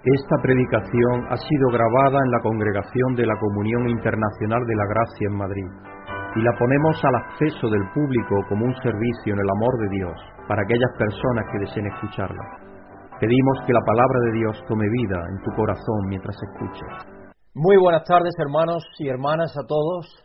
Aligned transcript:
Esta 0.00 0.40
predicación 0.40 1.28
ha 1.28 1.36
sido 1.36 1.68
grabada 1.68 2.24
en 2.24 2.30
la 2.32 2.40
congregación 2.40 3.14
de 3.20 3.26
la 3.26 3.36
Comunión 3.36 3.86
Internacional 3.86 4.64
de 4.64 4.74
la 4.74 4.86
Gracia 4.88 5.28
en 5.28 5.36
Madrid 5.36 5.70
y 6.36 6.40
la 6.40 6.56
ponemos 6.56 6.96
al 7.04 7.16
acceso 7.16 7.68
del 7.68 7.84
público 7.92 8.40
como 8.48 8.64
un 8.64 8.74
servicio 8.80 9.34
en 9.36 9.40
el 9.44 9.50
amor 9.60 9.76
de 9.76 9.88
Dios 10.00 10.16
para 10.48 10.62
aquellas 10.64 10.96
personas 10.96 11.44
que 11.52 11.58
deseen 11.60 11.86
escucharla. 11.92 12.40
Pedimos 13.20 13.60
que 13.66 13.76
la 13.76 13.84
palabra 13.84 14.18
de 14.24 14.32
Dios 14.40 14.56
tome 14.66 14.88
vida 14.88 15.20
en 15.20 15.36
tu 15.44 15.52
corazón 15.52 16.08
mientras 16.08 16.36
escuches. 16.48 17.28
Muy 17.52 17.76
buenas 17.76 18.04
tardes 18.08 18.32
hermanos 18.38 18.80
y 19.00 19.08
hermanas 19.08 19.52
a 19.52 19.66
todos 19.68 20.16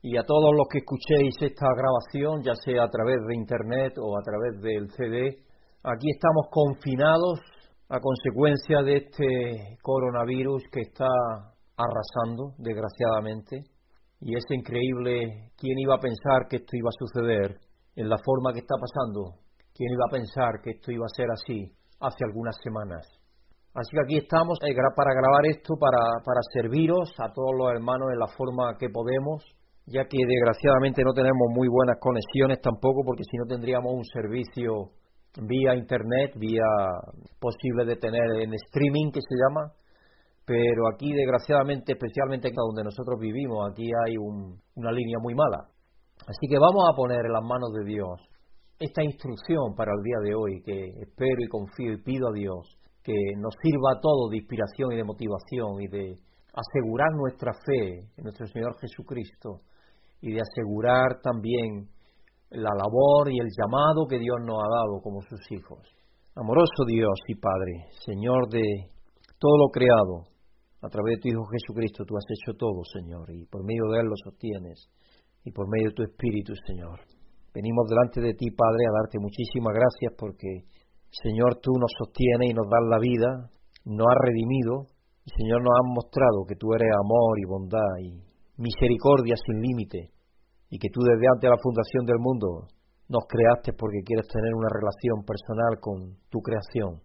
y 0.00 0.16
a 0.16 0.22
todos 0.22 0.54
los 0.54 0.68
que 0.70 0.78
escuchéis 0.78 1.34
esta 1.42 1.66
grabación, 1.74 2.46
ya 2.46 2.54
sea 2.54 2.84
a 2.84 2.88
través 2.88 3.18
de 3.26 3.34
internet 3.34 3.98
o 3.98 4.14
a 4.14 4.22
través 4.22 4.62
del 4.62 4.86
CD. 4.94 5.42
Aquí 5.82 6.06
estamos 6.14 6.46
confinados 6.54 7.42
a 7.88 8.00
consecuencia 8.00 8.82
de 8.82 8.96
este 8.96 9.78
coronavirus 9.82 10.62
que 10.72 10.80
está 10.80 11.06
arrasando, 11.76 12.54
desgraciadamente. 12.58 13.64
Y 14.20 14.36
es 14.36 14.44
increíble 14.50 15.52
quién 15.56 15.78
iba 15.78 15.96
a 15.96 16.00
pensar 16.00 16.48
que 16.48 16.56
esto 16.56 16.76
iba 16.76 16.88
a 16.88 16.98
suceder 16.98 17.58
en 17.96 18.08
la 18.08 18.16
forma 18.24 18.52
que 18.52 18.60
está 18.60 18.76
pasando. 18.80 19.40
¿Quién 19.74 19.92
iba 19.92 20.04
a 20.08 20.12
pensar 20.12 20.62
que 20.62 20.70
esto 20.70 20.92
iba 20.92 21.04
a 21.04 21.16
ser 21.16 21.26
así 21.30 21.70
hace 22.00 22.24
algunas 22.24 22.56
semanas? 22.62 23.04
Así 23.74 23.90
que 23.90 24.02
aquí 24.02 24.16
estamos 24.18 24.56
eh, 24.62 24.72
para 24.94 25.12
grabar 25.12 25.44
esto, 25.50 25.74
para, 25.74 25.98
para 26.24 26.40
serviros 26.54 27.10
a 27.18 27.32
todos 27.32 27.52
los 27.58 27.72
hermanos 27.74 28.06
en 28.12 28.20
la 28.20 28.28
forma 28.28 28.78
que 28.78 28.88
podemos, 28.88 29.42
ya 29.86 30.06
que 30.06 30.16
desgraciadamente 30.16 31.02
no 31.02 31.12
tenemos 31.12 31.50
muy 31.50 31.66
buenas 31.66 31.98
conexiones 31.98 32.60
tampoco, 32.62 33.02
porque 33.04 33.24
si 33.24 33.36
no 33.36 33.44
tendríamos 33.46 33.92
un 33.92 34.04
servicio 34.04 34.94
vía 35.42 35.74
internet, 35.74 36.32
vía 36.36 36.66
posible 37.40 37.84
de 37.84 37.96
tener 37.96 38.42
en 38.42 38.54
streaming 38.54 39.10
que 39.10 39.20
se 39.20 39.34
llama, 39.34 39.72
pero 40.44 40.88
aquí 40.92 41.12
desgraciadamente, 41.12 41.92
especialmente 41.92 42.50
donde 42.54 42.84
nosotros 42.84 43.18
vivimos, 43.18 43.70
aquí 43.70 43.90
hay 44.06 44.16
una 44.18 44.92
línea 44.92 45.18
muy 45.20 45.34
mala. 45.34 45.68
Así 46.26 46.46
que 46.48 46.58
vamos 46.58 46.84
a 46.90 46.96
poner 46.96 47.24
en 47.26 47.32
las 47.32 47.42
manos 47.42 47.72
de 47.72 47.84
Dios 47.84 48.20
esta 48.78 49.02
instrucción 49.02 49.74
para 49.76 49.92
el 49.92 50.02
día 50.02 50.18
de 50.22 50.34
hoy, 50.34 50.62
que 50.62 50.88
espero 51.00 51.36
y 51.40 51.48
confío 51.48 51.92
y 51.92 52.02
pido 52.02 52.28
a 52.28 52.32
Dios 52.32 52.78
que 53.02 53.12
nos 53.36 53.54
sirva 53.62 53.92
a 53.96 54.00
todos 54.00 54.30
de 54.30 54.38
inspiración 54.38 54.92
y 54.92 54.96
de 54.96 55.04
motivación 55.04 55.80
y 55.80 55.88
de 55.88 56.16
asegurar 56.54 57.12
nuestra 57.12 57.52
fe 57.52 57.98
en 58.16 58.24
nuestro 58.24 58.46
Señor 58.46 58.76
Jesucristo 58.80 59.60
y 60.22 60.32
de 60.32 60.40
asegurar 60.40 61.20
también 61.22 61.88
la 62.54 62.70
labor 62.70 63.30
y 63.30 63.38
el 63.38 63.50
llamado 63.50 64.06
que 64.08 64.18
Dios 64.18 64.38
nos 64.46 64.58
ha 64.62 64.68
dado 64.70 65.02
como 65.02 65.20
sus 65.22 65.40
hijos. 65.50 65.82
Amoroso 66.36 66.86
Dios 66.86 67.14
y 67.28 67.34
Padre, 67.34 67.90
Señor 68.04 68.48
de 68.50 68.62
todo 69.38 69.58
lo 69.58 69.68
creado, 69.70 70.30
a 70.82 70.88
través 70.88 71.16
de 71.16 71.20
tu 71.22 71.28
Hijo 71.28 71.44
Jesucristo 71.50 72.04
tú 72.04 72.16
has 72.16 72.26
hecho 72.28 72.56
todo, 72.56 72.82
Señor, 72.84 73.30
y 73.30 73.46
por 73.46 73.64
medio 73.64 73.88
de 73.90 74.00
Él 74.00 74.06
lo 74.06 74.16
sostienes, 74.22 74.88
y 75.44 75.50
por 75.50 75.68
medio 75.68 75.90
de 75.90 75.94
tu 75.94 76.02
Espíritu, 76.02 76.52
Señor. 76.66 77.00
Venimos 77.54 77.86
delante 77.88 78.20
de 78.20 78.34
ti, 78.34 78.50
Padre, 78.50 78.86
a 78.86 78.96
darte 79.02 79.18
muchísimas 79.18 79.74
gracias 79.74 80.12
porque, 80.18 80.66
Señor, 81.10 81.58
tú 81.62 81.72
nos 81.78 81.90
sostienes 81.98 82.50
y 82.50 82.54
nos 82.54 82.68
das 82.70 82.84
la 82.88 82.98
vida, 82.98 83.50
nos 83.84 84.06
has 84.06 84.18
redimido, 84.26 84.86
y 85.24 85.30
Señor, 85.34 85.62
nos 85.62 85.72
has 85.72 85.86
mostrado 85.88 86.44
que 86.46 86.56
tú 86.56 86.74
eres 86.74 86.90
amor 86.92 87.38
y 87.38 87.46
bondad 87.46 87.92
y 88.02 88.10
misericordia 88.60 89.34
sin 89.38 89.62
límite, 89.62 90.13
y 90.70 90.78
que 90.78 90.88
tú 90.90 91.00
desde 91.02 91.26
antes 91.28 91.48
de 91.48 91.54
la 91.54 91.62
fundación 91.62 92.04
del 92.06 92.18
mundo 92.18 92.68
nos 93.08 93.24
creaste 93.28 93.72
porque 93.76 94.02
quieres 94.04 94.26
tener 94.28 94.54
una 94.54 94.68
relación 94.72 95.24
personal 95.24 95.78
con 95.80 96.16
tu 96.30 96.40
creación. 96.40 97.00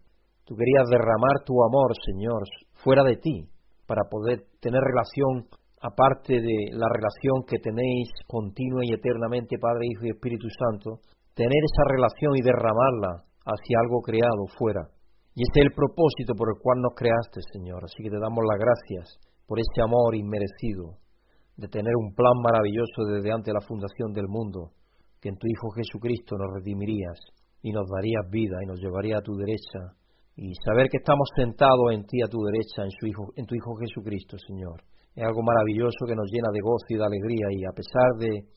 Tú 0.46 0.56
querías 0.56 0.90
derramar 0.90 1.46
tu 1.46 1.54
amor, 1.62 1.94
Señor, 2.06 2.42
fuera 2.82 3.04
de 3.04 3.18
ti, 3.18 3.46
para 3.86 4.10
poder 4.10 4.46
tener 4.62 4.82
relación 4.82 5.46
aparte 5.82 6.42
de 6.42 6.58
la 6.74 6.88
relación 6.92 7.44
que 7.48 7.60
tenéis 7.60 8.10
continua 8.28 8.84
y 8.84 8.94
eternamente, 8.94 9.58
Padre, 9.60 9.88
Hijo 9.88 10.06
y 10.06 10.12
Espíritu 10.12 10.48
Santo, 10.50 11.00
tener 11.34 11.62
esa 11.64 11.84
relación 11.88 12.36
y 12.36 12.42
derramarla 12.42 13.24
hacia 13.46 13.80
algo 13.80 14.02
creado 14.02 14.44
fuera. 14.58 14.84
Y 15.36 15.44
ese 15.44 15.64
es 15.64 15.66
el 15.68 15.74
propósito 15.74 16.36
por 16.36 16.50
el 16.52 16.60
cual 16.62 16.82
nos 16.82 16.94
creaste, 16.96 17.40
Señor. 17.54 17.80
Así 17.84 18.04
que 18.04 18.10
te 18.10 18.20
damos 18.20 18.44
las 18.44 18.60
gracias 18.60 19.20
por 19.48 19.60
ese 19.60 19.82
amor 19.82 20.16
inmerecido, 20.16 21.00
de 21.60 21.68
tener 21.68 21.92
un 22.00 22.16
plan 22.16 22.40
maravilloso 22.40 23.04
desde 23.12 23.32
antes 23.32 23.52
de 23.52 23.60
la 23.60 23.68
fundación 23.68 24.14
del 24.16 24.32
mundo, 24.32 24.72
que 25.20 25.28
en 25.28 25.36
tu 25.36 25.48
Hijo 25.48 25.68
Jesucristo 25.76 26.38
nos 26.40 26.48
redimirías 26.56 27.20
y 27.62 27.72
nos 27.76 27.84
darías 27.92 28.24
vida 28.32 28.64
y 28.64 28.66
nos 28.66 28.80
llevaría 28.80 29.18
a 29.20 29.22
tu 29.22 29.36
derecha, 29.36 29.92
y 30.40 30.56
saber 30.64 30.88
que 30.88 31.04
estamos 31.04 31.28
sentados 31.36 31.92
en 31.92 32.08
ti 32.08 32.24
a 32.24 32.32
tu 32.32 32.40
derecha, 32.48 32.88
en, 32.88 32.92
su 32.96 33.08
hijo, 33.08 33.28
en 33.36 33.46
tu 33.46 33.56
Hijo 33.56 33.76
Jesucristo, 33.76 34.38
Señor. 34.48 34.80
Es 35.12 35.28
algo 35.28 35.44
maravilloso 35.44 36.08
que 36.08 36.16
nos 36.16 36.32
llena 36.32 36.48
de 36.56 36.64
gozo 36.64 36.88
y 36.88 36.96
de 36.96 37.04
alegría, 37.04 37.48
y 37.52 37.68
a 37.68 37.76
pesar 37.76 38.08
de 38.24 38.48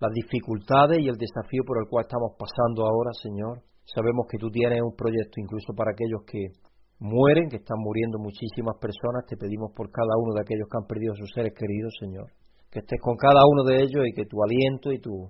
las 0.00 0.12
dificultades 0.16 0.96
y 0.96 1.12
el 1.12 1.20
desafío 1.20 1.60
por 1.68 1.76
el 1.76 1.88
cual 1.92 2.08
estamos 2.08 2.32
pasando 2.40 2.88
ahora, 2.88 3.12
Señor, 3.20 3.60
sabemos 3.84 4.24
que 4.32 4.40
tú 4.40 4.48
tienes 4.48 4.80
un 4.80 4.96
proyecto 4.96 5.36
incluso 5.36 5.76
para 5.76 5.92
aquellos 5.92 6.24
que 6.24 6.56
mueren, 7.00 7.48
que 7.48 7.56
están 7.56 7.80
muriendo 7.80 8.18
muchísimas 8.18 8.76
personas. 8.78 9.26
Te 9.26 9.36
pedimos 9.36 9.72
por 9.74 9.90
cada 9.90 10.12
uno 10.20 10.34
de 10.36 10.42
aquellos 10.42 10.68
que 10.68 10.78
han 10.78 10.86
perdido 10.86 11.16
sus 11.16 11.32
seres 11.34 11.52
queridos, 11.56 11.92
Señor. 11.98 12.28
Que 12.70 12.80
estés 12.80 13.00
con 13.00 13.16
cada 13.16 13.40
uno 13.48 13.64
de 13.64 13.82
ellos 13.82 14.06
y 14.06 14.12
que 14.12 14.26
tu 14.26 14.36
aliento 14.44 14.92
y 14.92 15.00
tu 15.00 15.28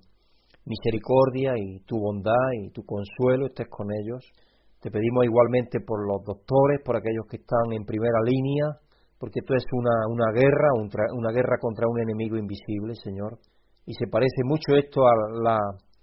misericordia 0.67 1.55
y 1.57 1.81
tu 1.87 1.97
bondad 1.97 2.53
y 2.61 2.71
tu 2.71 2.85
consuelo 2.85 3.47
estés 3.47 3.69
con 3.71 3.89
ellos. 3.89 4.21
Te 4.83 4.91
pedimos 4.91 5.25
igualmente 5.25 5.81
por 5.81 6.05
los 6.07 6.23
doctores, 6.25 6.83
por 6.85 6.97
aquellos 6.97 7.25
que 7.31 7.39
están 7.39 7.73
en 7.73 7.85
primera 7.85 8.21
línea, 8.25 8.77
porque 9.19 9.41
esto 9.41 9.55
es 9.55 9.65
una, 9.73 10.09
una 10.09 10.33
guerra, 10.33 10.69
una 10.77 11.33
guerra 11.33 11.57
contra 11.61 11.87
un 11.89 12.01
enemigo 12.01 12.37
invisible, 12.37 12.95
Señor. 12.97 13.39
Y 13.87 13.95
se 13.95 14.07
parece 14.09 14.43
mucho 14.45 14.77
esto 14.77 15.07
a 15.07 15.13
la, 15.43 15.59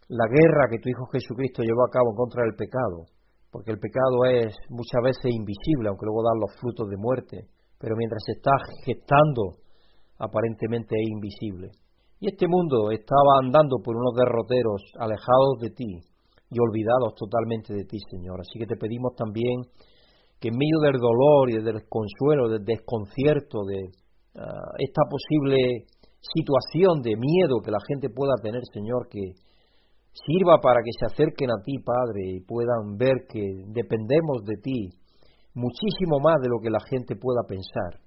la 0.10 0.28
guerra 0.30 0.70
que 0.70 0.80
tu 0.80 0.90
Hijo 0.90 1.06
Jesucristo 1.12 1.62
llevó 1.62 1.86
a 1.86 1.92
cabo 1.92 2.14
contra 2.16 2.44
del 2.44 2.56
pecado 2.56 3.17
porque 3.52 3.72
el 3.72 3.80
pecado 3.80 4.26
es 4.26 4.56
muchas 4.70 5.02
veces 5.04 5.32
invisible, 5.34 5.90
aunque 5.90 6.06
luego 6.06 6.24
da 6.24 6.36
los 6.40 6.54
frutos 6.60 6.90
de 6.90 6.98
muerte, 6.98 7.48
pero 7.80 7.96
mientras 7.96 8.22
se 8.26 8.34
está 8.34 8.52
gestando, 8.86 9.64
aparentemente 10.20 10.96
es 11.00 11.08
invisible. 11.08 11.72
Y 12.20 12.28
este 12.28 12.48
mundo 12.48 12.92
estaba 12.92 13.40
andando 13.44 13.78
por 13.84 13.96
unos 13.96 14.14
derroteros 14.16 14.82
alejados 15.00 15.62
de 15.62 15.70
ti 15.70 16.02
y 16.50 16.58
olvidados 16.60 17.14
totalmente 17.16 17.74
de 17.74 17.86
ti, 17.86 17.98
Señor. 18.10 18.42
Así 18.42 18.58
que 18.58 18.66
te 18.66 18.76
pedimos 18.76 19.14
también 19.16 19.62
que 20.40 20.50
en 20.50 20.58
medio 20.58 20.80
del 20.82 21.00
dolor 21.00 21.50
y 21.50 21.62
del 21.62 21.78
desconsuelo, 21.78 22.50
del 22.50 22.66
desconcierto, 22.66 23.66
de 23.66 23.80
ah, 24.36 24.74
esta 24.80 25.04
posible 25.10 25.86
situación 26.22 27.02
de 27.02 27.16
miedo 27.16 27.62
que 27.64 27.72
la 27.72 27.82
gente 27.88 28.10
pueda 28.10 28.34
tener, 28.42 28.62
Señor, 28.74 29.08
que 29.10 29.34
sirva 30.26 30.60
para 30.62 30.82
que 30.84 30.92
se 30.98 31.06
acerquen 31.06 31.52
a 31.52 31.62
ti, 31.64 31.78
Padre, 31.80 32.38
y 32.38 32.42
puedan 32.42 32.98
ver 32.98 33.28
que 33.30 33.42
dependemos 33.68 34.44
de 34.46 34.58
ti 34.58 34.90
muchísimo 35.54 36.20
más 36.20 36.42
de 36.42 36.50
lo 36.50 36.60
que 36.62 36.70
la 36.70 36.80
gente 36.90 37.16
pueda 37.16 37.42
pensar, 37.48 38.02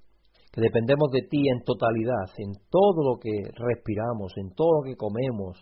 que 0.51 0.61
dependemos 0.61 1.11
de 1.11 1.27
ti 1.27 1.47
en 1.49 1.63
totalidad, 1.63 2.27
en 2.37 2.51
todo 2.69 3.03
lo 3.03 3.19
que 3.19 3.31
respiramos, 3.55 4.31
en 4.37 4.55
todo 4.55 4.79
lo 4.79 4.83
que 4.83 4.95
comemos, 4.95 5.59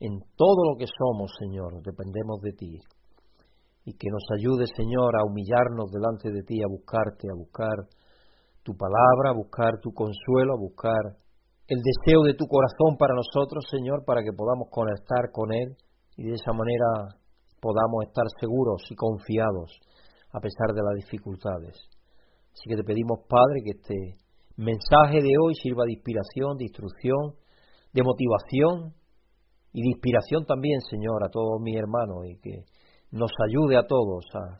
en 0.00 0.18
todo 0.36 0.64
lo 0.64 0.76
que 0.78 0.86
somos, 0.88 1.30
Señor, 1.38 1.82
dependemos 1.84 2.40
de 2.40 2.52
ti. 2.52 2.72
Y 3.84 3.92
que 3.96 4.08
nos 4.10 4.24
ayude, 4.36 4.64
Señor, 4.76 5.16
a 5.16 5.24
humillarnos 5.24 5.90
delante 5.92 6.30
de 6.30 6.42
ti, 6.42 6.62
a 6.62 6.68
buscarte, 6.68 7.28
a 7.30 7.36
buscar 7.36 7.76
tu 8.62 8.76
palabra, 8.76 9.30
a 9.30 9.36
buscar 9.36 9.80
tu 9.80 9.92
consuelo, 9.92 10.54
a 10.54 10.60
buscar 10.60 11.16
el 11.70 11.78
deseo 11.86 12.22
de 12.26 12.34
tu 12.34 12.46
corazón 12.50 12.98
para 12.98 13.14
nosotros, 13.14 13.62
Señor, 13.70 14.02
para 14.04 14.24
que 14.24 14.34
podamos 14.34 14.66
conectar 14.72 15.30
con 15.30 15.54
Él 15.54 15.78
y 16.16 16.24
de 16.24 16.34
esa 16.34 16.50
manera 16.52 17.14
podamos 17.62 18.10
estar 18.10 18.26
seguros 18.40 18.82
y 18.90 18.96
confiados 18.96 19.78
a 20.32 20.40
pesar 20.40 20.74
de 20.74 20.82
las 20.82 20.96
dificultades. 20.98 21.78
Así 22.50 22.66
que 22.66 22.74
te 22.74 22.82
pedimos, 22.82 23.20
Padre, 23.28 23.62
que 23.62 23.78
este 23.78 24.18
mensaje 24.56 25.22
de 25.22 25.30
hoy 25.38 25.54
sirva 25.62 25.84
de 25.86 25.92
inspiración, 25.92 26.58
de 26.58 26.64
instrucción, 26.64 27.38
de 27.94 28.02
motivación 28.02 28.98
y 29.72 29.82
de 29.82 29.90
inspiración 29.94 30.44
también, 30.46 30.80
Señor, 30.80 31.22
a 31.22 31.30
todos 31.30 31.62
mis 31.62 31.78
hermanos 31.78 32.26
y 32.26 32.34
que 32.42 32.66
nos 33.12 33.30
ayude 33.46 33.76
a 33.76 33.86
todos 33.86 34.26
a 34.34 34.58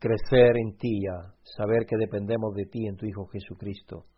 crecer 0.00 0.58
en 0.58 0.76
ti, 0.76 1.06
a 1.06 1.30
saber 1.44 1.86
que 1.86 1.94
dependemos 1.96 2.52
de 2.56 2.66
ti 2.66 2.88
en 2.88 2.96
tu 2.96 3.06
Hijo 3.06 3.26
Jesucristo 3.26 4.10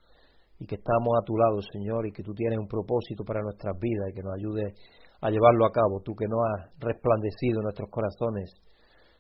y 0.63 0.67
que 0.67 0.77
estamos 0.77 1.11
a 1.19 1.27
tu 1.27 1.35
lado, 1.35 1.59
Señor, 1.73 2.07
y 2.07 2.13
que 2.13 2.23
tú 2.23 2.33
tienes 2.35 2.57
un 2.57 2.69
propósito 2.69 3.25
para 3.27 3.43
nuestras 3.43 3.75
vidas 3.81 4.11
y 4.11 4.15
que 4.15 4.23
nos 4.23 4.35
ayude 4.39 4.63
a 5.21 5.29
llevarlo 5.29 5.67
a 5.67 5.73
cabo. 5.73 5.99
Tú 6.05 6.15
que 6.15 6.31
no 6.31 6.39
has 6.39 6.71
resplandecido 6.79 7.63
nuestros 7.63 7.91
corazones, 7.91 8.55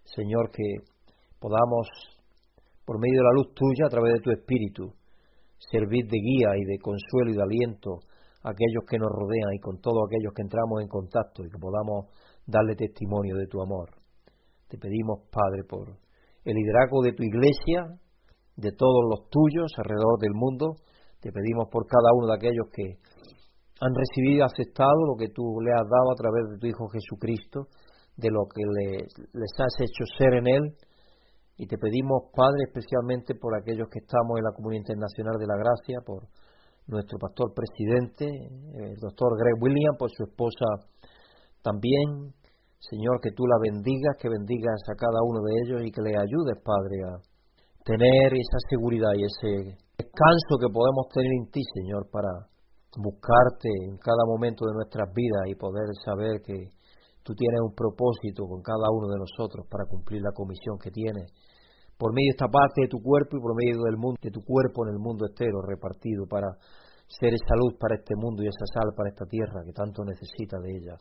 Señor, 0.04 0.52
que 0.54 0.86
podamos, 1.42 1.90
por 2.86 3.00
medio 3.02 3.18
de 3.18 3.26
la 3.26 3.34
luz 3.34 3.54
tuya, 3.54 3.86
a 3.86 3.90
través 3.90 4.14
de 4.14 4.20
tu 4.20 4.30
Espíritu, 4.30 4.94
servir 5.58 6.06
de 6.06 6.18
guía 6.22 6.54
y 6.54 6.62
de 6.62 6.78
consuelo 6.78 7.34
y 7.34 7.36
de 7.36 7.42
aliento 7.42 8.06
a 8.46 8.54
aquellos 8.54 8.86
que 8.86 8.98
nos 8.98 9.10
rodean 9.10 9.50
y 9.54 9.58
con 9.58 9.80
todos 9.82 10.06
aquellos 10.06 10.30
que 10.34 10.42
entramos 10.42 10.78
en 10.80 10.86
contacto 10.86 11.42
y 11.42 11.50
que 11.50 11.58
podamos 11.58 12.06
darle 12.46 12.76
testimonio 12.78 13.34
de 13.34 13.46
tu 13.50 13.60
amor. 13.60 13.90
Te 14.68 14.78
pedimos, 14.78 15.26
Padre, 15.26 15.66
por 15.66 15.90
el 15.90 16.54
liderazgo 16.54 17.02
de 17.02 17.12
tu 17.12 17.24
iglesia, 17.24 17.98
de 18.54 18.70
todos 18.70 19.02
los 19.10 19.28
tuyos 19.28 19.72
alrededor 19.76 20.18
del 20.20 20.34
mundo. 20.34 20.78
Te 21.22 21.30
pedimos 21.30 21.70
por 21.70 21.86
cada 21.86 22.10
uno 22.18 22.26
de 22.26 22.34
aquellos 22.34 22.66
que 22.74 22.98
han 23.78 23.94
recibido 23.94 24.42
y 24.42 24.46
aceptado 24.46 25.06
lo 25.06 25.14
que 25.14 25.30
tú 25.30 25.62
le 25.62 25.70
has 25.70 25.86
dado 25.86 26.10
a 26.10 26.18
través 26.18 26.50
de 26.50 26.58
tu 26.58 26.66
Hijo 26.66 26.90
Jesucristo, 26.90 27.70
de 28.18 28.30
lo 28.30 28.50
que 28.50 28.62
les 28.66 29.52
has 29.54 29.74
hecho 29.78 30.02
ser 30.18 30.34
en 30.34 30.46
Él. 30.50 30.64
Y 31.56 31.66
te 31.66 31.78
pedimos, 31.78 32.26
Padre, 32.34 32.66
especialmente 32.66 33.34
por 33.38 33.54
aquellos 33.54 33.86
que 33.86 34.02
estamos 34.02 34.34
en 34.38 34.44
la 34.44 34.54
Comunidad 34.54 34.82
Internacional 34.82 35.38
de 35.38 35.46
la 35.46 35.58
Gracia, 35.62 36.02
por 36.04 36.26
nuestro 36.90 37.18
pastor 37.18 37.54
presidente, 37.54 38.26
el 38.26 38.98
doctor 38.98 39.38
Greg 39.38 39.62
William, 39.62 39.94
por 39.94 40.10
su 40.10 40.24
esposa 40.26 40.66
también. 41.62 42.34
Señor, 42.82 43.22
que 43.22 43.30
tú 43.30 43.46
la 43.46 43.62
bendigas, 43.62 44.18
que 44.18 44.26
bendigas 44.28 44.82
a 44.90 44.98
cada 44.98 45.22
uno 45.22 45.38
de 45.46 45.52
ellos 45.62 45.86
y 45.86 45.92
que 45.94 46.02
le 46.02 46.18
ayudes, 46.18 46.58
Padre, 46.66 46.98
a 47.06 47.22
tener 47.86 48.34
esa 48.34 48.58
seguridad 48.70 49.14
y 49.14 49.22
ese 49.22 49.78
descanso 50.02 50.58
que 50.58 50.66
podemos 50.66 51.06
tener 51.14 51.30
en 51.30 51.46
ti, 51.50 51.62
Señor, 51.78 52.10
para 52.10 52.50
buscarte 52.98 53.70
en 53.88 53.96
cada 54.02 54.26
momento 54.26 54.66
de 54.66 54.74
nuestras 54.74 55.08
vidas 55.14 55.46
y 55.48 55.54
poder 55.54 55.86
saber 56.04 56.42
que 56.42 56.74
tú 57.22 57.32
tienes 57.38 57.60
un 57.62 57.72
propósito 57.72 58.44
con 58.44 58.60
cada 58.60 58.90
uno 58.90 59.08
de 59.08 59.22
nosotros 59.22 59.64
para 59.70 59.86
cumplir 59.86 60.20
la 60.20 60.34
comisión 60.34 60.76
que 60.76 60.90
tienes 60.90 61.30
por 61.96 62.12
medio 62.12 62.34
de 62.34 62.36
esta 62.36 62.50
parte 62.50 62.82
de 62.82 62.90
tu 62.90 62.98
cuerpo 62.98 63.38
y 63.38 63.40
por 63.40 63.54
medio 63.54 63.78
del 63.86 63.96
mundo 63.96 64.18
de 64.20 64.34
tu 64.34 64.42
cuerpo 64.42 64.84
en 64.84 64.98
el 64.98 64.98
mundo 64.98 65.24
entero 65.24 65.62
repartido 65.62 66.26
para 66.26 66.50
ser 67.06 67.32
esa 67.32 67.54
luz 67.54 67.78
para 67.78 67.94
este 67.94 68.18
mundo 68.18 68.42
y 68.42 68.48
esa 68.48 68.66
sal 68.74 68.90
para 68.96 69.10
esta 69.10 69.24
tierra 69.26 69.62
que 69.64 69.72
tanto 69.72 70.02
necesita 70.02 70.58
de 70.58 70.82
ella. 70.82 70.96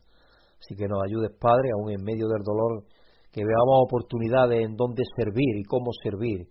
Así 0.61 0.75
que 0.75 0.85
nos 0.85 1.01
ayudes, 1.01 1.33
Padre, 1.41 1.73
aún 1.73 1.89
en 1.89 2.03
medio 2.05 2.27
del 2.29 2.43
dolor, 2.45 2.85
que 3.33 3.41
veamos 3.41 3.81
oportunidades 3.81 4.61
en 4.61 4.75
donde 4.75 5.01
servir 5.17 5.57
y 5.57 5.63
cómo 5.63 5.89
servir 6.03 6.45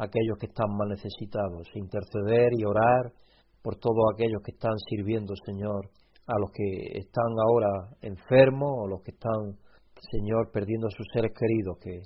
aquellos 0.00 0.38
que 0.38 0.46
están 0.46 0.68
más 0.76 0.88
necesitados, 0.88 1.68
interceder 1.74 2.50
y 2.56 2.64
orar 2.64 3.12
por 3.62 3.76
todos 3.76 4.00
aquellos 4.14 4.40
que 4.42 4.52
están 4.52 4.76
sirviendo, 4.88 5.34
Señor, 5.44 5.90
a 6.26 6.38
los 6.38 6.50
que 6.52 6.98
están 6.98 7.28
ahora 7.36 7.68
enfermos 8.00 8.70
o 8.72 8.88
los 8.88 9.02
que 9.02 9.12
están, 9.12 9.60
Señor, 10.10 10.50
perdiendo 10.52 10.86
a 10.86 10.96
sus 10.96 11.06
seres 11.12 11.32
queridos, 11.36 11.76
que 11.82 12.00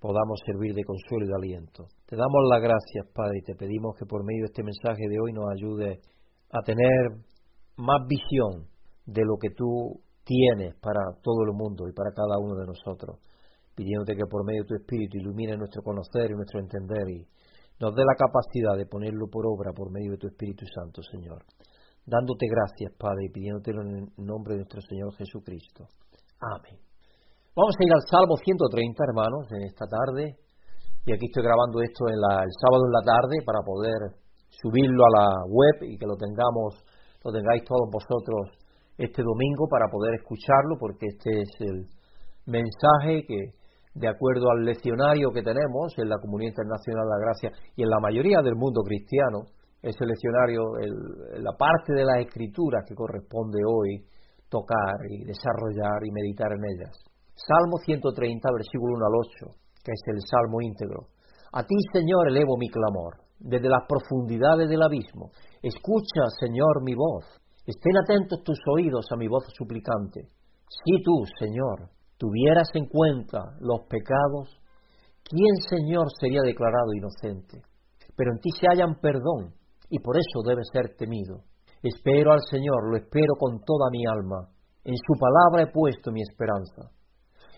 podamos 0.00 0.40
servir 0.46 0.74
de 0.74 0.82
consuelo 0.82 1.26
y 1.26 1.28
de 1.28 1.34
aliento. 1.34 1.86
Te 2.06 2.16
damos 2.16 2.42
las 2.50 2.60
gracias, 2.60 3.06
Padre, 3.14 3.38
y 3.38 3.42
te 3.42 3.54
pedimos 3.54 3.94
que 3.96 4.06
por 4.06 4.24
medio 4.24 4.42
de 4.42 4.50
este 4.50 4.62
mensaje 4.64 5.08
de 5.08 5.20
hoy 5.20 5.32
nos 5.32 5.46
ayude 5.54 6.00
a 6.50 6.60
tener 6.62 7.22
más 7.76 8.02
visión 8.08 8.66
de 9.06 9.22
lo 9.24 9.36
que 9.40 9.50
tú 9.50 10.02
tienes 10.24 10.74
para 10.82 11.00
todo 11.22 11.44
el 11.44 11.54
mundo 11.54 11.88
y 11.88 11.92
para 11.92 12.10
cada 12.12 12.38
uno 12.38 12.54
de 12.56 12.66
nosotros, 12.66 13.18
pidiéndote 13.78 14.18
que 14.18 14.26
por 14.26 14.42
medio 14.42 14.66
de 14.66 14.68
tu 14.68 14.74
Espíritu 14.74 15.22
ilumine 15.22 15.54
nuestro 15.54 15.86
conocer 15.86 16.26
y 16.26 16.34
nuestro 16.34 16.58
entender 16.58 17.06
y 17.14 17.22
nos 17.78 17.94
dé 17.94 18.02
la 18.02 18.18
capacidad 18.18 18.74
de 18.74 18.90
ponerlo 18.90 19.30
por 19.30 19.46
obra 19.46 19.70
por 19.70 19.94
medio 19.94 20.18
de 20.18 20.18
tu 20.18 20.26
Espíritu 20.26 20.66
Santo, 20.66 20.98
Señor. 21.06 21.46
Dándote 22.02 22.50
gracias, 22.50 22.90
Padre, 22.98 23.30
y 23.30 23.30
pidiéndotelo 23.30 23.82
en 23.86 23.90
el 24.02 24.06
nombre 24.18 24.58
de 24.58 24.66
nuestro 24.66 24.82
Señor 24.82 25.14
Jesucristo. 25.14 25.86
Amén. 26.42 26.74
Vamos 27.54 27.74
a 27.78 27.84
ir 27.86 27.92
al 27.94 28.02
Salmo 28.10 28.34
130, 28.34 28.98
hermanos, 28.98 29.46
en 29.54 29.62
esta 29.62 29.86
tarde. 29.86 30.34
Y 31.06 31.14
aquí 31.14 31.30
estoy 31.30 31.46
grabando 31.46 31.78
esto 31.78 32.02
en 32.10 32.18
el 32.18 32.50
sábado 32.58 32.82
en 32.82 32.94
la 32.98 33.04
tarde 33.06 33.36
para 33.46 33.62
poder 33.62 34.00
subirlo 34.50 35.06
a 35.06 35.12
la 35.22 35.28
web 35.46 35.86
y 35.86 35.94
que 35.94 36.06
lo 36.06 36.18
tengamos, 36.18 36.82
lo 37.22 37.30
tengáis 37.30 37.62
todos 37.62 37.86
vosotros 37.94 38.58
este 38.98 39.22
domingo 39.22 39.70
para 39.70 39.86
poder 39.86 40.18
escucharlo, 40.18 40.74
porque 40.80 41.06
este 41.06 41.30
es 41.30 41.50
el 41.60 41.86
mensaje 42.46 43.22
que 43.22 43.57
de 43.98 44.08
acuerdo 44.08 44.50
al 44.50 44.64
leccionario 44.64 45.30
que 45.30 45.42
tenemos 45.42 45.92
en 45.98 46.08
la 46.08 46.18
Comunidad 46.18 46.50
Internacional 46.50 47.04
de 47.04 47.10
la 47.10 47.24
Gracia 47.24 47.50
y 47.74 47.82
en 47.82 47.90
la 47.90 47.98
mayoría 48.00 48.40
del 48.42 48.54
mundo 48.54 48.82
cristiano, 48.82 49.50
ese 49.82 50.06
leccionario, 50.06 50.62
la 51.38 51.52
parte 51.58 51.94
de 51.94 52.04
las 52.04 52.18
escrituras 52.20 52.84
que 52.86 52.94
corresponde 52.94 53.58
hoy 53.66 54.04
tocar 54.48 54.96
y 55.08 55.24
desarrollar 55.24 56.02
y 56.04 56.10
meditar 56.10 56.50
en 56.52 56.64
ellas. 56.64 56.94
Salmo 57.34 57.78
130, 57.78 58.48
versículo 58.52 58.94
1 58.96 59.06
al 59.06 59.14
8, 59.46 59.54
que 59.84 59.92
es 59.92 60.02
el 60.06 60.20
Salmo 60.22 60.60
íntegro. 60.60 61.06
A 61.52 61.62
ti, 61.62 61.76
Señor, 61.92 62.28
elevo 62.28 62.56
mi 62.56 62.68
clamor, 62.68 63.22
desde 63.38 63.68
las 63.68 63.86
profundidades 63.86 64.68
del 64.68 64.82
abismo. 64.82 65.30
Escucha, 65.62 66.26
Señor, 66.40 66.82
mi 66.82 66.94
voz. 66.94 67.24
Estén 67.66 67.96
atentos 67.98 68.42
tus 68.42 68.58
oídos 68.74 69.06
a 69.12 69.16
mi 69.16 69.28
voz 69.28 69.44
suplicante. 69.56 70.28
Si 70.68 71.02
tú, 71.02 71.24
Señor, 71.38 71.90
tuvieras 72.18 72.68
en 72.74 72.86
cuenta 72.86 73.56
los 73.60 73.86
pecados, 73.88 74.60
¿quién, 75.24 75.56
Señor, 75.68 76.08
sería 76.20 76.42
declarado 76.42 76.92
inocente? 76.92 77.62
Pero 78.16 78.32
en 78.32 78.40
ti 78.40 78.50
se 78.58 78.66
hallan 78.66 79.00
perdón, 79.00 79.54
y 79.88 80.00
por 80.00 80.16
eso 80.16 80.42
debe 80.44 80.62
ser 80.72 80.96
temido. 80.96 81.44
Espero 81.82 82.32
al 82.32 82.40
Señor, 82.50 82.90
lo 82.90 82.96
espero 82.96 83.34
con 83.38 83.60
toda 83.64 83.88
mi 83.90 84.02
alma. 84.06 84.50
En 84.84 84.96
su 84.96 85.14
palabra 85.18 85.62
he 85.62 85.72
puesto 85.72 86.10
mi 86.10 86.20
esperanza. 86.22 86.90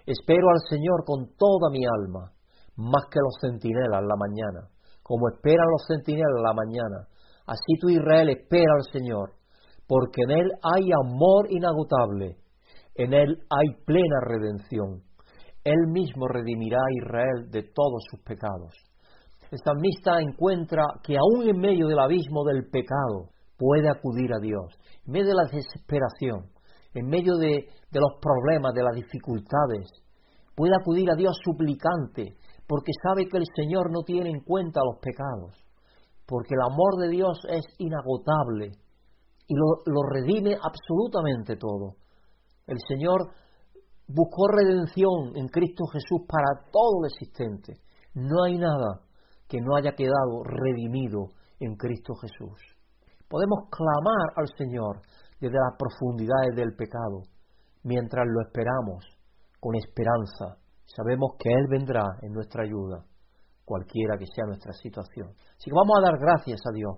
Espero 0.07 0.51
al 0.51 0.61
Señor 0.69 1.05
con 1.05 1.35
toda 1.37 1.71
mi 1.73 1.85
alma, 1.85 2.33
más 2.77 3.05
que 3.11 3.21
los 3.21 3.37
centinelas 3.41 4.03
la 4.03 4.17
mañana, 4.17 4.69
como 5.03 5.29
esperan 5.29 5.67
los 5.71 5.87
centinelas 5.89 6.43
la 6.43 6.53
mañana. 6.53 7.09
Así 7.47 7.79
tu 7.81 7.89
Israel 7.89 8.29
espera 8.29 8.73
al 8.77 8.93
Señor, 8.93 9.33
porque 9.87 10.23
en 10.23 10.31
Él 10.31 10.51
hay 10.63 10.85
amor 11.05 11.47
inagotable 11.51 12.37
en 12.95 13.13
Él 13.15 13.39
hay 13.51 13.85
plena 13.85 14.21
redención. 14.27 15.03
Él 15.65 15.87
mismo 15.93 16.27
redimirá 16.27 16.79
a 16.79 17.05
Israel 17.05 17.51
de 17.51 17.63
todos 17.63 18.03
sus 18.11 18.21
pecados. 18.23 18.75
El 19.51 19.59
salmista 19.59 20.21
encuentra 20.21 20.85
que 21.03 21.17
aún 21.17 21.49
en 21.49 21.59
medio 21.59 21.89
del 21.89 21.99
abismo 21.99 22.45
del 22.45 22.69
pecado 22.71 23.31
puede 23.59 23.89
acudir 23.89 24.33
a 24.33 24.41
Dios, 24.41 24.79
en 25.07 25.13
medio 25.13 25.29
de 25.29 25.35
la 25.35 25.51
desesperación, 25.51 26.51
en 26.95 27.07
medio 27.07 27.37
de, 27.37 27.67
de 27.91 28.01
los 28.01 28.13
problemas, 28.21 28.73
de 28.75 28.83
las 28.83 28.95
dificultades, 28.95 29.91
puede 30.55 30.73
acudir 30.75 31.11
a 31.11 31.17
Dios 31.17 31.37
suplicante, 31.45 32.37
porque 32.67 32.93
sabe 33.03 33.27
que 33.29 33.39
el 33.39 33.47
Señor 33.57 33.91
no 33.91 34.03
tiene 34.05 34.31
en 34.31 34.41
cuenta 34.41 34.81
los 34.85 35.01
pecados, 35.03 35.55
porque 36.27 36.55
el 36.55 36.73
amor 36.73 36.97
de 37.03 37.09
Dios 37.09 37.39
es 37.49 37.65
inagotable 37.79 38.71
y 39.49 39.55
lo, 39.55 39.83
lo 39.87 40.03
redime 40.09 40.55
absolutamente 40.55 41.57
todo. 41.57 41.97
El 42.71 42.79
Señor 42.87 43.33
buscó 44.07 44.47
redención 44.47 45.35
en 45.35 45.49
Cristo 45.49 45.87
Jesús 45.93 46.23
para 46.29 46.71
todo 46.71 47.03
lo 47.03 47.07
existente. 47.09 47.83
No 48.15 48.45
hay 48.45 48.59
nada 48.59 49.03
que 49.49 49.59
no 49.61 49.75
haya 49.75 49.97
quedado 49.97 50.45
redimido 50.45 51.35
en 51.59 51.75
Cristo 51.75 52.15
Jesús. 52.15 52.63
Podemos 53.29 53.67
clamar 53.71 54.35
al 54.37 54.47
Señor 54.57 55.03
desde 55.41 55.59
las 55.59 55.75
profundidades 55.77 56.55
del 56.55 56.77
pecado, 56.77 57.27
mientras 57.83 58.25
lo 58.25 58.41
esperamos 58.47 59.05
con 59.59 59.75
esperanza. 59.75 60.63
Sabemos 60.87 61.33
que 61.41 61.51
Él 61.51 61.67
vendrá 61.69 62.05
en 62.23 62.33
nuestra 62.33 62.63
ayuda, 62.63 63.05
cualquiera 63.65 64.15
que 64.17 64.27
sea 64.33 64.47
nuestra 64.47 64.73
situación. 64.75 65.35
Así 65.59 65.71
que 65.71 65.75
vamos 65.75 65.99
a 65.99 66.07
dar 66.07 66.21
gracias 66.21 66.61
a 66.71 66.73
Dios. 66.73 66.95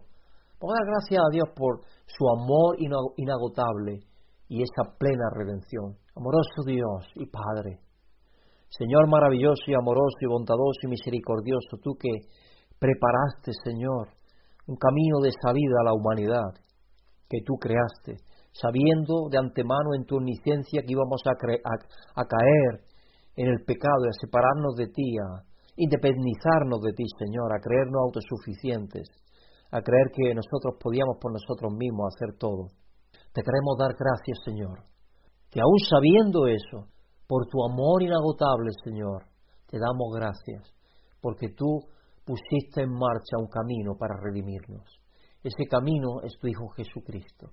Vamos 0.60 0.74
a 0.76 0.84
dar 0.84 0.92
gracias 0.92 1.20
a 1.24 1.32
Dios 1.32 1.48
por 1.56 1.80
su 2.04 2.28
amor 2.28 2.76
inagotable 3.16 4.11
y 4.52 4.60
esa 4.60 4.84
plena 5.00 5.32
redención. 5.32 5.96
Amoroso 6.14 6.60
Dios 6.66 7.08
y 7.16 7.24
Padre, 7.24 7.80
Señor 8.68 9.08
maravilloso 9.08 9.64
y 9.66 9.72
amoroso 9.72 10.20
y 10.20 10.28
bondadoso 10.28 10.80
y 10.84 10.88
misericordioso, 10.88 11.80
tú 11.82 11.96
que 11.96 12.28
preparaste, 12.78 13.52
Señor, 13.64 14.12
un 14.66 14.76
camino 14.76 15.20
de 15.24 15.32
salida 15.32 15.80
a 15.80 15.84
la 15.88 15.94
humanidad 15.96 16.52
que 17.28 17.40
tú 17.44 17.56
creaste, 17.56 18.20
sabiendo 18.52 19.28
de 19.32 19.38
antemano 19.38 19.96
en 19.96 20.04
tu 20.04 20.16
omnisciencia 20.16 20.84
que 20.84 20.92
íbamos 20.92 21.22
a, 21.24 21.32
a 21.32 22.24
caer 22.24 22.84
en 23.36 23.48
el 23.48 23.64
pecado 23.64 24.04
y 24.04 24.08
a 24.08 24.20
separarnos 24.20 24.76
de 24.76 24.88
ti, 24.88 25.16
a 25.16 25.48
independizarnos 25.76 26.80
de 26.84 26.92
ti, 26.92 27.04
Señor, 27.16 27.56
a 27.56 27.60
creernos 27.60 28.04
autosuficientes, 28.04 29.08
a 29.72 29.80
creer 29.80 30.12
que 30.12 30.34
nosotros 30.34 30.76
podíamos 30.76 31.16
por 31.16 31.32
nosotros 31.32 31.72
mismos 31.72 32.12
hacer 32.12 32.36
todo. 32.36 32.81
Te 33.32 33.42
queremos 33.42 33.78
dar 33.78 33.96
gracias, 33.96 34.38
Señor, 34.44 34.84
que 35.50 35.60
aún 35.60 35.78
sabiendo 35.88 36.46
eso, 36.46 36.92
por 37.26 37.46
tu 37.46 37.64
amor 37.64 38.02
inagotable, 38.02 38.70
Señor, 38.84 39.24
te 39.68 39.78
damos 39.78 40.12
gracias, 40.14 40.74
porque 41.20 41.48
tú 41.56 41.80
pusiste 42.26 42.82
en 42.82 42.92
marcha 42.92 43.38
un 43.38 43.48
camino 43.48 43.96
para 43.98 44.20
redimirnos. 44.20 44.84
Ese 45.42 45.64
camino 45.64 46.20
es 46.22 46.36
tu 46.38 46.46
Hijo 46.46 46.68
Jesucristo. 46.76 47.52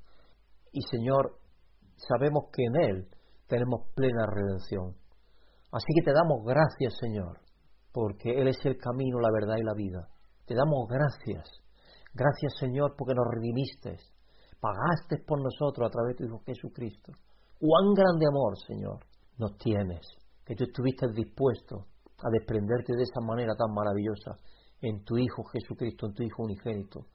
Y 0.73 0.81
Señor, 0.81 1.39
sabemos 1.95 2.49
que 2.51 2.63
en 2.65 2.75
Él 2.75 3.07
tenemos 3.47 3.87
plena 3.95 4.25
redención. 4.27 4.95
Así 5.71 5.87
que 5.95 6.03
te 6.03 6.13
damos 6.13 6.43
gracias, 6.45 6.97
Señor, 6.99 7.39
porque 7.93 8.31
Él 8.31 8.49
es 8.49 8.59
el 8.65 8.77
camino, 8.77 9.19
la 9.19 9.31
verdad 9.31 9.55
y 9.57 9.63
la 9.63 9.73
vida. 9.73 10.09
Te 10.45 10.55
damos 10.55 10.87
gracias. 10.89 11.49
Gracias, 12.13 12.53
Señor, 12.59 12.95
porque 12.97 13.15
nos 13.15 13.25
redimiste 13.31 13.97
pagaste 14.59 15.23
por 15.25 15.41
nosotros 15.41 15.87
a 15.87 15.91
través 15.91 16.15
de 16.15 16.17
tu 16.17 16.23
Hijo 16.25 16.43
Jesucristo. 16.45 17.13
Cuán 17.59 17.93
grande 17.93 18.25
amor, 18.27 18.57
Señor, 18.67 18.99
nos 19.37 19.57
tienes, 19.57 20.05
que 20.45 20.55
tú 20.55 20.63
estuviste 20.63 21.07
dispuesto 21.13 21.87
a 22.19 22.29
desprenderte 22.31 22.95
de 22.95 23.03
esa 23.03 23.21
manera 23.21 23.53
tan 23.55 23.73
maravillosa 23.73 24.39
en 24.81 25.03
tu 25.03 25.17
Hijo 25.17 25.43
Jesucristo, 25.45 26.07
en 26.07 26.13
tu 26.13 26.23
Hijo 26.23 26.43
unigénito, 26.43 27.07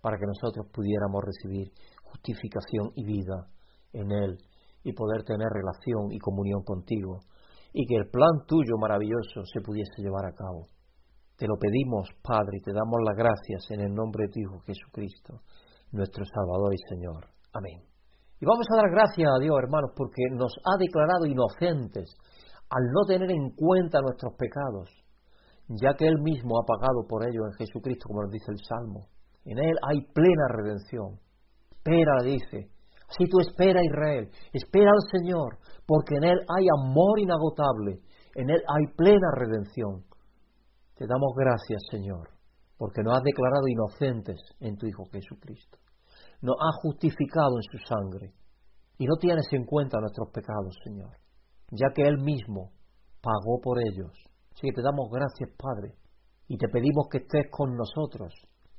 para 0.00 0.16
que 0.16 0.26
nosotros 0.26 0.66
pudiéramos 0.72 1.22
recibir 1.24 1.72
justificación 2.02 2.92
y 2.94 3.04
vida 3.04 3.48
en 3.92 4.10
Él 4.10 4.38
y 4.82 4.92
poder 4.92 5.24
tener 5.24 5.48
relación 5.48 6.12
y 6.12 6.18
comunión 6.18 6.62
contigo 6.62 7.20
y 7.72 7.86
que 7.86 7.96
el 7.96 8.10
plan 8.10 8.44
tuyo 8.46 8.76
maravilloso 8.78 9.44
se 9.44 9.60
pudiese 9.60 10.02
llevar 10.02 10.26
a 10.26 10.34
cabo. 10.34 10.66
Te 11.36 11.46
lo 11.46 11.56
pedimos, 11.56 12.08
Padre, 12.22 12.58
y 12.58 12.62
te 12.62 12.72
damos 12.72 13.00
las 13.06 13.16
gracias 13.16 13.70
en 13.70 13.80
el 13.80 13.94
nombre 13.94 14.26
de 14.26 14.32
tu 14.32 14.40
Hijo 14.40 14.60
Jesucristo, 14.66 15.40
nuestro 15.92 16.24
Salvador 16.24 16.74
y 16.74 16.78
Señor. 16.88 17.26
Amén. 17.52 17.90
Y 18.40 18.46
vamos 18.46 18.66
a 18.72 18.76
dar 18.76 18.90
gracias 18.90 19.28
a 19.28 19.38
Dios, 19.38 19.54
hermanos, 19.62 19.92
porque 19.94 20.22
nos 20.32 20.52
ha 20.64 20.78
declarado 20.78 21.26
inocentes 21.26 22.08
al 22.70 22.84
no 22.92 23.02
tener 23.06 23.30
en 23.30 23.50
cuenta 23.50 24.00
nuestros 24.00 24.32
pecados, 24.38 24.88
ya 25.68 25.92
que 25.94 26.06
Él 26.06 26.16
mismo 26.22 26.58
ha 26.58 26.64
pagado 26.64 27.04
por 27.06 27.26
ellos 27.28 27.44
en 27.50 27.66
Jesucristo, 27.66 28.08
como 28.08 28.22
nos 28.22 28.30
dice 28.30 28.50
el 28.52 28.64
Salmo. 28.64 29.08
En 29.44 29.58
Él 29.58 29.76
hay 29.88 30.00
plena 30.14 30.48
redención. 30.48 31.18
Espera, 31.70 32.22
dice. 32.22 32.70
Así 33.10 33.24
tú 33.28 33.40
espera, 33.40 33.82
Israel. 33.84 34.30
Espera 34.52 34.88
al 34.88 35.20
Señor, 35.20 35.58
porque 35.84 36.16
en 36.16 36.24
Él 36.24 36.38
hay 36.56 36.66
amor 36.80 37.18
inagotable. 37.18 38.00
En 38.36 38.48
Él 38.48 38.62
hay 38.62 38.94
plena 38.96 39.34
redención. 39.34 40.04
Te 40.94 41.06
damos 41.06 41.34
gracias, 41.36 41.82
Señor, 41.90 42.28
porque 42.78 43.02
nos 43.02 43.16
has 43.16 43.22
declarado 43.22 43.66
inocentes 43.66 44.38
en 44.60 44.76
tu 44.76 44.86
Hijo 44.86 45.04
Jesucristo. 45.10 45.79
Nos 46.42 46.56
has 46.56 46.76
justificado 46.82 47.56
en 47.56 47.66
su 47.70 47.78
sangre. 47.86 48.32
Y 48.98 49.06
no 49.06 49.16
tienes 49.16 49.46
en 49.52 49.64
cuenta 49.64 49.98
nuestros 49.98 50.28
pecados, 50.30 50.76
Señor, 50.84 51.16
ya 51.70 51.88
que 51.94 52.02
Él 52.02 52.18
mismo 52.18 52.72
pagó 53.22 53.60
por 53.62 53.78
ellos. 53.78 54.12
Así 54.52 54.68
que 54.68 54.72
te 54.72 54.82
damos 54.82 55.08
gracias, 55.10 55.48
Padre, 55.56 55.94
y 56.48 56.58
te 56.58 56.68
pedimos 56.68 57.08
que 57.10 57.18
estés 57.18 57.48
con 57.50 57.76
nosotros 57.76 58.34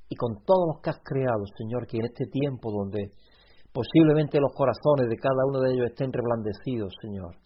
y 0.10 0.16
con 0.16 0.44
todos 0.46 0.68
los 0.68 0.82
que 0.84 0.90
has 0.92 1.02
creado, 1.04 1.42
Señor, 1.58 1.88
que 1.88 1.98
en 1.98 2.06
este 2.06 2.26
tiempo 2.28 2.70
donde 2.70 3.14
posiblemente 3.72 4.40
los 4.40 4.52
corazones 4.54 5.10
de 5.10 5.18
cada 5.18 5.42
uno 5.48 5.62
de 5.62 5.74
ellos 5.74 5.88
estén 5.90 6.12
reblandecidos, 6.12 6.94
Señor, 7.02 7.38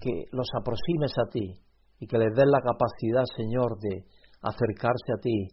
que 0.00 0.24
los 0.32 0.48
aproximes 0.58 1.12
a 1.18 1.30
ti 1.30 1.60
y 2.00 2.06
que 2.06 2.18
les 2.18 2.34
des 2.34 2.46
la 2.46 2.60
capacidad, 2.60 3.24
Señor, 3.36 3.78
de 3.78 4.02
acercarse 4.42 5.12
a 5.12 5.20
ti 5.20 5.48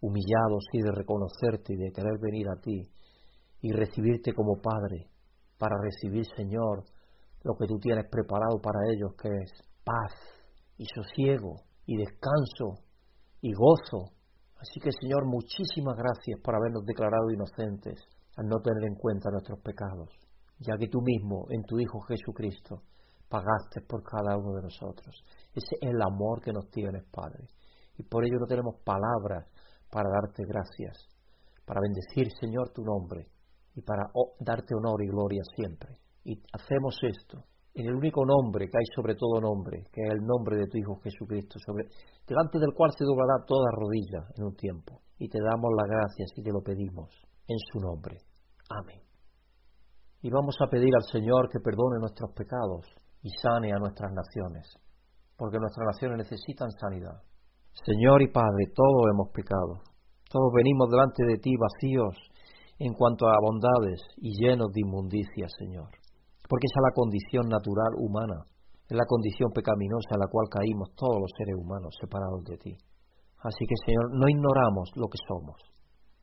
humillados 0.00 0.64
y 0.72 0.82
de 0.82 0.92
reconocerte 0.92 1.74
y 1.74 1.76
de 1.76 1.92
querer 1.92 2.18
venir 2.20 2.46
a 2.48 2.60
ti 2.60 2.82
y 3.60 3.72
recibirte 3.72 4.32
como 4.32 4.60
Padre 4.60 5.08
para 5.58 5.76
recibir, 5.80 6.24
Señor, 6.36 6.84
lo 7.42 7.54
que 7.56 7.66
tú 7.66 7.78
tienes 7.78 8.06
preparado 8.10 8.60
para 8.60 8.80
ellos, 8.92 9.12
que 9.20 9.28
es 9.28 9.52
paz 9.84 10.12
y 10.76 10.86
sosiego 10.86 11.56
y 11.86 11.96
descanso 11.96 12.84
y 13.40 13.52
gozo 13.52 14.20
Así 14.60 14.78
que 14.78 14.92
Señor, 14.92 15.24
muchísimas 15.24 15.96
gracias 15.96 16.38
por 16.44 16.54
habernos 16.54 16.84
declarado 16.84 17.30
inocentes 17.30 17.98
al 18.36 18.46
no 18.46 18.60
tener 18.60 18.84
en 18.84 18.94
cuenta 18.94 19.30
nuestros 19.30 19.58
pecados, 19.60 20.10
ya 20.58 20.76
que 20.76 20.88
tú 20.88 21.00
mismo, 21.00 21.46
en 21.48 21.62
tu 21.64 21.80
Hijo 21.80 22.00
Jesucristo, 22.00 22.82
pagaste 23.30 23.80
por 23.88 24.02
cada 24.02 24.36
uno 24.36 24.52
de 24.56 24.62
nosotros. 24.62 25.16
Ese 25.54 25.76
es 25.80 25.88
el 25.88 26.02
amor 26.02 26.42
que 26.42 26.52
nos 26.52 26.68
tienes, 26.70 27.04
Padre. 27.10 27.48
Y 27.96 28.02
por 28.02 28.22
ello 28.24 28.38
no 28.38 28.46
tenemos 28.46 28.76
palabras 28.84 29.46
para 29.90 30.10
darte 30.10 30.44
gracias, 30.44 31.08
para 31.64 31.80
bendecir, 31.80 32.30
Señor, 32.38 32.70
tu 32.74 32.84
nombre 32.84 33.28
y 33.80 33.82
para 33.82 34.04
darte 34.38 34.74
honor 34.74 35.02
y 35.02 35.08
gloria 35.08 35.42
siempre. 35.56 35.96
Y 36.24 36.36
hacemos 36.52 36.96
esto 37.02 37.44
en 37.72 37.86
el 37.86 37.94
único 37.94 38.26
nombre 38.26 38.68
que 38.68 38.76
hay 38.76 38.84
sobre 38.94 39.14
todo 39.14 39.40
nombre, 39.40 39.84
que 39.92 40.02
es 40.02 40.10
el 40.12 40.20
nombre 40.20 40.56
de 40.56 40.66
tu 40.66 40.76
Hijo 40.76 41.00
Jesucristo, 41.00 41.58
delante 42.26 42.58
del 42.58 42.74
cual 42.76 42.92
se 42.92 43.04
doblará 43.04 43.44
toda 43.46 43.70
rodilla 43.72 44.28
en 44.36 44.44
un 44.44 44.54
tiempo. 44.54 45.00
Y 45.18 45.28
te 45.28 45.38
damos 45.40 45.70
las 45.76 45.88
gracias 45.88 46.30
y 46.36 46.42
te 46.42 46.52
lo 46.52 46.60
pedimos 46.60 47.08
en 47.46 47.58
su 47.72 47.80
nombre. 47.80 48.18
Amén. 48.68 49.00
Y 50.22 50.30
vamos 50.30 50.56
a 50.60 50.68
pedir 50.68 50.92
al 50.94 51.04
Señor 51.04 51.48
que 51.48 51.60
perdone 51.60 52.00
nuestros 52.00 52.32
pecados 52.36 52.84
y 53.22 53.30
sane 53.40 53.72
a 53.72 53.78
nuestras 53.78 54.12
naciones, 54.12 54.68
porque 55.36 55.58
nuestras 55.58 55.86
naciones 55.86 56.28
necesitan 56.28 56.70
sanidad. 56.72 57.22
Señor 57.86 58.20
y 58.20 58.28
Padre, 58.28 58.72
todos 58.74 59.08
hemos 59.12 59.30
pecado, 59.32 59.80
todos 60.28 60.52
venimos 60.54 60.90
delante 60.90 61.24
de 61.24 61.38
ti 61.38 61.56
vacíos 61.56 62.14
en 62.80 62.92
cuanto 62.94 63.28
a 63.28 63.38
bondades 63.40 64.00
y 64.16 64.34
llenos 64.42 64.72
de 64.72 64.80
inmundicia, 64.80 65.46
Señor 65.56 65.90
porque 66.50 66.66
esa 66.66 66.82
es 66.82 66.86
la 66.90 66.98
condición 66.98 67.46
natural 67.46 67.94
humana, 67.94 68.42
es 68.90 68.96
la 68.98 69.06
condición 69.06 69.54
pecaminosa 69.54 70.18
en 70.18 70.22
la 70.26 70.26
cual 70.26 70.50
caímos 70.50 70.90
todos 70.98 71.22
los 71.22 71.30
seres 71.38 71.54
humanos 71.54 71.94
separados 71.94 72.42
de 72.42 72.58
ti. 72.58 72.74
Así 73.46 73.62
que, 73.70 73.78
Señor, 73.86 74.10
no 74.10 74.26
ignoramos 74.26 74.90
lo 74.98 75.06
que 75.06 75.22
somos. 75.30 75.62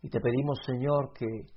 Y 0.04 0.12
te 0.12 0.20
pedimos, 0.20 0.60
Señor, 0.68 1.16
que 1.16 1.48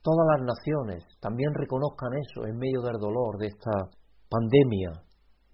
todas 0.00 0.24
las 0.38 0.54
naciones 0.54 1.02
también 1.18 1.50
reconozcan 1.52 2.14
eso 2.14 2.46
en 2.46 2.56
medio 2.56 2.80
del 2.80 3.02
dolor 3.02 3.42
de 3.42 3.50
esta 3.50 3.90
pandemia, 4.30 5.02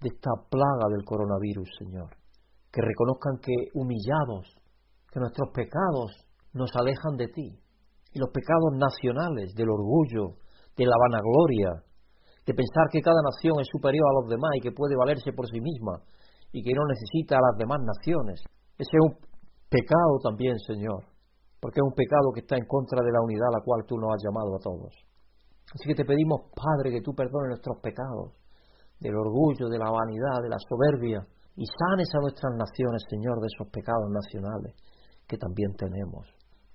de 0.05 0.09
esta 0.13 0.31
plaga 0.53 0.93
del 0.93 1.09
coronavirus, 1.09 1.69
Señor. 1.81 2.13
Que 2.71 2.85
reconozcan 2.85 3.41
que 3.41 3.57
humillados, 3.73 4.45
que 5.09 5.21
nuestros 5.21 5.49
pecados 5.57 6.13
nos 6.53 6.71
alejan 6.77 7.17
de 7.17 7.29
ti. 7.33 7.49
Y 8.13 8.19
los 8.19 8.31
pecados 8.31 8.73
nacionales, 8.75 9.55
del 9.55 9.71
orgullo, 9.71 10.41
de 10.77 10.87
la 10.87 10.97
vanagloria, 10.97 11.85
de 12.47 12.55
pensar 12.55 12.89
que 12.91 13.03
cada 13.03 13.21
nación 13.21 13.61
es 13.61 13.69
superior 13.69 14.07
a 14.09 14.19
los 14.23 14.31
demás 14.31 14.51
y 14.57 14.61
que 14.61 14.73
puede 14.73 14.97
valerse 14.97 15.33
por 15.33 15.47
sí 15.47 15.61
misma 15.61 16.01
y 16.53 16.65
que 16.65 16.73
no 16.73 16.81
necesita 16.89 17.37
a 17.37 17.45
las 17.45 17.59
demás 17.59 17.81
naciones. 17.85 18.41
Ese 18.79 18.89
es 18.89 19.03
un 19.05 19.13
pecado 19.69 20.17
también, 20.25 20.57
Señor, 20.65 21.05
porque 21.61 21.81
es 21.81 21.85
un 21.85 21.93
pecado 21.93 22.33
que 22.33 22.41
está 22.41 22.57
en 22.57 22.65
contra 22.65 23.05
de 23.05 23.13
la 23.13 23.21
unidad 23.21 23.53
a 23.53 23.59
la 23.61 23.65
cual 23.65 23.85
tú 23.85 24.01
nos 24.01 24.17
has 24.17 24.23
llamado 24.25 24.57
a 24.57 24.61
todos. 24.65 24.97
Así 25.75 25.85
que 25.85 25.95
te 25.95 26.09
pedimos, 26.09 26.49
Padre, 26.57 26.91
que 26.91 27.05
tú 27.05 27.13
perdones 27.13 27.61
nuestros 27.61 27.77
pecados, 27.85 28.33
del 28.99 29.15
orgullo, 29.15 29.69
de 29.69 29.79
la 29.79 29.91
vanidad, 29.91 30.41
de 30.43 30.49
la 30.49 30.59
soberbia, 30.59 31.21
y 31.55 31.67
sanes 31.67 32.09
a 32.15 32.23
nuestras 32.23 32.55
naciones, 32.57 33.03
Señor, 33.11 33.41
de 33.41 33.49
esos 33.53 33.69
pecados 33.69 34.09
nacionales 34.09 34.73
que 35.27 35.37
también 35.37 35.75
tenemos, 35.77 36.25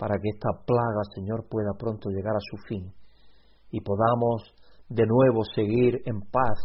para 0.04 0.20
que 0.20 0.36
esta 0.36 0.50
plaga, 0.68 1.00
Señor, 1.16 1.48
pueda 1.50 1.72
pronto 1.80 2.10
llegar 2.10 2.36
a 2.36 2.44
su 2.52 2.58
fin 2.68 2.92
y 3.72 3.80
podamos 3.80 4.44
de 4.90 5.06
nuevo 5.08 5.46
seguir 5.56 6.02
en 6.04 6.20
paz 6.30 6.60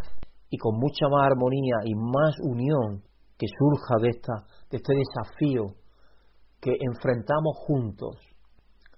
y 0.50 0.58
con 0.58 0.74
mucha 0.74 1.06
más 1.08 1.30
armonía 1.30 1.76
y 1.84 1.94
más 1.94 2.34
unión 2.42 3.00
que 3.38 3.46
surja 3.46 3.94
de, 4.02 4.08
esta, 4.08 4.32
de 4.72 4.78
este 4.78 4.92
desafío 4.92 5.66
que 6.60 6.72
enfrentamos 6.80 7.54
juntos 7.64 8.16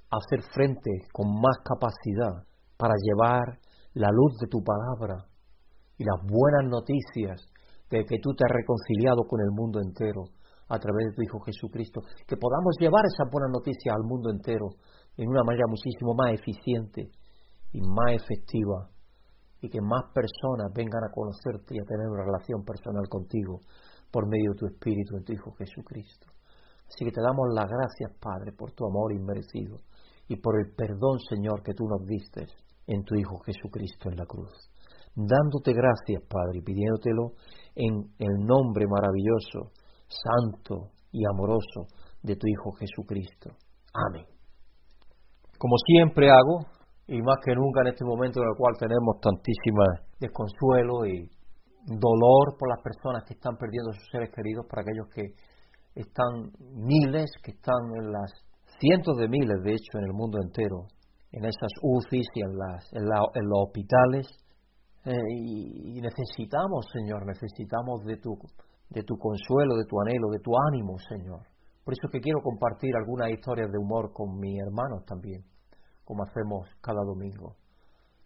hacer 0.08 0.40
frente 0.54 0.90
con 1.12 1.34
más 1.34 1.58
capacidad 1.62 2.48
para 2.78 2.94
llevar 2.96 3.60
la 3.92 4.08
luz 4.10 4.38
de 4.40 4.48
tu 4.48 4.64
palabra 4.64 5.26
y 5.98 6.04
las 6.04 6.16
buenas 6.24 6.64
noticias 6.64 7.44
de 7.90 8.06
que 8.06 8.16
tú 8.22 8.32
te 8.32 8.46
has 8.46 8.56
reconciliado 8.56 9.20
con 9.28 9.42
el 9.42 9.50
mundo 9.50 9.80
entero 9.84 10.32
a 10.70 10.78
través 10.78 11.10
de 11.10 11.14
tu 11.14 11.22
Hijo 11.22 11.40
Jesucristo, 11.40 12.00
que 12.26 12.36
podamos 12.36 12.78
llevar 12.78 13.02
esa 13.04 13.26
buena 13.30 13.48
noticia 13.50 13.92
al 13.92 14.06
mundo 14.06 14.30
entero 14.30 14.70
en 15.16 15.28
una 15.28 15.42
manera 15.42 15.66
muchísimo 15.68 16.14
más 16.14 16.32
eficiente 16.32 17.10
y 17.72 17.80
más 17.82 18.14
efectiva 18.14 18.88
y 19.60 19.68
que 19.68 19.80
más 19.80 20.08
personas 20.14 20.72
vengan 20.72 21.04
a 21.04 21.12
conocerte 21.12 21.74
y 21.74 21.80
a 21.80 21.84
tener 21.84 22.06
una 22.08 22.24
relación 22.24 22.64
personal 22.64 23.06
contigo 23.08 23.60
por 24.10 24.26
medio 24.26 24.52
de 24.52 24.58
tu 24.58 24.66
Espíritu 24.66 25.16
en 25.16 25.24
tu 25.24 25.32
Hijo 25.32 25.52
Jesucristo. 25.58 26.26
Así 26.86 27.04
que 27.04 27.12
te 27.12 27.20
damos 27.20 27.46
las 27.54 27.68
gracias, 27.68 28.18
Padre, 28.18 28.52
por 28.52 28.72
tu 28.72 28.86
amor 28.86 29.12
inmerecido 29.12 29.78
y 30.26 30.36
por 30.36 30.58
el 30.58 30.74
perdón, 30.74 31.18
Señor, 31.28 31.62
que 31.62 31.74
tú 31.74 31.84
nos 31.86 32.06
diste 32.06 32.46
en 32.86 33.02
tu 33.04 33.14
Hijo 33.14 33.38
Jesucristo 33.44 34.08
en 34.08 34.16
la 34.16 34.26
cruz. 34.26 34.54
Dándote 35.14 35.72
gracias, 35.72 36.22
Padre, 36.28 36.58
y 36.58 36.62
pidiéndotelo 36.62 37.34
en 37.74 38.14
el 38.18 38.46
nombre 38.46 38.86
maravilloso, 38.86 39.72
santo 40.10 40.90
y 41.12 41.22
amoroso 41.24 41.86
de 42.22 42.36
tu 42.36 42.46
Hijo 42.46 42.72
Jesucristo. 42.72 43.50
Amén. 43.94 44.26
Como 45.58 45.76
siempre 45.86 46.30
hago, 46.30 46.66
y 47.06 47.20
más 47.22 47.38
que 47.44 47.54
nunca 47.54 47.80
en 47.82 47.88
este 47.88 48.04
momento 48.04 48.40
en 48.40 48.48
el 48.48 48.56
cual 48.56 48.74
tenemos 48.78 49.20
tantísima 49.20 49.84
desconsuelo 50.18 51.06
y 51.06 51.28
dolor 51.86 52.56
por 52.58 52.68
las 52.68 52.82
personas 52.82 53.24
que 53.24 53.34
están 53.34 53.56
perdiendo 53.56 53.92
sus 53.92 54.08
seres 54.12 54.30
queridos, 54.34 54.66
para 54.68 54.82
aquellos 54.82 55.08
que 55.12 55.34
están 55.94 56.52
miles, 56.76 57.30
que 57.42 57.52
están 57.52 57.82
en 57.98 58.12
las 58.12 58.30
cientos 58.78 59.16
de 59.16 59.28
miles, 59.28 59.62
de 59.64 59.72
hecho, 59.72 59.98
en 59.98 60.04
el 60.04 60.12
mundo 60.12 60.38
entero, 60.42 60.86
en 61.32 61.44
esas 61.44 61.72
UCIs 61.82 62.26
y 62.34 62.40
en, 62.42 62.56
las, 62.56 62.92
en, 62.92 63.04
los 63.04 63.58
hospitales. 63.66 64.26
Eh, 65.04 65.12
y, 65.12 66.00
necesitamos, 66.00 66.86
Señor, 66.92 67.26
necesitamos 67.26 68.04
de 68.04 68.16
tu, 68.16 68.36
de 68.90 69.02
tu 69.02 69.16
consuelo, 69.16 69.76
de 69.76 69.86
tu 69.86 70.00
anhelo, 70.00 70.28
de 70.30 70.40
tu 70.40 70.52
ánimo, 70.68 70.98
Señor. 71.08 71.46
Por 71.84 71.94
eso 71.94 72.08
que 72.12 72.20
quiero 72.20 72.40
compartir 72.42 72.90
algunas 72.96 73.30
historias 73.30 73.70
de 73.70 73.78
humor 73.78 74.12
con 74.12 74.38
mis 74.38 74.60
hermanos 74.60 75.04
también 75.06 75.44
como 76.10 76.24
hacemos 76.24 76.66
cada 76.82 77.04
domingo. 77.06 77.54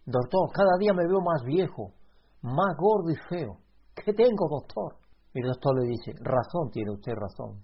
Doctor, 0.06 0.48
cada 0.54 0.72
día 0.80 0.94
me 0.94 1.06
veo 1.06 1.20
más 1.20 1.44
viejo, 1.44 1.92
más 2.40 2.72
gordo 2.78 3.10
y 3.10 3.16
feo. 3.28 3.58
¿Qué 3.94 4.14
tengo, 4.14 4.48
doctor? 4.48 4.96
Y 5.34 5.40
el 5.40 5.48
doctor 5.48 5.76
le 5.78 5.88
dice, 5.88 6.12
razón 6.24 6.70
tiene 6.72 6.92
usted 6.92 7.12
razón. 7.12 7.60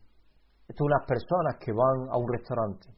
Esto 0.69 0.85
unas 0.85 1.07
personas 1.09 1.57
que 1.59 1.73
van 1.73 2.12
a 2.12 2.19
un 2.19 2.28
restaurante 2.30 2.92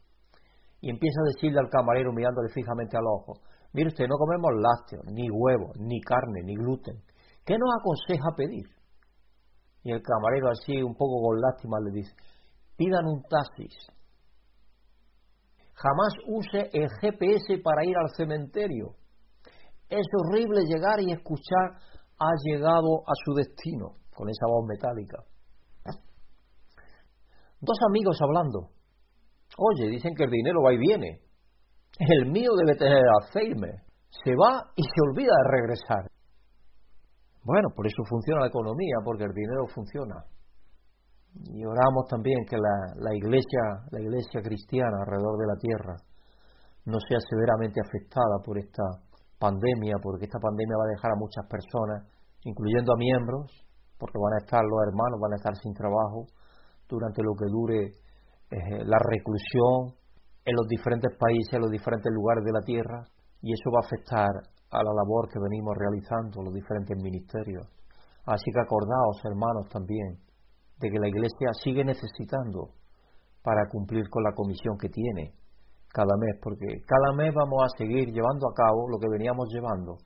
y 0.80 0.90
empieza 0.90 1.20
a 1.20 1.30
decirle 1.30 1.60
al 1.60 1.70
camarero 1.70 2.12
mirándole 2.12 2.48
fijamente 2.52 2.96
al 2.96 3.06
ojo, 3.06 3.34
mire 3.72 3.86
usted, 3.86 4.08
no 4.08 4.18
comemos 4.18 4.50
lácteos, 4.58 5.06
ni 5.14 5.30
huevos, 5.30 5.78
ni 5.78 6.00
carne, 6.00 6.42
ni 6.42 6.56
gluten. 6.56 6.98
¿Qué 7.46 7.54
nos 7.56 7.70
aconseja 7.78 8.34
pedir? 8.36 8.66
Y 9.82 9.92
el 9.92 10.02
camarero 10.02 10.50
así, 10.50 10.80
un 10.82 10.94
poco 10.94 11.20
con 11.22 11.40
lástima, 11.40 11.78
le 11.80 11.90
dice, 11.90 12.14
pidan 12.76 13.04
un 13.06 13.22
taxis. 13.22 13.74
Jamás 15.74 16.12
use 16.28 16.70
el 16.72 16.88
GPS 17.00 17.58
para 17.62 17.84
ir 17.84 17.96
al 17.96 18.10
cementerio. 18.16 18.94
Es 19.88 20.06
horrible 20.16 20.62
llegar 20.64 21.00
y 21.00 21.12
escuchar 21.12 21.78
ha 22.18 22.30
llegado 22.44 23.02
a 23.06 23.12
su 23.24 23.34
destino 23.34 23.96
con 24.14 24.28
esa 24.28 24.46
voz 24.46 24.66
metálica. 24.66 25.18
Dos 27.60 27.78
amigos 27.88 28.18
hablando. 28.20 28.70
Oye, 29.56 29.88
dicen 29.88 30.14
que 30.16 30.24
el 30.24 30.30
dinero 30.30 30.62
va 30.62 30.72
y 30.72 30.78
viene. 30.78 31.20
El 31.98 32.30
mío 32.30 32.50
debe 32.56 32.76
tener 32.76 33.02
Alzheimer. 33.20 33.82
Se 34.24 34.34
va 34.34 34.64
y 34.74 34.82
se 34.82 35.00
olvida 35.10 35.32
de 35.32 35.50
regresar. 35.50 36.10
Bueno, 37.44 37.68
por 37.74 37.86
eso 37.86 38.02
funciona 38.08 38.42
la 38.42 38.48
economía, 38.48 38.96
porque 39.04 39.24
el 39.24 39.32
dinero 39.34 39.66
funciona. 39.74 40.24
Y 41.50 41.64
oramos 41.64 42.06
también 42.08 42.44
que 42.48 42.56
la, 42.56 42.94
la 42.96 43.14
iglesia, 43.14 43.82
la 43.90 44.00
iglesia 44.00 44.42
cristiana 44.42 45.00
alrededor 45.00 45.38
de 45.38 45.46
la 45.46 45.56
tierra, 45.58 45.96
no 46.84 46.98
sea 47.08 47.18
severamente 47.18 47.80
afectada 47.80 48.38
por 48.44 48.58
esta 48.58 48.82
pandemia, 49.38 49.96
porque 50.02 50.26
esta 50.26 50.38
pandemia 50.38 50.76
va 50.78 50.86
a 50.86 50.94
dejar 50.94 51.10
a 51.12 51.18
muchas 51.18 51.46
personas, 51.50 52.06
incluyendo 52.44 52.92
a 52.92 52.96
miembros, 52.96 53.50
porque 53.98 54.18
van 54.18 54.34
a 54.34 54.44
estar 54.44 54.62
los 54.62 54.80
hermanos, 54.86 55.18
van 55.18 55.32
a 55.32 55.36
estar 55.36 55.54
sin 55.56 55.74
trabajo 55.74 56.26
durante 56.88 57.22
lo 57.22 57.34
que 57.34 57.46
dure 57.50 57.80
eh, 58.50 58.84
la 58.84 58.98
reclusión 58.98 59.98
en 60.44 60.54
los 60.54 60.66
diferentes 60.66 61.10
países, 61.18 61.54
en 61.54 61.62
los 61.62 61.70
diferentes 61.70 62.12
lugares 62.12 62.44
de 62.44 62.52
la 62.52 62.62
tierra, 62.62 63.06
y 63.40 63.52
eso 63.52 63.70
va 63.70 63.80
a 63.82 63.86
afectar 63.86 64.30
a 64.72 64.82
la 64.82 64.92
labor 64.92 65.28
que 65.28 65.38
venimos 65.38 65.76
realizando 65.76 66.42
los 66.42 66.52
diferentes 66.52 66.96
ministerios. 66.96 67.68
Así 68.24 68.50
que 68.50 68.60
acordaos, 68.60 69.20
hermanos, 69.24 69.68
también, 69.68 70.16
de 70.80 70.90
que 70.90 70.98
la 70.98 71.08
Iglesia 71.08 71.52
sigue 71.62 71.84
necesitando 71.84 72.72
para 73.42 73.68
cumplir 73.68 74.08
con 74.08 74.22
la 74.22 74.32
comisión 74.32 74.78
que 74.78 74.88
tiene 74.88 75.34
cada 75.92 76.16
mes, 76.16 76.40
porque 76.40 76.80
cada 76.86 77.12
mes 77.12 77.34
vamos 77.34 77.60
a 77.62 77.76
seguir 77.76 78.08
llevando 78.08 78.48
a 78.48 78.54
cabo 78.54 78.88
lo 78.88 78.98
que 78.98 79.12
veníamos 79.12 79.46
llevando. 79.52 79.98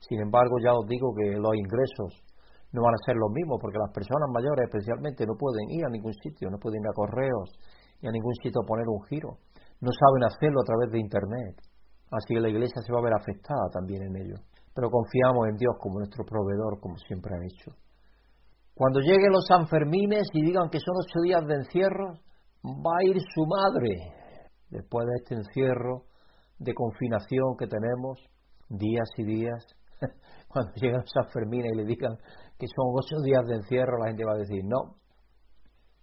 Sin 0.00 0.20
embargo, 0.20 0.56
ya 0.64 0.72
os 0.72 0.86
digo 0.88 1.12
que 1.12 1.36
los 1.36 1.54
ingresos 1.54 2.24
no 2.72 2.82
van 2.82 2.94
a 2.94 3.04
ser 3.04 3.16
los 3.16 3.30
mismos, 3.32 3.58
porque 3.60 3.78
las 3.78 3.92
personas 3.92 4.28
mayores 4.32 4.64
especialmente 4.64 5.26
no 5.26 5.36
pueden 5.36 5.68
ir 5.70 5.84
a 5.84 5.90
ningún 5.90 6.14
sitio, 6.14 6.48
no 6.48 6.58
pueden 6.58 6.80
ir 6.80 6.88
a 6.88 6.96
correos 6.96 7.52
ni 8.00 8.08
a 8.08 8.12
ningún 8.12 8.34
sitio 8.42 8.60
a 8.60 8.66
poner 8.66 8.88
un 8.88 9.02
giro, 9.08 9.40
no 9.80 9.90
saben 9.92 10.24
hacerlo 10.24 10.60
a 10.60 10.64
través 10.64 10.90
de 10.92 11.00
Internet. 11.00 11.54
Así 12.10 12.34
que 12.34 12.40
la 12.40 12.48
iglesia 12.48 12.82
se 12.82 12.92
va 12.92 13.00
a 13.00 13.02
ver 13.02 13.14
afectada 13.14 13.68
también 13.72 14.02
en 14.02 14.16
ello. 14.16 14.36
Pero 14.74 14.90
confiamos 14.90 15.48
en 15.48 15.56
Dios 15.56 15.74
como 15.80 15.98
nuestro 15.98 16.24
proveedor, 16.24 16.78
como 16.80 16.96
siempre 16.98 17.34
ha 17.34 17.44
hecho. 17.44 17.72
Cuando 18.74 19.00
lleguen 19.00 19.32
los 19.32 19.46
Sanfermines 19.48 20.28
y 20.32 20.44
digan 20.44 20.68
que 20.70 20.78
son 20.78 20.94
ocho 21.00 21.20
días 21.24 21.42
de 21.46 21.54
encierro, 21.54 22.20
va 22.62 22.92
a 23.00 23.08
ir 23.08 23.16
su 23.34 23.46
madre 23.46 24.12
después 24.68 25.06
de 25.06 25.14
este 25.16 25.34
encierro 25.34 26.04
de 26.58 26.74
confinación 26.74 27.56
que 27.58 27.66
tenemos, 27.66 28.20
días 28.68 29.08
y 29.16 29.24
días, 29.24 29.64
cuando 30.48 30.72
lleguen 30.74 31.00
los 31.00 31.10
Sanfermines 31.10 31.72
y 31.72 31.76
le 31.76 31.84
digan 31.84 32.16
que 32.58 32.66
son 32.68 32.92
ocho 32.92 33.16
días 33.24 33.44
de 33.46 33.56
encierro, 33.56 33.98
la 33.98 34.08
gente 34.08 34.24
va 34.24 34.34
a 34.34 34.38
decir 34.38 34.62
no. 34.64 34.96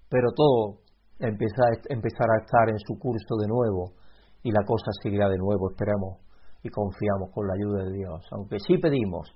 Pero 0.10 0.29
todo 0.36 0.81
empezará 1.19 2.33
a 2.33 2.43
estar 2.43 2.69
en 2.69 2.79
su 2.79 2.98
curso 3.00 3.36
de 3.38 3.48
nuevo 3.48 4.02
y 4.43 4.51
la 4.51 4.63
cosa 4.65 4.91
seguirá 5.01 5.29
de 5.29 5.38
nuevo, 5.38 5.71
esperamos 5.71 6.19
y 6.62 6.69
confiamos 6.69 7.31
con 7.33 7.47
la 7.47 7.53
ayuda 7.53 7.84
de 7.86 7.93
Dios. 7.97 8.21
Aunque 8.32 8.58
sí 8.60 8.77
pedimos 8.77 9.32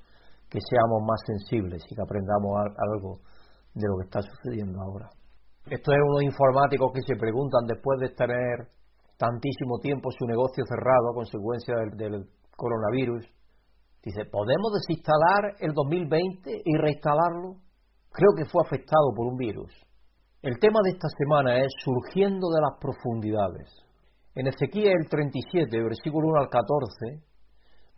que 0.50 0.60
seamos 0.60 1.02
más 1.08 1.20
sensibles 1.26 1.84
y 1.90 1.96
que 1.96 2.02
aprendamos 2.02 2.56
algo 2.94 3.20
de 3.74 3.88
lo 3.88 3.98
que 3.98 4.06
está 4.06 4.22
sucediendo 4.22 4.80
ahora. 4.82 5.10
Esto 5.70 5.92
es 5.92 6.00
unos 6.08 6.24
informáticos 6.24 6.92
que 6.94 7.02
se 7.02 7.20
preguntan 7.20 7.68
después 7.68 8.00
de 8.00 8.10
tener 8.16 8.72
tantísimo 9.18 9.80
tiempo 9.80 10.10
su 10.12 10.26
negocio 10.26 10.64
cerrado 10.68 11.12
a 11.12 11.16
consecuencia 11.16 11.76
del, 11.96 12.28
coronavirus. 12.56 13.26
Dice, 14.04 14.26
¿podemos 14.32 14.72
desinstalar 14.74 15.56
el 15.60 15.74
2020 15.74 16.62
y 16.64 16.78
reinstalarlo? 16.78 17.60
Creo 18.10 18.32
que 18.36 18.46
fue 18.46 18.64
afectado 18.66 19.12
por 19.16 19.28
un 19.28 19.36
virus. 19.36 19.72
El 20.42 20.58
tema 20.60 20.80
de 20.84 20.92
esta 20.92 21.08
semana 21.18 21.60
es 21.60 21.68
surgiendo 21.84 22.48
de 22.50 22.62
las 22.62 22.80
profundidades. 22.80 23.87
En 24.38 24.46
Ezequiel 24.46 25.10
37, 25.10 25.66
versículo 25.82 26.30
1 26.30 26.42
al 26.42 26.50
14, 26.50 27.26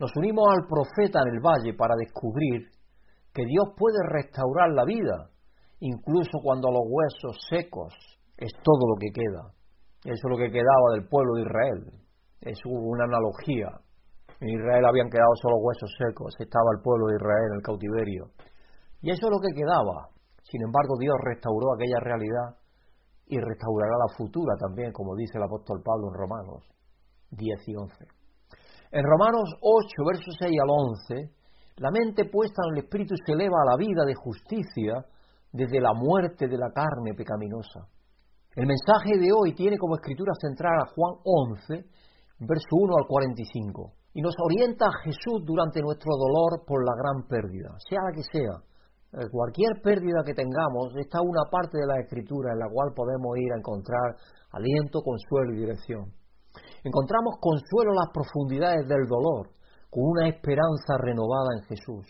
nos 0.00 0.08
unimos 0.16 0.48
al 0.48 0.64
profeta 0.64 1.20
en 1.20 1.36
el 1.36 1.40
valle 1.44 1.76
para 1.76 1.92
descubrir 2.00 2.64
que 3.28 3.44
Dios 3.44 3.76
puede 3.76 4.00
restaurar 4.08 4.72
la 4.72 4.86
vida, 4.86 5.28
incluso 5.80 6.40
cuando 6.42 6.72
los 6.72 6.88
huesos 6.88 7.36
secos 7.44 7.92
es 8.38 8.48
todo 8.64 8.88
lo 8.88 8.96
que 8.96 9.12
queda. 9.12 9.52
Eso 10.00 10.16
es 10.16 10.30
lo 10.32 10.38
que 10.40 10.48
quedaba 10.48 10.96
del 10.96 11.06
pueblo 11.12 11.34
de 11.34 11.42
Israel. 11.44 11.92
Es 12.40 12.56
una 12.64 13.04
analogía. 13.04 13.68
En 14.40 14.48
Israel 14.48 14.86
habían 14.88 15.12
quedado 15.12 15.36
solo 15.44 15.60
huesos 15.60 15.92
secos, 16.08 16.32
estaba 16.40 16.72
el 16.72 16.80
pueblo 16.80 17.08
de 17.08 17.16
Israel 17.20 17.52
en 17.52 17.56
el 17.60 17.62
cautiverio. 17.68 18.32
Y 19.02 19.12
eso 19.12 19.28
es 19.28 19.30
lo 19.30 19.44
que 19.44 19.52
quedaba. 19.52 20.08
Sin 20.48 20.64
embargo, 20.64 20.96
Dios 20.96 21.20
restauró 21.20 21.76
aquella 21.76 22.00
realidad 22.00 22.56
y 23.30 23.38
restaurará 23.38 23.94
la 23.96 24.14
futura 24.16 24.56
también, 24.58 24.92
como 24.92 25.14
dice 25.14 25.38
el 25.38 25.44
apóstol 25.44 25.80
Pablo 25.82 26.08
en 26.08 26.14
Romanos 26.14 26.64
10 27.30 27.68
y 27.68 27.76
11. 27.76 27.94
En 28.90 29.04
Romanos 29.04 29.54
8, 29.62 30.04
versos 30.04 30.34
6 30.40 30.50
al 30.60 30.68
11, 30.68 31.30
la 31.76 31.90
mente 31.92 32.24
puesta 32.26 32.62
en 32.66 32.76
el 32.76 32.84
Espíritu 32.84 33.14
se 33.24 33.32
eleva 33.32 33.62
a 33.62 33.70
la 33.70 33.76
vida 33.76 34.04
de 34.04 34.14
justicia 34.14 35.06
desde 35.52 35.80
la 35.80 35.94
muerte 35.94 36.48
de 36.48 36.58
la 36.58 36.70
carne 36.74 37.14
pecaminosa. 37.16 37.86
El 38.56 38.66
mensaje 38.66 39.16
de 39.16 39.30
hoy 39.30 39.54
tiene 39.54 39.78
como 39.78 39.94
escritura 39.94 40.34
central 40.34 40.74
a 40.82 40.90
Juan 40.90 41.14
11, 41.22 41.86
verso 42.40 42.72
1 42.72 42.94
al 42.98 43.06
45, 43.06 43.92
y 44.14 44.22
nos 44.22 44.34
orienta 44.42 44.86
a 44.86 45.04
Jesús 45.04 45.46
durante 45.46 45.80
nuestro 45.80 46.10
dolor 46.18 46.66
por 46.66 46.84
la 46.84 46.98
gran 46.98 47.28
pérdida, 47.28 47.70
sea 47.88 48.02
la 48.02 48.12
que 48.12 48.26
sea, 48.26 48.69
cualquier 49.30 49.82
pérdida 49.82 50.22
que 50.24 50.34
tengamos, 50.34 50.94
está 50.96 51.20
una 51.20 51.50
parte 51.50 51.78
de 51.78 51.86
la 51.86 52.00
escritura 52.00 52.52
en 52.52 52.60
la 52.60 52.68
cual 52.70 52.92
podemos 52.94 53.36
ir 53.38 53.52
a 53.52 53.58
encontrar 53.58 54.16
aliento, 54.52 55.02
consuelo 55.02 55.54
y 55.54 55.60
dirección. 55.60 56.12
Encontramos 56.84 57.34
consuelo 57.40 57.90
en 57.92 57.96
las 57.96 58.12
profundidades 58.14 58.88
del 58.88 59.06
dolor, 59.06 59.50
con 59.90 60.04
una 60.04 60.28
esperanza 60.28 60.96
renovada 60.98 61.58
en 61.58 61.64
Jesús, 61.64 62.06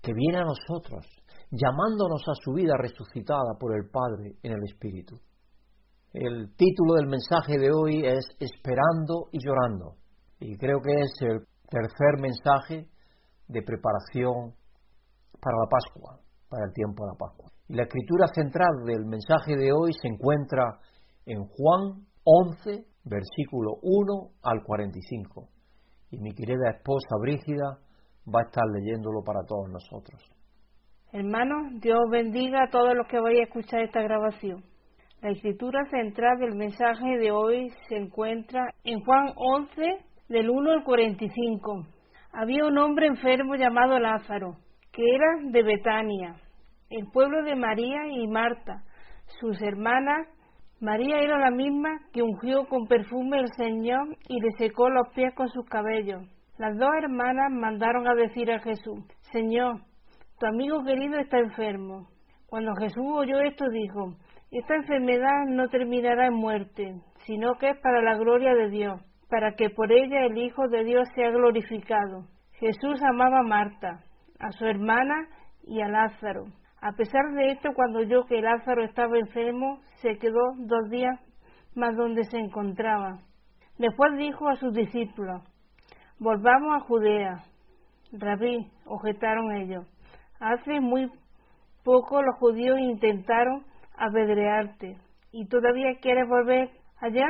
que 0.00 0.12
viene 0.14 0.38
a 0.38 0.44
nosotros, 0.44 1.06
llamándonos 1.50 2.22
a 2.26 2.34
su 2.42 2.52
vida 2.52 2.74
resucitada 2.78 3.54
por 3.60 3.76
el 3.76 3.90
Padre 3.90 4.36
en 4.42 4.52
el 4.52 4.64
Espíritu. 4.64 5.20
El 6.12 6.54
título 6.56 6.94
del 6.94 7.06
mensaje 7.06 7.58
de 7.58 7.70
hoy 7.72 8.04
es 8.04 8.26
Esperando 8.40 9.28
y 9.32 9.38
llorando, 9.38 9.96
y 10.40 10.56
creo 10.56 10.80
que 10.80 10.92
es 10.92 11.12
el 11.20 11.46
tercer 11.68 12.20
mensaje 12.20 12.88
de 13.48 13.62
preparación 13.62 14.54
para 15.40 15.56
la 15.56 15.68
Pascua, 15.68 16.21
para 16.52 16.66
el 16.66 16.72
tiempo 16.74 17.04
de 17.04 17.12
la 17.12 17.18
Pascua. 17.18 17.48
Y 17.66 17.74
la 17.74 17.84
escritura 17.84 18.26
central 18.28 18.84
del 18.84 19.06
mensaje 19.06 19.56
de 19.56 19.72
hoy 19.72 19.92
se 19.94 20.08
encuentra 20.08 20.78
en 21.24 21.46
Juan 21.46 22.04
11, 22.24 22.84
versículo 23.04 23.78
1 23.80 24.12
al 24.42 24.62
45. 24.62 25.48
Y 26.10 26.18
mi 26.18 26.34
querida 26.34 26.76
esposa 26.76 27.16
Brígida 27.18 27.78
va 28.28 28.40
a 28.40 28.44
estar 28.44 28.64
leyéndolo 28.68 29.24
para 29.24 29.40
todos 29.48 29.70
nosotros. 29.70 30.20
Hermanos, 31.12 31.80
Dios 31.80 32.00
bendiga 32.10 32.64
a 32.64 32.70
todos 32.70 32.94
los 32.94 33.06
que 33.08 33.18
vayan 33.18 33.40
a 33.40 33.44
escuchar 33.44 33.80
esta 33.80 34.02
grabación. 34.02 34.62
La 35.22 35.30
escritura 35.30 35.84
central 35.90 36.38
del 36.38 36.54
mensaje 36.54 37.16
de 37.18 37.30
hoy 37.30 37.70
se 37.88 37.96
encuentra 37.96 38.74
en 38.84 39.00
Juan 39.00 39.32
11, 39.36 40.04
del 40.28 40.50
1 40.50 40.70
al 40.70 40.84
45. 40.84 41.86
Había 42.32 42.66
un 42.66 42.76
hombre 42.76 43.06
enfermo 43.06 43.54
llamado 43.54 43.98
Lázaro 43.98 44.56
que 44.92 45.02
era 45.02 45.50
de 45.50 45.62
Betania, 45.62 46.36
el 46.92 47.06
pueblo 47.10 47.42
de 47.42 47.56
María 47.56 48.06
y 48.10 48.26
Marta, 48.28 48.82
sus 49.40 49.60
hermanas. 49.62 50.28
María 50.80 51.20
era 51.20 51.38
la 51.38 51.50
misma 51.50 51.90
que 52.12 52.22
ungió 52.22 52.66
con 52.68 52.86
perfume 52.86 53.38
el 53.38 53.48
Señor 53.56 54.16
y 54.28 54.40
le 54.40 54.50
secó 54.58 54.90
los 54.90 55.08
pies 55.14 55.32
con 55.34 55.48
sus 55.48 55.64
cabellos. 55.66 56.22
Las 56.58 56.76
dos 56.76 56.90
hermanas 57.00 57.50
mandaron 57.50 58.06
a 58.06 58.14
decir 58.14 58.50
a 58.50 58.58
Jesús, 58.58 58.98
Señor, 59.32 59.80
tu 60.38 60.46
amigo 60.46 60.82
querido 60.84 61.18
está 61.18 61.38
enfermo. 61.38 62.08
Cuando 62.46 62.74
Jesús 62.74 63.06
oyó 63.06 63.40
esto 63.40 63.64
dijo, 63.70 64.14
esta 64.50 64.74
enfermedad 64.74 65.46
no 65.48 65.68
terminará 65.68 66.26
en 66.26 66.34
muerte, 66.34 66.94
sino 67.24 67.54
que 67.54 67.70
es 67.70 67.78
para 67.78 68.02
la 68.02 68.16
gloria 68.16 68.54
de 68.54 68.68
Dios, 68.68 69.00
para 69.30 69.54
que 69.54 69.70
por 69.70 69.90
ella 69.90 70.26
el 70.26 70.36
Hijo 70.36 70.68
de 70.68 70.84
Dios 70.84 71.08
sea 71.14 71.30
glorificado. 71.30 72.26
Jesús 72.52 73.00
amaba 73.02 73.38
a 73.38 73.48
Marta, 73.48 74.00
a 74.38 74.50
su 74.52 74.66
hermana 74.66 75.26
y 75.64 75.80
a 75.80 75.88
Lázaro. 75.88 76.44
A 76.82 76.90
pesar 76.92 77.32
de 77.32 77.52
esto, 77.52 77.70
cuando 77.74 78.00
oyó 78.00 78.26
que 78.26 78.42
Lázaro 78.42 78.82
estaba 78.82 79.16
enfermo, 79.16 79.80
se 80.00 80.18
quedó 80.18 80.40
dos 80.58 80.90
días 80.90 81.16
más 81.76 81.96
donde 81.96 82.24
se 82.24 82.38
encontraba. 82.38 83.20
Después 83.78 84.18
dijo 84.18 84.48
a 84.48 84.56
sus 84.56 84.74
discípulos, 84.74 85.42
volvamos 86.18 86.74
a 86.74 86.80
Judea. 86.80 87.44
Rabí, 88.10 88.66
objetaron 88.84 89.52
ellos, 89.52 89.86
hace 90.40 90.80
muy 90.80 91.08
poco 91.84 92.20
los 92.20 92.36
judíos 92.38 92.78
intentaron 92.80 93.64
apedrearte 93.96 94.98
y 95.30 95.46
todavía 95.46 96.00
quieres 96.00 96.28
volver 96.28 96.68
allá. 97.00 97.26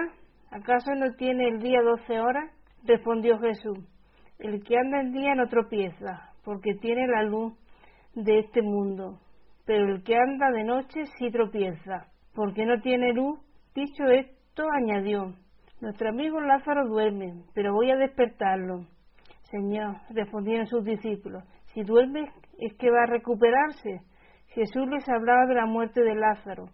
¿Acaso 0.51 0.95
no 0.95 1.13
tiene 1.17 1.49
el 1.49 1.59
día 1.59 1.83
doce 1.83 2.21
horas? 2.21 2.51
Respondió 2.85 3.39
Jesús. 3.39 3.79
El 4.39 4.65
que 4.65 4.79
anda 4.79 5.03
en 5.03 5.13
día 5.13 5.35
no 5.35 5.47
tropieza, 5.49 6.33
porque 6.43 6.75
tiene 6.81 7.07
la 7.07 7.23
luz 7.23 7.53
de 8.15 8.41
este 8.41 8.63
mundo. 8.63 9.19
Pero 9.65 9.95
el 9.95 10.03
que 10.03 10.17
anda 10.17 10.51
de 10.51 10.65
noche 10.65 11.05
sí 11.19 11.31
tropieza, 11.31 12.07
porque 12.35 12.67
no 12.67 12.81
tiene 12.81 13.13
luz. 13.13 13.39
Dicho 13.75 14.05
esto, 14.05 14.65
añadió, 14.71 15.35
nuestro 15.81 16.11
amigo 16.11 16.41
Lázaro 16.41 16.87
duerme, 16.87 17.43
pero 17.55 17.73
voy 17.73 17.91
a 17.91 17.97
despertarlo. 17.97 18.87
Señor, 19.51 19.97
respondieron 20.11 20.67
sus 20.67 20.85
discípulos, 20.85 21.43
si 21.75 21.83
duerme 21.83 22.31
es 22.59 22.75
que 22.79 22.91
va 22.91 23.03
a 23.03 23.07
recuperarse. 23.07 24.01
Jesús 24.49 24.89
les 24.89 25.09
hablaba 25.09 25.47
de 25.47 25.55
la 25.55 25.67
muerte 25.67 26.03
de 26.03 26.15
Lázaro, 26.15 26.67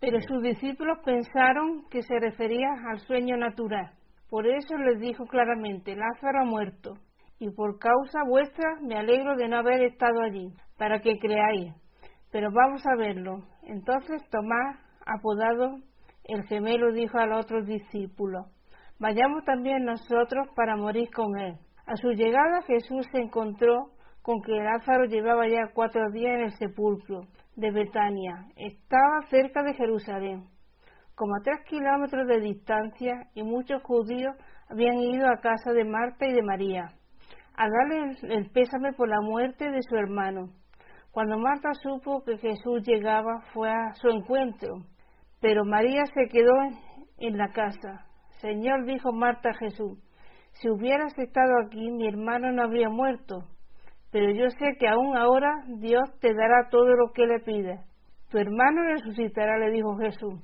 pero 0.00 0.20
sus 0.20 0.42
discípulos 0.42 0.98
pensaron 1.04 1.84
que 1.90 2.02
se 2.02 2.18
refería 2.20 2.68
al 2.90 2.98
sueño 3.00 3.36
natural. 3.36 3.90
Por 4.28 4.46
eso 4.46 4.76
les 4.76 5.00
dijo 5.00 5.24
claramente, 5.26 5.96
Lázaro 5.96 6.42
ha 6.42 6.44
muerto, 6.44 6.94
y 7.38 7.50
por 7.50 7.78
causa 7.78 8.20
vuestra 8.28 8.76
me 8.82 8.96
alegro 8.96 9.34
de 9.36 9.48
no 9.48 9.58
haber 9.58 9.82
estado 9.82 10.20
allí, 10.22 10.52
para 10.76 11.00
que 11.00 11.18
creáis. 11.18 11.72
Pero 12.34 12.50
vamos 12.50 12.84
a 12.84 12.96
verlo. 12.96 13.44
Entonces 13.62 14.20
Tomás, 14.28 14.76
apodado 15.06 15.76
el 16.24 16.42
gemelo, 16.48 16.90
dijo 16.92 17.16
al 17.16 17.32
otro 17.32 17.62
discípulo, 17.62 18.46
vayamos 18.98 19.44
también 19.44 19.84
nosotros 19.84 20.48
para 20.56 20.74
morir 20.74 21.10
con 21.14 21.38
él. 21.38 21.54
A 21.86 21.94
su 21.94 22.10
llegada 22.10 22.62
Jesús 22.62 23.06
se 23.12 23.20
encontró 23.20 23.92
con 24.22 24.42
que 24.42 24.50
Lázaro 24.50 25.04
llevaba 25.04 25.46
ya 25.46 25.70
cuatro 25.72 26.10
días 26.10 26.32
en 26.34 26.40
el 26.46 26.52
sepulcro 26.54 27.20
de 27.54 27.70
Betania. 27.70 28.46
Estaba 28.56 29.22
cerca 29.30 29.62
de 29.62 29.74
Jerusalén, 29.74 30.48
como 31.14 31.36
a 31.36 31.42
tres 31.44 31.60
kilómetros 31.68 32.26
de 32.26 32.40
distancia, 32.40 33.28
y 33.34 33.44
muchos 33.44 33.80
judíos 33.84 34.34
habían 34.68 34.96
ido 34.96 35.28
a 35.28 35.40
casa 35.40 35.72
de 35.72 35.84
Marta 35.84 36.26
y 36.26 36.32
de 36.32 36.42
María 36.42 36.88
a 37.56 37.68
darle 37.68 38.16
el, 38.22 38.50
pésame 38.50 38.92
por 38.94 39.08
la 39.08 39.20
muerte 39.20 39.70
de 39.70 39.82
su 39.82 39.94
hermano. 39.94 40.50
Cuando 41.14 41.38
Marta 41.38 41.72
supo 41.74 42.24
que 42.24 42.38
Jesús 42.38 42.82
llegaba, 42.84 43.40
fue 43.52 43.70
a 43.70 43.94
su 43.94 44.08
encuentro, 44.08 44.78
pero 45.40 45.64
María 45.64 46.02
se 46.06 46.26
quedó 46.28 46.52
en 47.18 47.38
la 47.38 47.52
casa. 47.52 48.04
Señor, 48.40 48.84
dijo 48.84 49.12
Marta 49.12 49.50
a 49.50 49.54
Jesús, 49.54 49.96
si 50.54 50.68
hubieras 50.68 51.16
estado 51.16 51.52
aquí, 51.64 51.88
mi 51.92 52.08
hermano 52.08 52.50
no 52.50 52.64
habría 52.64 52.88
muerto. 52.88 53.44
Pero 54.10 54.32
yo 54.32 54.50
sé 54.58 54.76
que 54.80 54.88
aún 54.88 55.16
ahora 55.16 55.54
Dios 55.78 56.02
te 56.20 56.34
dará 56.34 56.68
todo 56.68 56.96
lo 56.96 57.12
que 57.12 57.26
le 57.26 57.38
pide. 57.38 57.78
Tu 58.32 58.38
hermano 58.38 58.82
resucitará, 58.82 59.56
le 59.58 59.70
dijo 59.70 59.96
Jesús. 59.96 60.34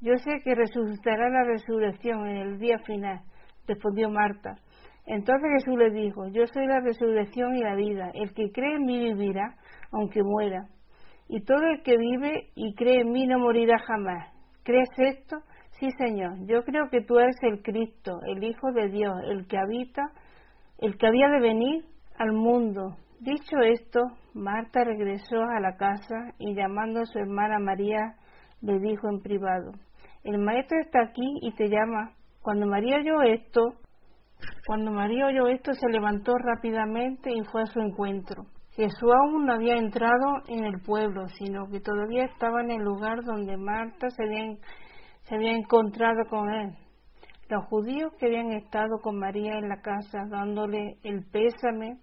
Yo 0.00 0.16
sé 0.18 0.38
que 0.44 0.54
resucitará 0.54 1.28
la 1.28 1.42
resurrección 1.42 2.28
en 2.28 2.36
el 2.36 2.58
día 2.60 2.78
final, 2.86 3.20
respondió 3.66 4.08
Marta. 4.08 4.54
Entonces 5.06 5.50
Jesús 5.58 5.76
le 5.76 5.90
dijo, 5.90 6.28
yo 6.28 6.46
soy 6.46 6.68
la 6.68 6.78
resurrección 6.78 7.56
y 7.56 7.62
la 7.62 7.74
vida. 7.74 8.12
El 8.14 8.32
que 8.32 8.52
cree 8.52 8.76
en 8.76 8.84
mí 8.84 9.12
vivirá, 9.12 9.56
aunque 9.92 10.22
muera. 10.22 10.68
Y 11.28 11.42
todo 11.44 11.62
el 11.62 11.82
que 11.82 11.96
vive 11.96 12.50
y 12.54 12.74
cree 12.74 13.02
en 13.02 13.12
mí 13.12 13.26
no 13.26 13.38
morirá 13.38 13.78
jamás. 13.78 14.32
¿Crees 14.64 14.88
esto? 14.96 15.36
Sí, 15.78 15.88
Señor. 15.98 16.32
Yo 16.46 16.64
creo 16.64 16.90
que 16.90 17.02
tú 17.02 17.18
eres 17.18 17.36
el 17.42 17.62
Cristo, 17.62 18.18
el 18.26 18.42
Hijo 18.44 18.72
de 18.72 18.88
Dios, 18.88 19.14
el 19.28 19.46
que 19.46 19.56
habita, 19.58 20.10
el 20.78 20.98
que 20.98 21.06
había 21.06 21.28
de 21.28 21.40
venir 21.40 21.84
al 22.18 22.32
mundo. 22.32 22.96
Dicho 23.20 23.58
esto, 23.58 24.00
Marta 24.34 24.84
regresó 24.84 25.40
a 25.40 25.60
la 25.60 25.76
casa 25.76 26.34
y 26.38 26.54
llamando 26.54 27.00
a 27.00 27.06
su 27.06 27.18
hermana 27.18 27.58
María, 27.58 28.14
le 28.60 28.78
dijo 28.78 29.08
en 29.08 29.20
privado, 29.20 29.72
el 30.24 30.38
maestro 30.38 30.78
está 30.80 31.00
aquí 31.02 31.38
y 31.42 31.52
te 31.54 31.68
llama. 31.68 32.12
Cuando 32.42 32.66
María 32.66 32.96
oyó 32.96 33.22
esto, 33.22 33.74
cuando 34.66 34.90
María 34.90 35.26
oyó 35.26 35.48
esto, 35.48 35.72
se 35.72 35.88
levantó 35.88 36.32
rápidamente 36.36 37.30
y 37.30 37.42
fue 37.44 37.62
a 37.62 37.66
su 37.66 37.80
encuentro. 37.80 38.44
Jesús 38.72 39.10
aún 39.12 39.46
no 39.46 39.54
había 39.54 39.76
entrado 39.76 40.42
en 40.46 40.64
el 40.64 40.80
pueblo, 40.80 41.28
sino 41.28 41.68
que 41.68 41.80
todavía 41.80 42.24
estaba 42.24 42.62
en 42.62 42.70
el 42.70 42.82
lugar 42.82 43.24
donde 43.24 43.56
Marta 43.56 44.10
se 44.10 44.22
había, 44.22 45.52
encontrado 45.52 46.24
con 46.28 46.48
él. 46.50 46.76
Los 47.48 47.64
judíos 47.66 48.12
que 48.18 48.26
habían 48.26 48.52
estado 48.52 49.00
con 49.02 49.18
María 49.18 49.58
en 49.58 49.68
la 49.68 49.80
casa 49.80 50.24
dándole 50.28 50.98
el 51.02 51.24
pésame 51.30 51.98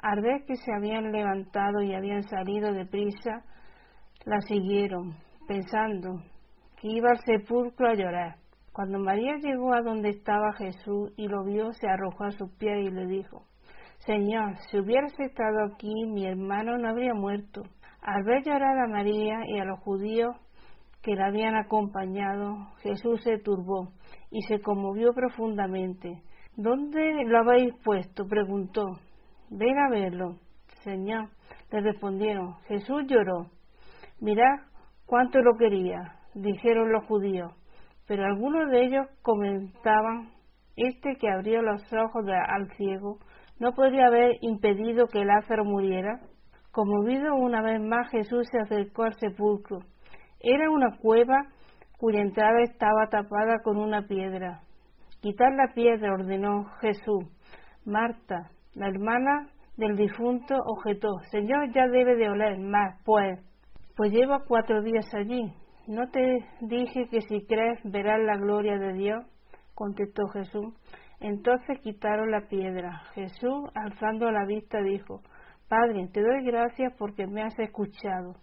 al 0.00 0.22
ver 0.22 0.44
que 0.46 0.56
se 0.56 0.72
habían 0.74 1.12
levantado 1.12 1.82
y 1.82 1.94
habían 1.94 2.22
salido 2.22 2.72
de 2.72 2.86
prisa, 2.86 3.44
la 4.24 4.40
siguieron, 4.40 5.14
pensando 5.46 6.22
que 6.80 6.88
iba 6.88 7.10
al 7.10 7.18
sepulcro 7.18 7.88
a 7.88 7.94
llorar. 7.94 8.36
Cuando 8.72 8.98
María 8.98 9.34
llegó 9.36 9.74
a 9.74 9.82
donde 9.82 10.08
estaba 10.08 10.54
Jesús 10.54 11.12
y 11.16 11.28
lo 11.28 11.44
vio, 11.44 11.70
se 11.72 11.86
arrojó 11.86 12.24
a 12.24 12.30
sus 12.30 12.50
pies 12.52 12.86
y 12.86 12.90
le 12.90 13.06
dijo, 13.06 13.44
Señor, 14.06 14.56
si 14.70 14.78
hubieras 14.78 15.18
estado 15.20 15.64
aquí, 15.64 15.92
mi 16.06 16.26
hermano 16.26 16.78
no 16.78 16.88
habría 16.88 17.12
muerto. 17.12 17.62
Al 18.00 18.24
ver 18.24 18.42
llorar 18.42 18.78
a 18.78 18.88
María 18.88 19.40
y 19.46 19.58
a 19.58 19.64
los 19.64 19.78
judíos 19.80 20.34
que 21.02 21.14
la 21.14 21.26
habían 21.26 21.54
acompañado, 21.54 22.56
Jesús 22.82 23.22
se 23.22 23.38
turbó 23.38 23.92
y 24.30 24.40
se 24.42 24.60
conmovió 24.60 25.12
profundamente. 25.12 26.22
¿Dónde 26.56 27.24
lo 27.26 27.38
habéis 27.40 27.74
puesto? 27.84 28.26
preguntó. 28.26 28.84
Ven 29.50 29.78
a 29.78 29.90
verlo. 29.90 30.36
Señor, 30.82 31.28
le 31.70 31.80
respondieron. 31.80 32.54
Jesús 32.68 33.02
lloró. 33.06 33.50
Mirad 34.18 34.60
cuánto 35.04 35.40
lo 35.40 35.56
quería, 35.58 36.16
dijeron 36.34 36.90
los 36.90 37.04
judíos. 37.04 37.52
Pero 38.06 38.24
algunos 38.24 38.70
de 38.70 38.86
ellos 38.86 39.06
comentaban, 39.22 40.30
este 40.76 41.16
que 41.16 41.30
abrió 41.30 41.60
los 41.60 41.82
ojos 41.92 42.24
al 42.28 42.70
ciego, 42.76 43.18
¿no 43.60 43.72
podría 43.72 44.06
haber 44.06 44.38
impedido 44.40 45.06
que 45.06 45.24
Lázaro 45.24 45.64
muriera? 45.64 46.18
Conmovido 46.72 47.34
una 47.36 47.62
vez 47.62 47.80
más, 47.80 48.10
Jesús 48.10 48.48
se 48.50 48.58
acercó 48.58 49.04
al 49.04 49.14
sepulcro. 49.14 49.80
Era 50.40 50.70
una 50.70 50.96
cueva 50.96 51.46
cuya 51.98 52.22
entrada 52.22 52.62
estaba 52.62 53.08
tapada 53.08 53.58
con 53.62 53.76
una 53.76 54.06
piedra. 54.06 54.62
Quitar 55.20 55.52
la 55.52 55.74
piedra, 55.74 56.14
ordenó 56.14 56.64
Jesús. 56.80 57.24
Marta, 57.84 58.50
la 58.74 58.88
hermana 58.88 59.48
del 59.76 59.96
difunto 59.96 60.54
objetó, 60.64 61.18
Señor, 61.30 61.72
ya 61.74 61.86
debe 61.88 62.16
de 62.16 62.30
oler 62.30 62.58
más, 62.58 62.98
pues, 63.04 63.38
pues 63.96 64.12
lleva 64.12 64.44
cuatro 64.46 64.82
días 64.82 65.12
allí. 65.14 65.52
¿No 65.86 66.08
te 66.08 66.38
dije 66.62 67.08
que 67.10 67.20
si 67.22 67.44
crees 67.46 67.78
verás 67.84 68.20
la 68.20 68.36
gloria 68.36 68.78
de 68.78 68.94
Dios? 68.94 69.26
contestó 69.74 70.26
Jesús. 70.28 70.74
Entonces 71.20 71.78
quitaron 71.80 72.30
la 72.30 72.48
piedra. 72.48 73.02
Jesús, 73.14 73.70
alzando 73.74 74.30
la 74.30 74.46
vista, 74.46 74.80
dijo, 74.82 75.20
Padre, 75.68 76.08
te 76.12 76.22
doy 76.22 76.44
gracias 76.44 76.92
porque 76.98 77.26
me 77.26 77.42
has 77.42 77.58
escuchado. 77.58 78.34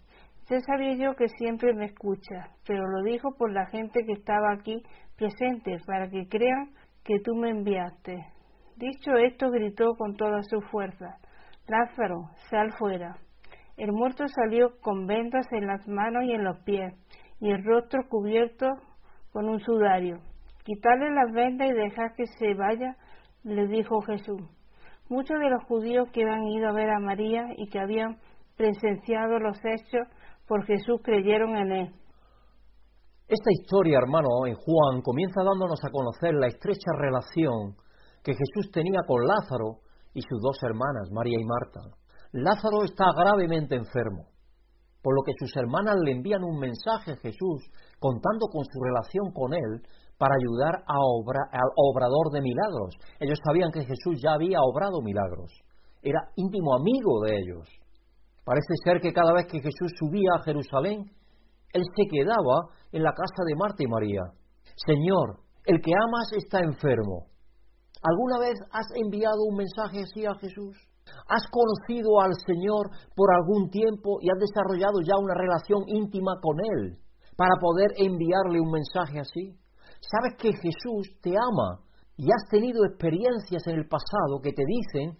Ya 0.48 0.60
sabía 0.60 0.94
yo 0.94 1.14
que 1.14 1.28
siempre 1.28 1.74
me 1.74 1.86
escuchas, 1.86 2.48
pero 2.66 2.86
lo 2.88 3.02
dijo 3.02 3.34
por 3.36 3.52
la 3.52 3.66
gente 3.66 4.04
que 4.06 4.12
estaba 4.12 4.52
aquí 4.52 4.82
presente, 5.16 5.76
para 5.86 6.08
que 6.08 6.26
crean 6.28 6.70
que 7.04 7.20
tú 7.20 7.34
me 7.34 7.50
enviaste. 7.50 8.24
Dicho 8.76 9.12
esto, 9.16 9.50
gritó 9.50 9.94
con 9.96 10.16
toda 10.16 10.42
su 10.44 10.60
fuerza, 10.70 11.18
Lázaro, 11.66 12.30
sal 12.48 12.72
fuera. 12.78 13.18
El 13.76 13.92
muerto 13.92 14.24
salió 14.28 14.80
con 14.80 15.06
vendas 15.06 15.46
en 15.52 15.66
las 15.66 15.86
manos 15.86 16.24
y 16.24 16.32
en 16.32 16.44
los 16.44 16.58
pies, 16.60 16.94
y 17.40 17.50
el 17.50 17.62
rostro 17.64 18.08
cubierto 18.08 18.66
con 19.32 19.48
un 19.48 19.60
sudario. 19.60 20.20
Quitarle 20.68 21.10
las 21.14 21.32
vendas 21.32 21.66
y 21.70 21.72
dejar 21.72 22.12
que 22.14 22.26
se 22.26 22.52
vaya, 22.52 22.94
le 23.42 23.66
dijo 23.68 24.02
Jesús. 24.02 24.42
Muchos 25.08 25.38
de 25.40 25.48
los 25.48 25.64
judíos 25.64 26.10
que 26.12 26.20
habían 26.20 26.44
ido 26.44 26.68
a 26.68 26.74
ver 26.74 26.90
a 26.90 26.98
María 27.00 27.46
y 27.56 27.70
que 27.70 27.80
habían 27.80 28.18
presenciado 28.54 29.38
los 29.38 29.56
hechos 29.64 30.06
por 30.46 30.66
Jesús 30.66 31.00
creyeron 31.02 31.56
en 31.56 31.72
él. 31.72 31.94
Esta 33.28 33.50
historia, 33.50 33.96
hermano, 33.96 34.28
en 34.44 34.56
Juan 34.56 35.00
comienza 35.00 35.40
dándonos 35.42 35.82
a 35.82 35.90
conocer 35.90 36.34
la 36.34 36.48
estrecha 36.48 36.92
relación 36.98 37.72
que 38.22 38.34
Jesús 38.34 38.70
tenía 38.70 39.00
con 39.06 39.24
Lázaro 39.24 39.80
y 40.12 40.20
sus 40.20 40.38
dos 40.42 40.62
hermanas, 40.62 41.08
María 41.12 41.38
y 41.40 41.46
Marta. 41.46 41.80
Lázaro 42.32 42.84
está 42.84 43.06
gravemente 43.16 43.74
enfermo, 43.74 44.26
por 45.00 45.14
lo 45.16 45.22
que 45.24 45.32
sus 45.38 45.56
hermanas 45.56 45.96
le 46.04 46.12
envían 46.12 46.44
un 46.44 46.60
mensaje 46.60 47.12
a 47.12 47.16
Jesús 47.16 47.64
contando 47.98 48.48
con 48.52 48.66
su 48.66 48.78
relación 48.84 49.32
con 49.32 49.54
él 49.54 49.80
para 50.18 50.34
ayudar 50.34 50.82
al 50.86 51.70
obrador 51.76 52.32
de 52.32 52.42
milagros. 52.42 52.94
Ellos 53.20 53.38
sabían 53.44 53.70
que 53.70 53.86
Jesús 53.86 54.20
ya 54.22 54.32
había 54.34 54.58
obrado 54.60 55.00
milagros, 55.00 55.52
era 56.02 56.20
íntimo 56.36 56.74
amigo 56.74 57.20
de 57.24 57.36
ellos. 57.36 57.68
Parece 58.44 58.74
ser 58.84 59.00
que 59.00 59.12
cada 59.12 59.32
vez 59.32 59.46
que 59.46 59.60
Jesús 59.60 59.92
subía 59.98 60.30
a 60.36 60.42
Jerusalén, 60.42 61.04
él 61.72 61.82
se 61.84 62.04
quedaba 62.10 62.72
en 62.92 63.02
la 63.02 63.12
casa 63.12 63.44
de 63.46 63.54
Marta 63.56 63.82
y 63.82 63.86
María. 63.86 64.22
Señor, 64.86 65.40
el 65.64 65.80
que 65.80 65.92
amas 65.92 66.32
está 66.32 66.60
enfermo. 66.60 67.26
¿Alguna 68.02 68.38
vez 68.38 68.56
has 68.72 68.86
enviado 68.94 69.42
un 69.44 69.56
mensaje 69.56 70.00
así 70.02 70.24
a 70.24 70.34
Jesús? 70.36 70.76
¿Has 71.28 71.44
conocido 71.50 72.20
al 72.20 72.32
Señor 72.46 72.88
por 73.14 73.28
algún 73.34 73.70
tiempo 73.70 74.18
y 74.20 74.30
has 74.30 74.38
desarrollado 74.38 75.00
ya 75.04 75.16
una 75.18 75.34
relación 75.34 75.84
íntima 75.86 76.38
con 76.40 76.56
Él 76.60 76.98
para 77.36 77.54
poder 77.60 77.90
enviarle 77.96 78.60
un 78.60 78.70
mensaje 78.70 79.20
así? 79.20 79.58
Sabes 80.00 80.34
que 80.38 80.52
Jesús 80.52 81.18
te 81.22 81.30
ama 81.30 81.80
y 82.16 82.24
has 82.30 82.48
tenido 82.50 82.84
experiencias 82.84 83.66
en 83.66 83.76
el 83.76 83.88
pasado 83.88 84.40
que 84.42 84.52
te 84.52 84.64
dicen 84.66 85.16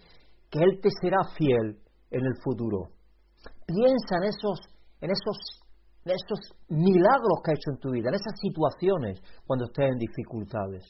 que 0.50 0.60
Él 0.60 0.80
te 0.80 0.90
será 1.00 1.18
fiel 1.36 1.78
en 2.10 2.24
el 2.24 2.34
futuro. 2.42 2.90
Piensa 3.66 4.16
en 4.16 4.24
esos, 4.24 4.58
en 5.00 5.10
esos, 5.10 5.36
en 6.04 6.12
esos 6.12 6.40
milagros 6.68 7.40
que 7.44 7.50
ha 7.52 7.54
hecho 7.54 7.70
en 7.70 7.78
tu 7.78 7.90
vida, 7.90 8.08
en 8.08 8.14
esas 8.14 8.34
situaciones 8.40 9.20
cuando 9.46 9.66
estés 9.66 9.92
en 9.92 9.98
dificultades. 9.98 10.84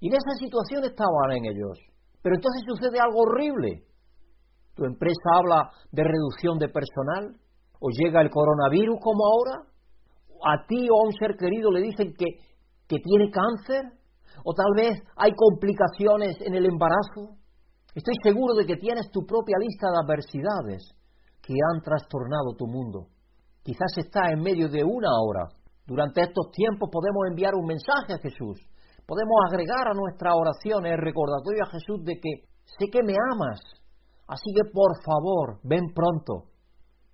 Y 0.00 0.08
en 0.08 0.14
esas 0.14 0.38
situaciones 0.38 0.90
estaban 0.90 1.32
en 1.32 1.44
ellos. 1.46 1.78
Pero 2.22 2.36
entonces 2.36 2.62
sucede 2.66 3.00
algo 3.00 3.22
horrible. 3.22 3.82
Tu 4.74 4.84
empresa 4.84 5.28
habla 5.34 5.70
de 5.90 6.04
reducción 6.04 6.58
de 6.58 6.68
personal, 6.68 7.34
o 7.80 7.90
llega 7.90 8.20
el 8.20 8.30
coronavirus 8.30 8.98
como 9.00 9.24
ahora, 9.26 9.68
a 10.44 10.66
ti 10.66 10.88
o 10.88 11.02
a 11.02 11.06
un 11.06 11.12
ser 11.14 11.36
querido 11.36 11.70
le 11.70 11.82
dicen 11.82 12.12
que, 12.16 12.26
que 12.88 12.98
tiene 12.98 13.30
cáncer, 13.30 13.92
o 14.44 14.54
tal 14.54 14.72
vez 14.76 14.98
hay 15.16 15.32
complicaciones 15.34 16.36
en 16.40 16.54
el 16.54 16.66
embarazo. 16.66 17.36
Estoy 17.94 18.14
seguro 18.22 18.54
de 18.54 18.66
que 18.66 18.76
tienes 18.76 19.10
tu 19.10 19.26
propia 19.26 19.56
lista 19.58 19.88
de 19.90 19.98
adversidades 20.02 20.82
que 21.42 21.54
han 21.54 21.82
trastornado 21.82 22.56
tu 22.56 22.66
mundo. 22.66 23.08
Quizás 23.62 23.92
está 23.96 24.30
en 24.30 24.40
medio 24.40 24.68
de 24.68 24.84
una 24.84 25.10
hora. 25.20 25.48
Durante 25.86 26.22
estos 26.22 26.50
tiempos 26.52 26.88
podemos 26.90 27.26
enviar 27.28 27.54
un 27.54 27.66
mensaje 27.66 28.14
a 28.14 28.18
Jesús. 28.18 28.60
Podemos 29.06 29.36
agregar 29.50 29.88
a 29.88 29.94
nuestra 29.94 30.34
oración 30.34 30.86
el 30.86 30.98
recordatorio 30.98 31.64
a 31.64 31.70
Jesús 31.70 32.04
de 32.04 32.14
que 32.20 32.48
sé 32.64 32.90
que 32.90 33.02
me 33.02 33.14
amas, 33.32 33.60
así 34.26 34.52
que 34.54 34.70
por 34.70 34.92
favor, 35.02 35.60
ven 35.64 35.92
pronto. 35.94 36.50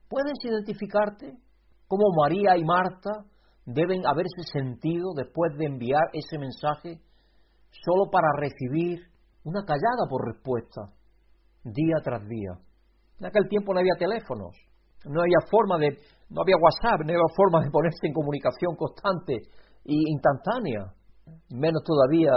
¿Puedes 0.09 0.35
identificarte? 0.43 1.45
como 1.87 2.13
María 2.17 2.57
y 2.57 2.65
Marta 2.65 3.25
deben 3.67 4.07
haberse 4.07 4.43
sentido 4.53 5.13
después 5.17 5.57
de 5.57 5.67
enviar 5.67 6.05
ese 6.13 6.39
mensaje 6.39 7.01
solo 7.71 8.11
para 8.11 8.29
recibir 8.37 9.01
una 9.45 9.65
callada 9.65 10.09
por 10.09 10.27
respuesta, 10.27 10.93
día 11.65 11.97
tras 12.03 12.27
día. 12.29 12.53
En 13.21 13.27
aquel 13.27 13.49
tiempo 13.49 13.73
no 13.73 13.81
había 13.81 13.95
teléfonos, 13.99 14.57
no 15.05 15.21
había 15.21 15.41
forma 15.51 15.79
de, 15.79 15.99
no 16.31 16.43
había 16.43 16.57
WhatsApp, 16.61 17.01
no 17.05 17.13
había 17.13 17.37
forma 17.37 17.65
de 17.65 17.71
ponerse 17.71 18.07
en 18.07 18.13
comunicación 18.13 18.77
constante 18.77 19.35
e 19.85 19.95
instantánea, 20.13 20.93
menos 21.51 21.83
todavía 21.85 22.33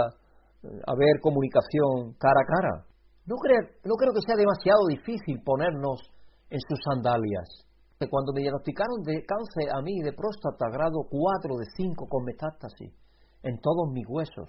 eh, 0.62 0.68
haber 0.86 1.20
comunicación 1.20 2.14
cara 2.18 2.40
a 2.40 2.46
cara. 2.46 2.84
No 3.26 3.36
creo, 3.36 3.60
no 3.84 3.94
creo 3.96 4.12
que 4.12 4.24
sea 4.24 4.36
demasiado 4.36 4.86
difícil 4.88 5.40
ponernos 5.44 6.00
en 6.48 6.60
sus 6.60 6.78
sandalias 6.84 7.67
cuando 8.06 8.32
me 8.32 8.42
diagnosticaron 8.42 9.02
de 9.02 9.26
cáncer 9.26 9.74
a 9.74 9.82
mí 9.82 9.98
de 10.00 10.12
próstata 10.12 10.70
grado 10.70 11.02
4 11.10 11.56
de 11.58 11.66
5 11.74 12.06
con 12.06 12.24
metástasis 12.24 12.94
en 13.42 13.58
todos 13.58 13.90
mis 13.90 14.06
huesos, 14.06 14.48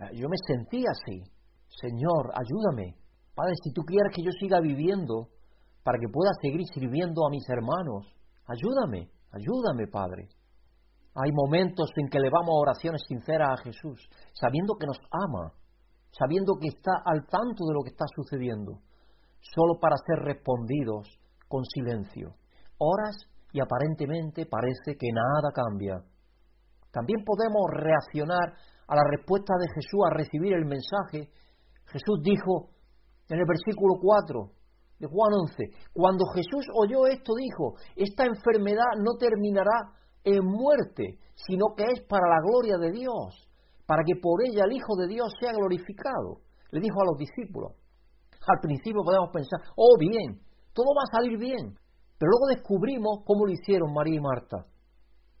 eh, 0.00 0.10
yo 0.18 0.28
me 0.28 0.36
sentía 0.46 0.90
así. 0.90 1.22
Señor, 1.80 2.32
ayúdame. 2.34 2.98
Padre, 3.34 3.54
si 3.62 3.72
tú 3.72 3.82
quieres 3.82 4.10
que 4.14 4.22
yo 4.22 4.32
siga 4.40 4.60
viviendo 4.60 5.28
para 5.84 5.98
que 5.98 6.10
pueda 6.10 6.32
seguir 6.42 6.66
sirviendo 6.74 7.24
a 7.24 7.30
mis 7.30 7.48
hermanos, 7.48 8.06
ayúdame, 8.46 9.10
ayúdame, 9.30 9.86
Padre. 9.86 10.26
Hay 11.14 11.30
momentos 11.32 11.90
en 11.96 12.08
que 12.08 12.18
elevamos 12.18 12.50
oraciones 12.50 13.02
sinceras 13.06 13.60
a 13.60 13.62
Jesús, 13.62 14.08
sabiendo 14.34 14.74
que 14.74 14.86
nos 14.86 14.98
ama, 15.12 15.52
sabiendo 16.10 16.54
que 16.60 16.68
está 16.68 16.92
al 17.04 17.26
tanto 17.26 17.64
de 17.64 17.74
lo 17.74 17.82
que 17.84 17.90
está 17.90 18.06
sucediendo, 18.14 18.80
solo 19.54 19.78
para 19.78 19.96
ser 20.04 20.24
respondidos 20.24 21.06
con 21.48 21.64
silencio 21.64 22.34
horas 22.78 23.16
y 23.52 23.60
aparentemente 23.60 24.46
parece 24.46 24.96
que 24.98 25.08
nada 25.12 25.52
cambia. 25.52 26.02
También 26.90 27.24
podemos 27.24 27.64
reaccionar 27.72 28.54
a 28.88 28.94
la 28.96 29.02
respuesta 29.10 29.54
de 29.58 29.68
Jesús 29.68 30.00
a 30.06 30.14
recibir 30.14 30.52
el 30.54 30.64
mensaje. 30.64 31.30
Jesús 31.86 32.20
dijo 32.22 32.70
en 33.28 33.38
el 33.38 33.46
versículo 33.46 33.94
4 34.00 34.50
de 34.98 35.06
Juan 35.06 35.32
11, 35.32 35.56
cuando 35.92 36.24
Jesús 36.34 36.64
oyó 36.74 37.06
esto 37.06 37.34
dijo, 37.34 37.74
esta 37.96 38.24
enfermedad 38.24 38.96
no 38.98 39.16
terminará 39.18 39.92
en 40.24 40.44
muerte, 40.44 41.18
sino 41.34 41.74
que 41.76 41.84
es 41.84 42.00
para 42.08 42.28
la 42.28 42.40
gloria 42.40 42.78
de 42.78 42.92
Dios, 42.92 43.48
para 43.86 44.02
que 44.04 44.18
por 44.20 44.42
ella 44.42 44.64
el 44.64 44.72
Hijo 44.72 44.96
de 44.96 45.06
Dios 45.06 45.32
sea 45.40 45.52
glorificado. 45.52 46.40
Le 46.70 46.80
dijo 46.80 47.00
a 47.00 47.06
los 47.06 47.18
discípulos. 47.18 47.72
Al 48.46 48.60
principio 48.60 49.02
podemos 49.04 49.30
pensar, 49.32 49.60
oh 49.76 49.96
bien, 49.98 50.40
todo 50.72 50.86
va 50.94 51.02
a 51.04 51.16
salir 51.18 51.38
bien, 51.38 51.76
pero 52.18 52.30
luego 52.30 52.46
descubrimos 52.48 53.24
cómo 53.24 53.46
lo 53.46 53.52
hicieron 53.52 53.92
María 53.92 54.16
y 54.16 54.20
Marta, 54.20 54.66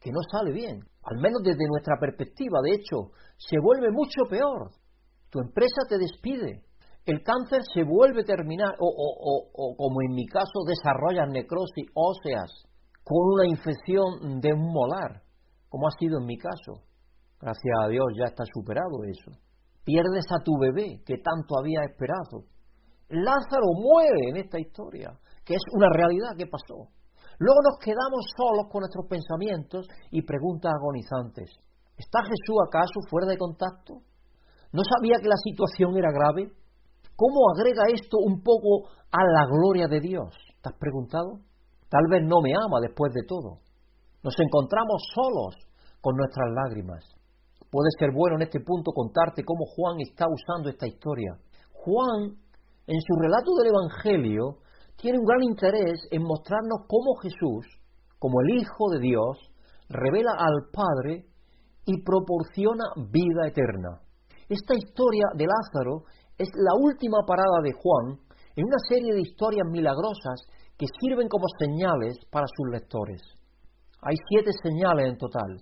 que 0.00 0.10
no 0.10 0.20
sale 0.30 0.52
bien, 0.52 0.80
al 1.02 1.16
menos 1.18 1.42
desde 1.42 1.66
nuestra 1.68 1.96
perspectiva. 1.98 2.60
De 2.62 2.72
hecho, 2.72 3.12
se 3.36 3.58
vuelve 3.58 3.90
mucho 3.90 4.22
peor. 4.28 4.70
Tu 5.30 5.40
empresa 5.40 5.82
te 5.88 5.98
despide, 5.98 6.62
el 7.06 7.22
cáncer 7.22 7.62
se 7.72 7.84
vuelve 7.84 8.24
terminal, 8.24 8.74
o, 8.80 8.88
o, 8.88 9.50
o, 9.54 9.76
como 9.76 10.02
en 10.02 10.14
mi 10.14 10.26
caso, 10.26 10.66
desarrollas 10.66 11.28
necrosis 11.30 11.86
óseas 11.94 12.50
con 13.04 13.18
una 13.34 13.46
infección 13.46 14.40
de 14.40 14.52
un 14.52 14.72
molar, 14.72 15.22
como 15.68 15.86
ha 15.86 15.92
sido 16.00 16.18
en 16.18 16.26
mi 16.26 16.36
caso. 16.36 16.82
Gracias 17.40 17.74
a 17.80 17.88
Dios 17.88 18.06
ya 18.18 18.24
está 18.24 18.42
superado 18.52 19.04
eso. 19.04 19.30
Pierdes 19.84 20.24
a 20.32 20.42
tu 20.42 20.58
bebé 20.58 21.00
que 21.06 21.18
tanto 21.18 21.58
había 21.60 21.84
esperado. 21.84 22.42
Lázaro 23.08 23.70
muere 23.78 24.30
en 24.30 24.36
esta 24.38 24.58
historia 24.58 25.16
que 25.46 25.54
es 25.54 25.62
una 25.72 25.86
realidad 25.94 26.34
que 26.36 26.50
pasó. 26.50 26.90
Luego 27.38 27.60
nos 27.62 27.78
quedamos 27.78 28.26
solos 28.34 28.66
con 28.66 28.80
nuestros 28.80 29.06
pensamientos 29.06 29.86
y 30.10 30.22
preguntas 30.22 30.74
agonizantes. 30.74 31.54
¿Está 31.96 32.20
Jesús 32.26 32.58
acaso 32.66 32.98
fuera 33.08 33.28
de 33.30 33.38
contacto? 33.38 34.02
¿No 34.72 34.82
sabía 34.82 35.22
que 35.22 35.28
la 35.28 35.38
situación 35.38 35.96
era 35.96 36.10
grave? 36.10 36.50
¿Cómo 37.14 37.48
agrega 37.54 37.84
esto 37.94 38.18
un 38.18 38.42
poco 38.42 38.90
a 38.90 39.22
la 39.22 39.46
gloria 39.46 39.86
de 39.86 40.00
Dios? 40.00 40.34
¿Te 40.60 40.68
has 40.68 40.76
preguntado? 40.76 41.40
Tal 41.88 42.04
vez 42.10 42.26
no 42.26 42.42
me 42.42 42.52
ama 42.52 42.80
después 42.82 43.12
de 43.14 43.22
todo. 43.26 43.62
Nos 44.22 44.34
encontramos 44.40 45.00
solos 45.14 45.54
con 46.00 46.16
nuestras 46.16 46.50
lágrimas. 46.52 47.04
Puede 47.70 47.88
ser 47.98 48.10
bueno 48.12 48.36
en 48.36 48.42
este 48.42 48.60
punto 48.60 48.90
contarte 48.92 49.44
cómo 49.44 49.64
Juan 49.64 50.00
está 50.00 50.26
usando 50.26 50.68
esta 50.68 50.86
historia. 50.86 51.38
Juan, 51.72 52.34
en 52.86 53.00
su 53.00 53.14
relato 53.20 53.54
del 53.56 53.70
Evangelio, 53.70 54.58
tiene 54.96 55.18
un 55.18 55.24
gran 55.24 55.42
interés 55.42 56.00
en 56.10 56.22
mostrarnos 56.22 56.86
cómo 56.88 57.16
Jesús, 57.22 57.66
como 58.18 58.40
el 58.40 58.60
Hijo 58.60 58.90
de 58.90 59.00
Dios, 59.00 59.38
revela 59.88 60.32
al 60.38 60.70
Padre 60.72 61.26
y 61.84 62.02
proporciona 62.02 62.84
vida 63.10 63.46
eterna. 63.46 64.00
Esta 64.48 64.74
historia 64.74 65.24
de 65.34 65.46
Lázaro 65.46 66.04
es 66.38 66.48
la 66.54 66.74
última 66.80 67.18
parada 67.26 67.60
de 67.62 67.72
Juan 67.72 68.18
en 68.56 68.64
una 68.64 68.78
serie 68.88 69.12
de 69.12 69.20
historias 69.20 69.66
milagrosas 69.70 70.40
que 70.78 70.86
sirven 71.00 71.28
como 71.28 71.46
señales 71.58 72.16
para 72.30 72.46
sus 72.56 72.70
lectores. 72.70 73.22
Hay 74.02 74.16
siete 74.28 74.50
señales 74.62 75.10
en 75.10 75.18
total, 75.18 75.56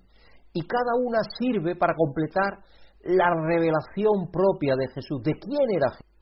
y 0.53 0.67
cada 0.67 0.95
una 1.03 1.21
sirve 1.39 1.77
para 1.77 1.95
completar 1.95 2.59
la 3.05 3.31
revelación 3.47 4.31
propia 4.33 4.75
de 4.77 4.89
Jesús, 4.89 5.23
de 5.23 5.33
quién 5.35 5.71
era 5.71 5.91
Jesús. 5.91 6.14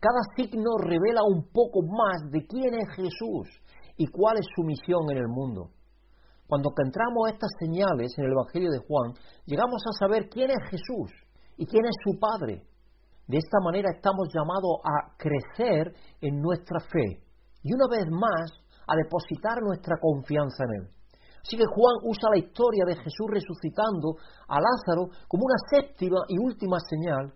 Cada 0.00 0.22
signo 0.36 0.78
revela 0.78 1.22
un 1.26 1.50
poco 1.50 1.82
más 1.82 2.30
de 2.30 2.46
quién 2.46 2.74
es 2.74 2.88
Jesús 2.94 3.48
y 3.96 4.06
cuál 4.06 4.36
es 4.38 4.46
su 4.54 4.62
misión 4.62 5.10
en 5.10 5.18
el 5.18 5.28
mundo. 5.28 5.70
Cuando 6.46 6.70
entramos 6.84 7.28
estas 7.32 7.50
señales 7.58 8.14
en 8.16 8.24
el 8.24 8.32
Evangelio 8.32 8.70
de 8.70 8.78
Juan, 8.78 9.12
llegamos 9.44 9.82
a 9.84 9.98
saber 9.98 10.28
quién 10.28 10.50
es 10.50 10.70
Jesús 10.70 11.10
y 11.56 11.66
quién 11.66 11.84
es 11.84 11.96
su 12.04 12.18
Padre. 12.18 12.62
De 13.26 13.36
esta 13.36 13.58
manera 13.62 13.90
estamos 13.90 14.28
llamados 14.32 14.78
a 14.84 15.16
crecer 15.18 15.92
en 16.20 16.40
nuestra 16.40 16.78
fe 16.80 17.20
y 17.62 17.74
una 17.74 17.88
vez 17.90 18.06
más 18.08 18.52
a 18.86 18.94
depositar 18.96 19.60
nuestra 19.60 19.96
confianza 20.00 20.64
en 20.64 20.82
Él. 20.82 20.88
Así 21.42 21.56
que 21.56 21.66
Juan 21.66 21.96
usa 22.04 22.30
la 22.30 22.38
historia 22.38 22.84
de 22.86 22.96
Jesús 22.96 23.26
resucitando 23.28 24.14
a 24.48 24.60
Lázaro 24.60 25.10
como 25.26 25.44
una 25.44 25.58
séptima 25.70 26.20
y 26.28 26.38
última 26.38 26.78
señal 26.88 27.34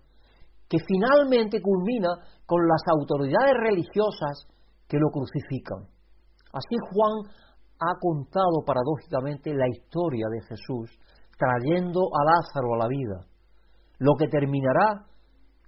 que 0.73 0.81
finalmente 0.89 1.61
culmina 1.61 2.09
con 2.47 2.65
las 2.65 2.81
autoridades 2.89 3.61
religiosas 3.61 4.49
que 4.89 4.97
lo 4.97 5.13
crucifican. 5.13 5.85
Así 6.49 6.77
Juan 6.89 7.29
ha 7.77 7.93
contado 8.01 8.65
paradójicamente 8.65 9.53
la 9.53 9.69
historia 9.69 10.25
de 10.33 10.41
Jesús 10.49 10.89
trayendo 11.37 12.09
a 12.09 12.25
Lázaro 12.25 12.73
a 12.73 12.79
la 12.79 12.89
vida, 12.89 13.21
lo 13.99 14.15
que 14.17 14.29
terminará 14.29 15.05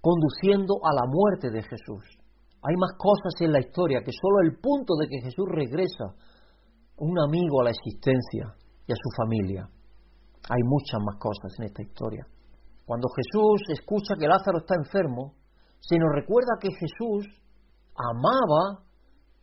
conduciendo 0.01 0.73
a 0.81 0.95
la 0.95 1.05
muerte 1.05 1.51
de 1.51 1.61
Jesús. 1.61 2.01
Hay 2.65 2.73
más 2.73 2.97
cosas 2.97 3.33
en 3.41 3.51
la 3.51 3.59
historia 3.59 4.01
que 4.01 4.11
solo 4.11 4.41
el 4.41 4.57
punto 4.57 4.95
de 4.97 5.07
que 5.07 5.21
Jesús 5.21 5.45
regresa 5.53 6.17
un 6.97 7.13
amigo 7.19 7.61
a 7.61 7.65
la 7.65 7.77
existencia 7.77 8.57
y 8.87 8.91
a 8.91 8.95
su 8.95 9.09
familia. 9.21 9.69
Hay 10.49 10.63
muchas 10.65 10.99
más 11.05 11.17
cosas 11.19 11.53
en 11.59 11.65
esta 11.65 11.83
historia. 11.83 12.25
Cuando 12.85 13.07
Jesús 13.09 13.61
escucha 13.69 14.13
que 14.19 14.27
Lázaro 14.27 14.59
está 14.59 14.75
enfermo, 14.75 15.33
se 15.79 15.97
nos 15.97 16.13
recuerda 16.13 16.61
que 16.61 16.69
Jesús 16.69 17.25
amaba 17.97 18.85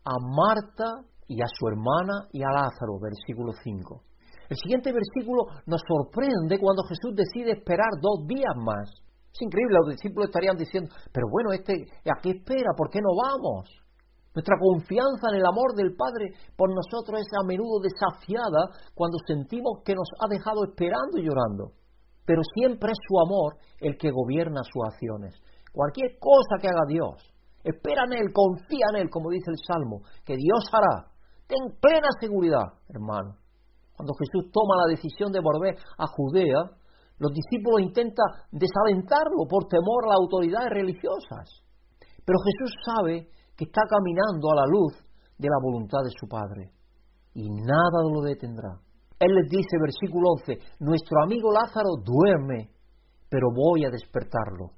a 0.04 0.14
Marta 0.22 1.02
y 1.26 1.42
a 1.42 1.46
su 1.46 1.66
hermana 1.66 2.28
y 2.32 2.42
a 2.42 2.54
Lázaro, 2.54 2.98
versículo 3.00 3.52
5. 3.52 4.02
El 4.48 4.56
siguiente 4.56 4.92
versículo 4.92 5.46
nos 5.66 5.80
sorprende 5.86 6.58
cuando 6.60 6.82
Jesús 6.84 7.14
decide 7.16 7.58
esperar 7.58 7.88
dos 8.00 8.26
días 8.26 8.54
más. 8.56 8.90
Es 9.32 9.40
increíble, 9.40 9.78
los 9.80 9.96
discípulos 9.96 10.28
estarían 10.28 10.56
diciendo, 10.56 10.92
pero 11.10 11.26
bueno, 11.30 11.52
este, 11.52 11.72
¿a 12.04 12.20
qué 12.20 12.30
espera? 12.36 12.76
¿Por 12.76 12.90
qué 12.90 13.00
no 13.00 13.10
vamos? 13.16 13.70
Nuestra 14.34 14.56
confianza 14.60 15.28
en 15.32 15.40
el 15.40 15.46
amor 15.46 15.74
del 15.74 15.96
Padre 15.96 16.36
por 16.56 16.68
nosotros 16.68 17.20
es 17.20 17.28
a 17.32 17.46
menudo 17.46 17.80
desafiada 17.80 18.70
cuando 18.94 19.18
sentimos 19.26 19.80
que 19.84 19.94
nos 19.94 20.08
ha 20.20 20.28
dejado 20.28 20.64
esperando 20.64 21.18
y 21.18 21.24
llorando. 21.24 21.81
Pero 22.24 22.42
siempre 22.54 22.92
es 22.92 22.98
su 23.08 23.18
amor 23.18 23.56
el 23.80 23.96
que 23.96 24.10
gobierna 24.10 24.62
sus 24.62 24.82
acciones. 24.84 25.34
Cualquier 25.72 26.18
cosa 26.18 26.60
que 26.60 26.68
haga 26.68 26.86
Dios, 26.86 27.16
espera 27.64 28.04
en 28.04 28.12
Él, 28.12 28.32
confía 28.32 28.86
en 28.92 29.02
Él, 29.02 29.10
como 29.10 29.30
dice 29.30 29.50
el 29.50 29.58
Salmo, 29.66 30.02
que 30.24 30.36
Dios 30.36 30.64
hará. 30.72 31.08
Ten 31.46 31.78
plena 31.80 32.08
seguridad, 32.20 32.78
hermano. 32.88 33.36
Cuando 33.96 34.14
Jesús 34.14 34.50
toma 34.52 34.86
la 34.86 34.90
decisión 34.90 35.32
de 35.32 35.40
volver 35.40 35.76
a 35.98 36.06
Judea, 36.06 36.70
los 37.18 37.32
discípulos 37.32 37.82
intentan 37.82 38.26
desalentarlo 38.50 39.46
por 39.48 39.66
temor 39.68 40.04
a 40.04 40.08
las 40.08 40.18
autoridades 40.18 40.70
religiosas. 40.70 41.62
Pero 42.24 42.38
Jesús 42.38 42.74
sabe 42.84 43.28
que 43.56 43.64
está 43.64 43.82
caminando 43.88 44.50
a 44.50 44.56
la 44.56 44.66
luz 44.66 44.94
de 45.38 45.48
la 45.48 45.58
voluntad 45.62 45.98
de 46.04 46.10
su 46.18 46.26
Padre 46.26 46.70
y 47.34 47.48
nada 47.48 48.02
lo 48.10 48.22
detendrá. 48.22 48.80
Él 49.22 49.30
les 49.38 49.48
dice, 49.48 49.78
versículo 49.78 50.34
11, 50.42 50.58
nuestro 50.80 51.22
amigo 51.22 51.52
Lázaro 51.54 51.94
duerme, 52.02 52.74
pero 53.30 53.54
voy 53.54 53.84
a 53.86 53.90
despertarlo. 53.90 54.74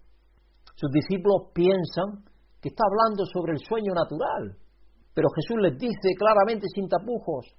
Sus 0.76 0.90
discípulos 0.92 1.48
piensan 1.54 2.28
que 2.60 2.68
está 2.68 2.84
hablando 2.84 3.24
sobre 3.32 3.56
el 3.56 3.60
sueño 3.64 3.96
natural, 3.96 4.52
pero 5.14 5.32
Jesús 5.32 5.56
les 5.64 5.78
dice 5.78 6.12
claramente 6.18 6.68
sin 6.74 6.88
tapujos, 6.88 7.56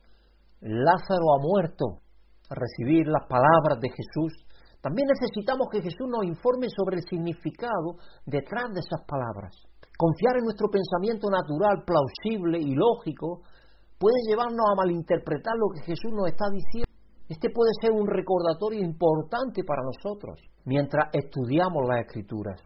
Lázaro 0.62 1.26
ha 1.34 1.41
muerto. 1.41 2.06
A 2.45 2.54
recibir 2.54 3.08
las 3.08 3.26
palabras 3.26 3.82
de 3.82 3.89
Jesús, 3.89 4.45
también 4.80 5.10
necesitamos 5.10 5.65
que 5.71 5.82
Jesús 5.82 6.06
nos 6.06 6.24
informe 6.30 6.69
sobre 6.69 6.98
el 6.98 7.04
significado 7.10 7.98
detrás 8.28 8.69
de 8.69 8.86
esas 8.86 9.02
palabras. 9.10 9.58
Confiar 9.98 10.38
en 10.38 10.45
nuestro 10.45 10.69
pensamiento 10.69 11.26
natural, 11.34 11.82
plausible 11.82 12.60
y 12.62 12.76
lógico 12.78 13.41
puede 13.98 14.16
llevarnos 14.28 14.66
a 14.72 14.76
malinterpretar 14.76 15.54
lo 15.58 15.70
que 15.74 15.86
Jesús 15.86 16.12
nos 16.12 16.28
está 16.28 16.46
diciendo. 16.52 16.90
Este 17.28 17.50
puede 17.50 17.72
ser 17.82 17.92
un 17.92 18.06
recordatorio 18.06 18.82
importante 18.82 19.64
para 19.64 19.82
nosotros 19.82 20.40
mientras 20.66 21.10
estudiamos 21.14 21.88
las 21.88 22.06
escrituras. 22.06 22.62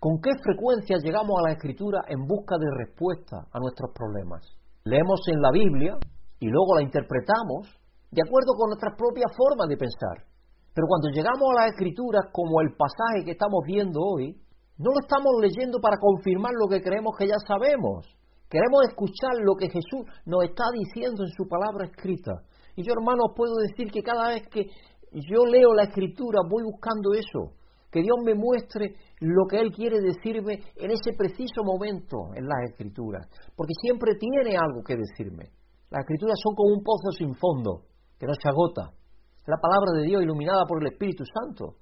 ¿Con 0.00 0.20
qué 0.20 0.30
frecuencia 0.42 0.96
llegamos 1.02 1.38
a 1.38 1.48
la 1.48 1.54
escritura 1.54 2.00
en 2.08 2.26
busca 2.26 2.56
de 2.58 2.70
respuesta 2.86 3.46
a 3.50 3.58
nuestros 3.58 3.90
problemas? 3.94 4.46
Leemos 4.84 5.20
en 5.26 5.40
la 5.42 5.50
Biblia 5.50 5.98
y 6.38 6.46
luego 6.46 6.76
la 6.76 6.82
interpretamos 6.82 7.66
de 8.10 8.22
acuerdo 8.22 8.54
con 8.56 8.70
nuestra 8.70 8.96
propia 8.96 9.26
forma 9.36 9.66
de 9.66 9.76
pensar. 9.76 10.24
Pero 10.72 10.86
cuando 10.86 11.10
llegamos 11.10 11.42
a 11.50 11.62
las 11.62 11.70
escrituras, 11.74 12.30
como 12.32 12.60
el 12.60 12.74
pasaje 12.76 13.24
que 13.24 13.32
estamos 13.32 13.60
viendo 13.66 14.00
hoy, 14.00 14.38
no 14.78 14.90
lo 14.94 15.00
estamos 15.02 15.34
leyendo 15.42 15.80
para 15.80 15.98
confirmar 15.98 16.52
lo 16.54 16.68
que 16.68 16.80
creemos 16.80 17.16
que 17.18 17.26
ya 17.26 17.38
sabemos. 17.46 18.06
Queremos 18.48 18.88
escuchar 18.88 19.36
lo 19.44 19.54
que 19.56 19.68
Jesús 19.68 20.08
nos 20.24 20.44
está 20.44 20.64
diciendo 20.72 21.22
en 21.22 21.30
su 21.30 21.46
palabra 21.46 21.86
escrita. 21.86 22.32
Y 22.76 22.82
yo, 22.82 22.92
hermanos, 22.96 23.32
puedo 23.36 23.56
decir 23.56 23.90
que 23.92 24.02
cada 24.02 24.28
vez 24.28 24.48
que 24.48 24.66
yo 25.12 25.44
leo 25.44 25.74
la 25.74 25.84
escritura 25.84 26.40
voy 26.48 26.64
buscando 26.64 27.12
eso, 27.12 27.52
que 27.90 28.00
Dios 28.00 28.16
me 28.24 28.34
muestre 28.34 28.94
lo 29.20 29.46
que 29.48 29.60
Él 29.60 29.72
quiere 29.72 30.00
decirme 30.00 30.60
en 30.76 30.90
ese 30.90 31.12
preciso 31.16 31.64
momento 31.64 32.34
en 32.34 32.46
las 32.46 32.70
escrituras, 32.70 33.26
porque 33.56 33.72
siempre 33.80 34.12
tiene 34.18 34.56
algo 34.56 34.82
que 34.84 34.96
decirme. 34.96 35.50
Las 35.90 36.00
escrituras 36.00 36.38
son 36.42 36.54
como 36.54 36.74
un 36.74 36.82
pozo 36.82 37.10
sin 37.16 37.34
fondo, 37.34 37.84
que 38.18 38.26
no 38.26 38.34
se 38.34 38.48
agota. 38.48 38.92
Es 39.40 39.48
la 39.48 39.56
palabra 39.56 39.92
de 39.96 40.06
Dios 40.06 40.22
iluminada 40.22 40.64
por 40.68 40.82
el 40.82 40.92
Espíritu 40.92 41.24
Santo. 41.24 41.76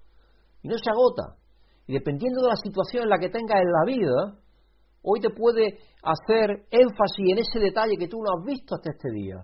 Y 0.63 0.69
no 0.69 0.77
se 0.79 0.91
agota. 0.91 1.37
Y 1.87 1.95
dependiendo 1.95 2.43
de 2.43 2.49
la 2.49 2.57
situación 2.57 3.05
en 3.05 3.11
la 3.11 3.19
que 3.19 3.31
tengas 3.31 3.61
en 3.61 3.73
la 3.73 3.85
vida, 3.87 4.39
hoy 5.07 5.21
te 5.21 5.31
puede 5.31 5.79
hacer 6.03 6.67
énfasis 6.71 7.27
en 7.31 7.39
ese 7.39 7.59
detalle 7.61 7.97
que 7.97 8.09
tú 8.09 8.19
no 8.19 8.31
has 8.35 8.45
visto 8.45 8.75
hasta 8.75 8.91
este 8.91 9.11
día. 9.15 9.39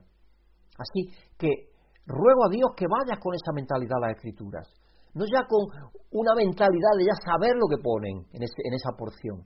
Así 0.77 1.09
que 1.39 1.71
ruego 2.05 2.47
a 2.47 2.51
Dios 2.51 2.71
que 2.77 2.87
vayas 2.91 3.23
con 3.23 3.35
esa 3.35 3.53
mentalidad 3.55 4.03
a 4.03 4.09
las 4.09 4.17
escrituras. 4.17 4.67
No 5.15 5.25
ya 5.25 5.47
con 5.47 5.71
una 6.11 6.35
mentalidad 6.35 6.95
de 6.99 7.05
ya 7.05 7.15
saber 7.25 7.55
lo 7.55 7.69
que 7.69 7.83
ponen 7.83 8.27
en, 8.33 8.43
esa 8.43 8.91
porción. 8.99 9.45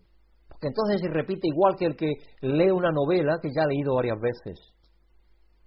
Porque 0.49 0.69
entonces 0.69 1.03
se 1.03 1.09
repite 1.09 1.49
igual 1.49 1.77
que 1.77 1.87
el 1.87 1.97
que 1.97 2.13
lee 2.41 2.71
una 2.71 2.91
novela 2.93 3.39
que 3.43 3.51
ya 3.53 3.65
ha 3.65 3.67
leído 3.67 3.95
varias 3.95 4.19
veces. 4.21 4.73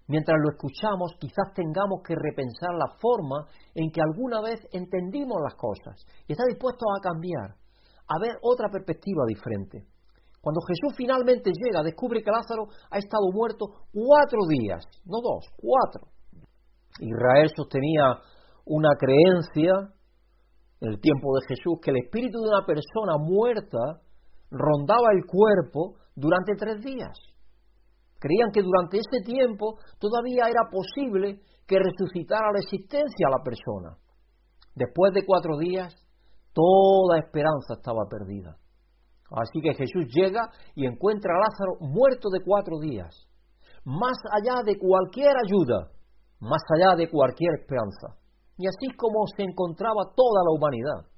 Mientras 0.08 0.40
lo 0.42 0.50
escuchamos, 0.50 1.14
quizás 1.20 1.54
tengamos 1.54 2.02
que 2.02 2.16
repensar 2.16 2.74
la 2.74 2.98
forma 2.98 3.46
en 3.76 3.92
que 3.92 4.02
alguna 4.02 4.42
vez 4.42 4.58
entendimos 4.72 5.38
las 5.44 5.54
cosas 5.54 6.02
y 6.26 6.32
está 6.32 6.46
dispuesto 6.48 6.86
a 6.90 7.02
cambiar, 7.02 7.54
a 8.08 8.20
ver 8.20 8.40
otra 8.42 8.70
perspectiva 8.72 9.24
diferente. 9.28 9.86
Cuando 10.42 10.62
Jesús 10.62 10.96
finalmente 10.96 11.52
llega, 11.52 11.84
descubre 11.84 12.24
que 12.24 12.32
Lázaro 12.32 12.68
ha 12.90 12.98
estado 12.98 13.32
muerto 13.34 13.88
cuatro 13.92 14.40
días, 14.48 14.86
no 15.06 15.20
dos, 15.22 15.46
cuatro. 15.58 16.08
Israel 17.00 17.52
sostenía 17.56 18.20
una 18.66 18.90
creencia 18.98 19.74
en 20.82 20.90
el 20.90 21.00
tiempo 21.00 21.36
de 21.36 21.48
Jesús 21.48 21.80
que 21.82 21.92
el 21.92 21.98
espíritu 21.98 22.40
de 22.40 22.50
una 22.50 22.66
persona 22.66 23.18
muerta 23.20 24.02
rondaba 24.52 25.12
el 25.12 25.26
cuerpo 25.26 25.96
durante 26.16 26.56
tres 26.56 26.82
días. 26.82 27.18
Creían 28.20 28.52
que 28.52 28.62
durante 28.62 28.98
ese 29.00 29.24
tiempo 29.26 29.80
todavía 30.00 30.48
era 30.48 30.70
posible 30.72 31.40
que 31.66 31.80
resucitara 31.80 32.52
la 32.52 32.60
existencia 32.60 33.28
a 33.28 33.38
la 33.38 33.44
persona. 33.44 33.98
Después 34.76 35.14
de 35.14 35.26
cuatro 35.26 35.58
días, 35.58 35.94
toda 36.54 37.20
esperanza 37.20 37.76
estaba 37.76 38.08
perdida. 38.10 38.58
Así 39.32 39.62
que 39.62 39.74
Jesús 39.74 40.06
llega 40.14 40.50
y 40.76 40.86
encuentra 40.86 41.34
a 41.34 41.40
Lázaro 41.40 41.78
muerto 41.82 42.30
de 42.30 42.42
cuatro 42.44 42.80
días, 42.80 43.14
más 43.86 44.18
allá 44.34 44.64
de 44.64 44.78
cualquier 44.78 45.34
ayuda, 45.46 45.92
más 46.40 46.62
allá 46.76 46.96
de 46.96 47.10
cualquier 47.10 47.60
esperanza. 47.60 48.18
Y 48.58 48.68
así 48.68 48.96
como 48.98 49.26
se 49.36 49.44
encontraba 49.44 50.12
toda 50.16 50.44
la 50.44 50.52
humanidad. 50.52 51.10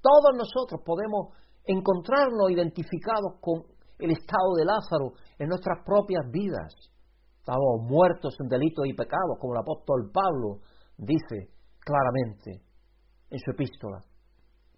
Todos 0.00 0.36
nosotros 0.36 0.80
podemos 0.84 1.34
encontrarnos 1.64 2.50
identificados 2.50 3.40
con 3.40 3.64
el 3.98 4.10
estado 4.10 4.54
de 4.56 4.64
Lázaro 4.64 5.12
en 5.38 5.48
nuestras 5.48 5.82
propias 5.84 6.24
vidas. 6.30 6.74
Estamos 7.38 7.80
muertos 7.82 8.34
en 8.40 8.48
delitos 8.48 8.84
y 8.86 8.94
pecados, 8.94 9.38
como 9.40 9.54
el 9.54 9.60
apóstol 9.60 10.10
Pablo 10.12 10.60
dice 10.96 11.50
claramente 11.80 12.62
en 13.30 13.38
su 13.38 13.50
epístola. 13.50 13.98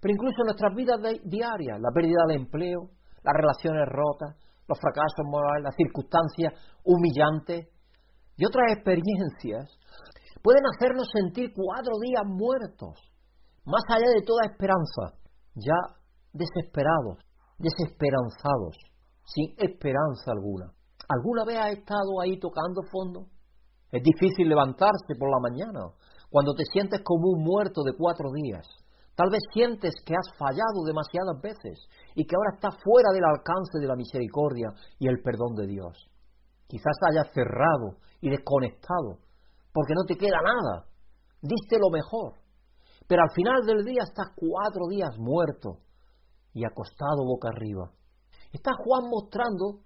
Pero 0.06 0.22
incluso 0.22 0.38
en 0.38 0.46
nuestras 0.54 0.72
vidas 0.78 0.98
diarias, 1.26 1.82
la 1.82 1.90
pérdida 1.90 2.22
del 2.30 2.46
empleo, 2.46 2.94
las 3.26 3.34
relaciones 3.34 3.90
rotas, 3.90 4.38
los 4.70 4.78
fracasos 4.78 5.26
morales, 5.26 5.66
las 5.66 5.74
circunstancias 5.74 6.54
humillantes 6.86 7.66
y 8.38 8.46
otras 8.46 8.70
experiencias 8.70 9.66
pueden 10.46 10.62
hacernos 10.62 11.10
sentir 11.10 11.50
cuatro 11.50 11.90
días 11.98 12.22
muertos, 12.22 12.94
más 13.66 13.82
allá 13.90 14.06
de 14.14 14.22
toda 14.22 14.46
esperanza, 14.46 15.18
ya 15.58 15.98
desesperados, 16.30 17.18
desesperanzados 17.58 18.78
sin 19.26 19.58
esperanza 19.58 20.30
alguna. 20.30 20.70
¿Alguna 21.10 21.42
vez 21.44 21.58
has 21.58 21.82
estado 21.82 22.22
ahí 22.22 22.38
tocando 22.38 22.86
fondo? 22.92 23.26
Es 23.90 24.04
difícil 24.04 24.46
levantarse 24.48 25.18
por 25.18 25.34
la 25.34 25.42
mañana 25.42 25.90
cuando 26.30 26.54
te 26.54 26.62
sientes 26.70 27.02
como 27.02 27.34
un 27.34 27.42
muerto 27.42 27.82
de 27.82 27.90
cuatro 27.98 28.30
días. 28.30 28.85
Tal 29.16 29.30
vez 29.30 29.40
sientes 29.52 29.94
que 30.04 30.14
has 30.14 30.28
fallado 30.38 30.84
demasiadas 30.84 31.40
veces 31.40 31.88
y 32.14 32.26
que 32.26 32.36
ahora 32.36 32.52
estás 32.54 32.76
fuera 32.84 33.08
del 33.12 33.24
alcance 33.24 33.80
de 33.80 33.88
la 33.88 33.96
misericordia 33.96 34.68
y 34.98 35.08
el 35.08 35.22
perdón 35.22 35.56
de 35.56 35.66
Dios. 35.66 35.96
Quizás 36.68 36.96
hayas 37.08 37.32
cerrado 37.32 37.96
y 38.20 38.28
desconectado 38.28 39.24
porque 39.72 39.94
no 39.94 40.04
te 40.04 40.16
queda 40.16 40.36
nada. 40.44 40.84
Diste 41.40 41.78
lo 41.78 41.90
mejor. 41.90 42.34
Pero 43.08 43.22
al 43.22 43.30
final 43.34 43.64
del 43.64 43.84
día 43.84 44.02
estás 44.04 44.28
cuatro 44.36 44.88
días 44.90 45.16
muerto 45.18 45.80
y 46.52 46.64
acostado 46.64 47.24
boca 47.24 47.48
arriba. 47.48 47.92
Está 48.52 48.72
Juan 48.84 49.08
mostrando 49.08 49.80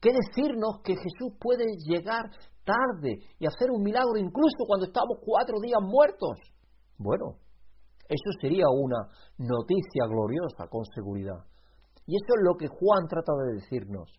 qué 0.00 0.10
decirnos 0.12 0.80
que 0.82 0.94
Jesús 0.94 1.36
puede 1.38 1.64
llegar 1.86 2.30
tarde 2.64 3.18
y 3.38 3.46
hacer 3.46 3.70
un 3.70 3.82
milagro 3.82 4.16
incluso 4.16 4.66
cuando 4.66 4.86
estamos 4.86 5.18
cuatro 5.24 5.60
días 5.60 5.80
muertos. 5.82 6.38
Bueno, 6.96 7.38
eso 8.08 8.30
sería 8.40 8.66
una 8.68 9.08
noticia 9.38 10.06
gloriosa 10.08 10.68
con 10.68 10.84
seguridad. 10.94 11.40
Y 12.06 12.16
eso 12.16 12.30
es 12.36 12.42
lo 12.44 12.54
que 12.56 12.68
Juan 12.68 13.08
trata 13.08 13.32
de 13.44 13.54
decirnos. 13.54 14.10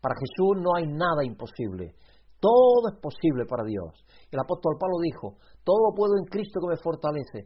Para 0.00 0.14
Jesús 0.16 0.56
no 0.62 0.74
hay 0.76 0.86
nada 0.86 1.24
imposible. 1.24 1.94
Todo 2.40 2.88
es 2.92 3.00
posible 3.00 3.44
para 3.48 3.64
Dios. 3.64 3.92
El 4.30 4.40
apóstol 4.40 4.76
Pablo 4.78 4.96
dijo, 5.02 5.36
todo 5.64 5.94
puedo 5.94 6.16
en 6.16 6.24
Cristo 6.26 6.60
que 6.60 6.68
me 6.68 6.82
fortalece. 6.82 7.44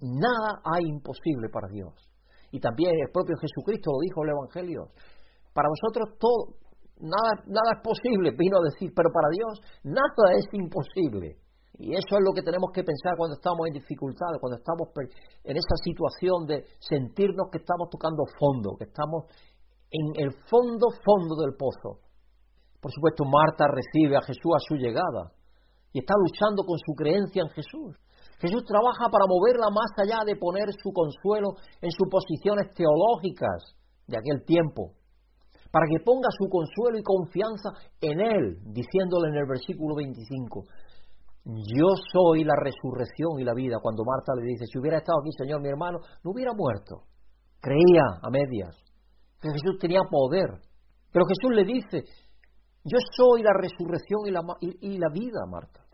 Nada 0.00 0.60
hay 0.64 0.84
imposible 0.86 1.48
para 1.50 1.68
Dios. 1.68 1.94
Y 2.50 2.60
también 2.60 2.92
el 2.94 3.10
propio 3.10 3.36
Jesucristo 3.40 3.90
lo 3.90 3.98
dijo 4.00 4.22
en 4.22 4.28
el 4.28 4.36
Evangelio. 4.36 4.82
Para 5.52 5.68
vosotros 5.68 6.18
todo, 6.18 6.58
nada, 7.00 7.42
nada 7.46 7.78
es 7.78 7.82
posible, 7.82 8.34
vino 8.36 8.58
a 8.58 8.68
decir, 8.70 8.92
pero 8.94 9.10
para 9.10 9.28
Dios 9.30 9.60
nada 9.82 10.34
es 10.38 10.46
imposible. 10.52 11.38
Y 11.78 11.92
eso 11.92 12.14
es 12.14 12.22
lo 12.22 12.32
que 12.32 12.42
tenemos 12.42 12.70
que 12.72 12.84
pensar 12.84 13.14
cuando 13.16 13.34
estamos 13.34 13.66
en 13.66 13.74
dificultades, 13.74 14.38
cuando 14.40 14.58
estamos 14.58 14.88
en 15.42 15.56
esa 15.56 15.76
situación 15.82 16.46
de 16.46 16.64
sentirnos 16.78 17.50
que 17.50 17.58
estamos 17.58 17.90
tocando 17.90 18.22
fondo, 18.38 18.76
que 18.78 18.84
estamos 18.84 19.26
en 19.90 20.14
el 20.22 20.30
fondo, 20.46 20.86
fondo 21.02 21.34
del 21.42 21.56
pozo. 21.58 21.98
Por 22.80 22.92
supuesto, 22.92 23.24
Marta 23.24 23.66
recibe 23.66 24.16
a 24.16 24.22
Jesús 24.22 24.52
a 24.54 24.60
su 24.60 24.76
llegada 24.76 25.32
y 25.92 25.98
está 25.98 26.14
luchando 26.14 26.62
con 26.62 26.78
su 26.78 26.94
creencia 26.94 27.42
en 27.42 27.50
Jesús. 27.50 27.96
Jesús 28.38 28.62
trabaja 28.66 29.08
para 29.10 29.26
moverla 29.26 29.70
más 29.70 29.90
allá 29.96 30.22
de 30.26 30.36
poner 30.36 30.66
su 30.82 30.92
consuelo 30.92 31.54
en 31.80 31.90
suposiciones 31.90 32.74
teológicas 32.74 33.74
de 34.06 34.18
aquel 34.18 34.44
tiempo, 34.44 34.92
para 35.70 35.86
que 35.88 36.04
ponga 36.04 36.28
su 36.36 36.48
consuelo 36.48 36.98
y 36.98 37.02
confianza 37.02 37.70
en 38.00 38.20
Él, 38.20 38.58
diciéndole 38.74 39.30
en 39.30 39.36
el 39.36 39.46
versículo 39.46 39.94
25, 39.96 40.62
yo 41.44 41.88
soy 42.12 42.44
la 42.44 42.54
resurrección 42.56 43.38
y 43.38 43.44
la 43.44 43.54
vida. 43.54 43.76
Cuando 43.82 44.02
Marta 44.04 44.32
le 44.34 44.46
dice, 44.46 44.64
si 44.66 44.78
hubiera 44.78 44.98
estado 44.98 45.20
aquí, 45.20 45.30
Señor, 45.36 45.60
mi 45.60 45.68
hermano, 45.68 45.98
no 46.22 46.30
hubiera 46.30 46.52
muerto. 46.54 47.04
Creía 47.60 48.20
a 48.22 48.30
medias 48.30 48.74
que 49.40 49.50
Jesús 49.50 49.78
tenía 49.78 50.00
poder. 50.10 50.48
Pero 51.12 51.26
Jesús 51.26 51.54
le 51.54 51.64
dice, 51.64 52.04
yo 52.84 52.98
soy 53.16 53.42
la 53.42 53.52
resurrección 53.52 54.20
y 54.26 54.30
la, 54.30 54.40
y 54.60 54.98
la 54.98 55.08
vida, 55.12 55.44
Marta. 55.48 55.84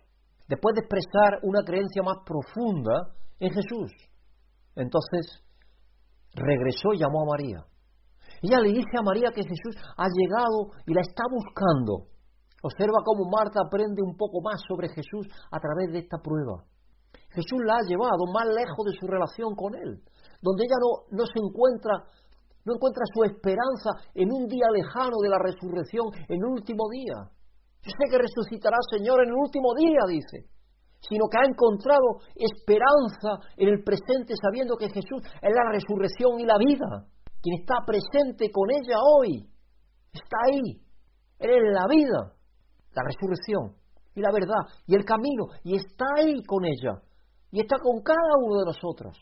Después 0.48 0.74
de 0.74 0.80
expresar 0.80 1.40
una 1.42 1.62
creencia 1.64 2.02
más 2.02 2.18
profunda 2.24 3.14
en 3.38 3.50
Jesús. 3.50 3.90
Entonces 4.76 5.42
regresó 6.34 6.92
y 6.94 6.98
llamó 6.98 7.22
a 7.22 7.36
María. 7.36 7.64
Ella 8.42 8.60
le 8.60 8.70
dice 8.70 8.96
a 8.98 9.02
María 9.02 9.30
que 9.30 9.42
Jesús 9.42 9.76
ha 9.96 10.06
llegado 10.08 10.70
y 10.86 10.94
la 10.94 11.02
está 11.02 11.24
buscando. 11.30 12.06
Observa 12.62 13.00
cómo 13.04 13.24
Marta 13.24 13.60
aprende 13.64 14.02
un 14.02 14.16
poco 14.16 14.40
más 14.44 14.60
sobre 14.68 14.88
Jesús 14.88 15.26
a 15.50 15.58
través 15.58 15.92
de 15.92 16.00
esta 16.04 16.18
prueba. 16.18 16.64
Jesús 17.32 17.60
la 17.64 17.80
ha 17.80 17.88
llevado 17.88 18.26
más 18.32 18.46
lejos 18.52 18.84
de 18.84 18.98
su 18.98 19.06
relación 19.06 19.54
con 19.56 19.74
Él, 19.74 20.02
donde 20.42 20.64
ella 20.64 20.76
no, 20.76 21.08
no 21.16 21.24
se 21.24 21.38
encuentra, 21.40 22.04
no 22.64 22.74
encuentra 22.74 23.04
su 23.14 23.24
esperanza 23.24 23.96
en 24.14 24.28
un 24.32 24.46
día 24.46 24.68
lejano 24.72 25.16
de 25.22 25.30
la 25.30 25.38
resurrección, 25.38 26.12
en 26.28 26.36
el 26.36 26.44
último 26.44 26.84
día. 26.90 27.32
Yo 27.80 27.90
sé 27.96 28.04
que 28.10 28.18
resucitará 28.18 28.76
Señor 28.90 29.22
en 29.24 29.30
el 29.30 29.40
último 29.40 29.72
día, 29.74 30.04
dice, 30.06 30.50
sino 31.00 31.32
que 31.32 31.38
ha 31.40 31.48
encontrado 31.48 32.20
esperanza 32.36 33.40
en 33.56 33.68
el 33.68 33.82
presente 33.82 34.34
sabiendo 34.36 34.76
que 34.76 34.90
Jesús 34.90 35.22
es 35.24 35.52
la 35.54 35.72
resurrección 35.72 36.40
y 36.40 36.44
la 36.44 36.58
vida, 36.58 37.08
quien 37.40 37.60
está 37.60 37.80
presente 37.86 38.50
con 38.52 38.68
ella 38.68 39.00
hoy, 39.00 39.48
está 40.12 40.36
ahí, 40.44 40.76
Él 41.38 41.50
es 41.56 41.72
la 41.72 41.86
vida 41.88 42.39
la 42.94 43.02
resurrección 43.04 43.76
y 44.14 44.20
la 44.20 44.32
verdad 44.32 44.62
y 44.86 44.94
el 44.94 45.04
camino 45.04 45.46
y 45.64 45.76
está 45.76 46.04
ahí 46.16 46.42
con 46.46 46.64
ella 46.64 47.00
y 47.52 47.60
está 47.60 47.76
con 47.82 48.02
cada 48.02 48.34
uno 48.44 48.58
de 48.58 48.66
nosotros. 48.66 49.16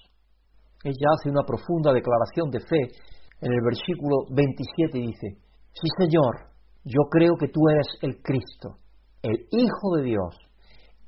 Ella 0.84 1.08
hace 1.14 1.30
una 1.30 1.42
profunda 1.44 1.92
declaración 1.92 2.50
de 2.50 2.60
fe 2.60 2.82
en 3.40 3.52
el 3.52 3.60
versículo 3.64 4.26
27 4.30 4.98
y 4.98 5.06
dice, 5.06 5.28
sí 5.72 5.88
Señor, 5.98 6.48
yo 6.84 7.02
creo 7.10 7.34
que 7.38 7.48
tú 7.48 7.60
eres 7.68 7.86
el 8.02 8.22
Cristo, 8.22 8.78
el 9.22 9.46
Hijo 9.50 9.96
de 9.96 10.02
Dios, 10.02 10.36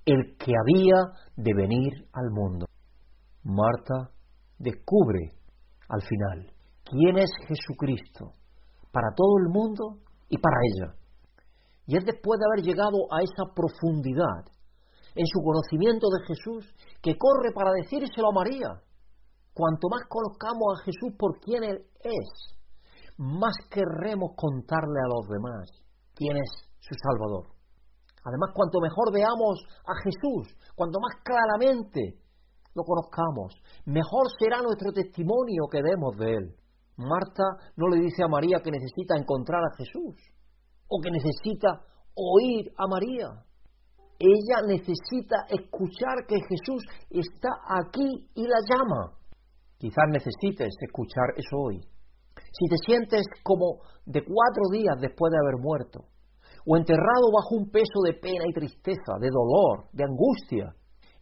el 0.04 0.36
que 0.36 0.52
había 0.52 0.96
de 1.36 1.54
venir 1.54 1.92
al 2.12 2.30
mundo. 2.30 2.66
Marta 3.44 4.10
descubre 4.58 5.32
al 5.88 6.02
final 6.02 6.52
quién 6.84 7.18
es 7.18 7.30
Jesucristo 7.46 8.34
para 8.92 9.08
todo 9.14 9.38
el 9.38 9.52
mundo 9.52 9.98
y 10.28 10.38
para 10.38 10.56
ella. 10.74 10.99
Y 11.86 11.96
es 11.96 12.04
después 12.04 12.38
de 12.38 12.46
haber 12.46 12.64
llegado 12.64 12.98
a 13.10 13.22
esa 13.22 13.52
profundidad 13.54 14.44
en 15.14 15.26
su 15.26 15.42
conocimiento 15.42 16.06
de 16.08 16.26
Jesús 16.26 16.64
que 17.02 17.18
corre 17.18 17.52
para 17.52 17.72
decírselo 17.72 18.28
a 18.28 18.34
María. 18.34 18.70
Cuanto 19.52 19.88
más 19.88 20.02
conozcamos 20.08 20.78
a 20.78 20.84
Jesús 20.84 21.12
por 21.18 21.40
quién 21.40 21.64
Él 21.64 21.78
es, 22.02 22.28
más 23.18 23.54
querremos 23.68 24.32
contarle 24.36 25.00
a 25.04 25.12
los 25.12 25.28
demás 25.28 25.68
quién 26.14 26.36
es 26.36 26.50
su 26.78 26.94
Salvador. 26.94 27.52
Además, 28.24 28.50
cuanto 28.54 28.80
mejor 28.80 29.12
veamos 29.12 29.60
a 29.84 29.94
Jesús, 30.04 30.54
cuanto 30.76 31.00
más 31.00 31.16
claramente 31.24 32.20
lo 32.74 32.84
conozcamos, 32.84 33.56
mejor 33.86 34.28
será 34.38 34.62
nuestro 34.62 34.92
testimonio 34.92 35.66
que 35.70 35.82
demos 35.82 36.16
de 36.16 36.36
Él. 36.36 36.54
Marta 36.96 37.44
no 37.76 37.88
le 37.88 38.00
dice 38.00 38.22
a 38.22 38.28
María 38.28 38.60
que 38.62 38.70
necesita 38.70 39.16
encontrar 39.16 39.62
a 39.64 39.76
Jesús 39.76 40.14
o 40.90 41.00
que 41.00 41.10
necesita 41.10 41.86
oír 42.14 42.70
a 42.76 42.86
María. 42.86 43.28
Ella 44.18 44.66
necesita 44.66 45.46
escuchar 45.48 46.26
que 46.28 46.36
Jesús 46.36 46.82
está 47.08 47.48
aquí 47.68 48.28
y 48.34 48.42
la 48.42 48.60
llama. 48.68 49.16
Quizás 49.78 50.04
necesites 50.10 50.74
escuchar 50.82 51.32
eso 51.36 51.56
hoy. 51.56 51.80
Si 52.36 52.66
te 52.68 52.76
sientes 52.84 53.24
como 53.42 53.80
de 54.04 54.20
cuatro 54.20 54.64
días 54.72 55.00
después 55.00 55.30
de 55.30 55.38
haber 55.38 55.62
muerto, 55.62 56.04
o 56.66 56.76
enterrado 56.76 57.32
bajo 57.32 57.56
un 57.56 57.70
peso 57.70 58.00
de 58.04 58.14
pena 58.14 58.44
y 58.46 58.52
tristeza, 58.52 59.16
de 59.18 59.30
dolor, 59.30 59.88
de 59.92 60.04
angustia, 60.04 60.74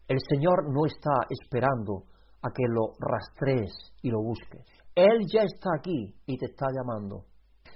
el 0.09 0.19
Señor 0.29 0.73
no 0.73 0.87
está 0.87 1.13
esperando 1.29 2.05
a 2.43 2.51
que 2.51 2.65
lo 2.67 2.95
rastrees 2.99 3.71
y 4.03 4.11
lo 4.11 4.23
busques. 4.23 4.65
Él 4.95 5.27
ya 5.33 5.43
está 5.43 5.71
aquí 5.79 6.17
y 6.27 6.37
te 6.37 6.47
está 6.47 6.67
llamando. 6.75 7.28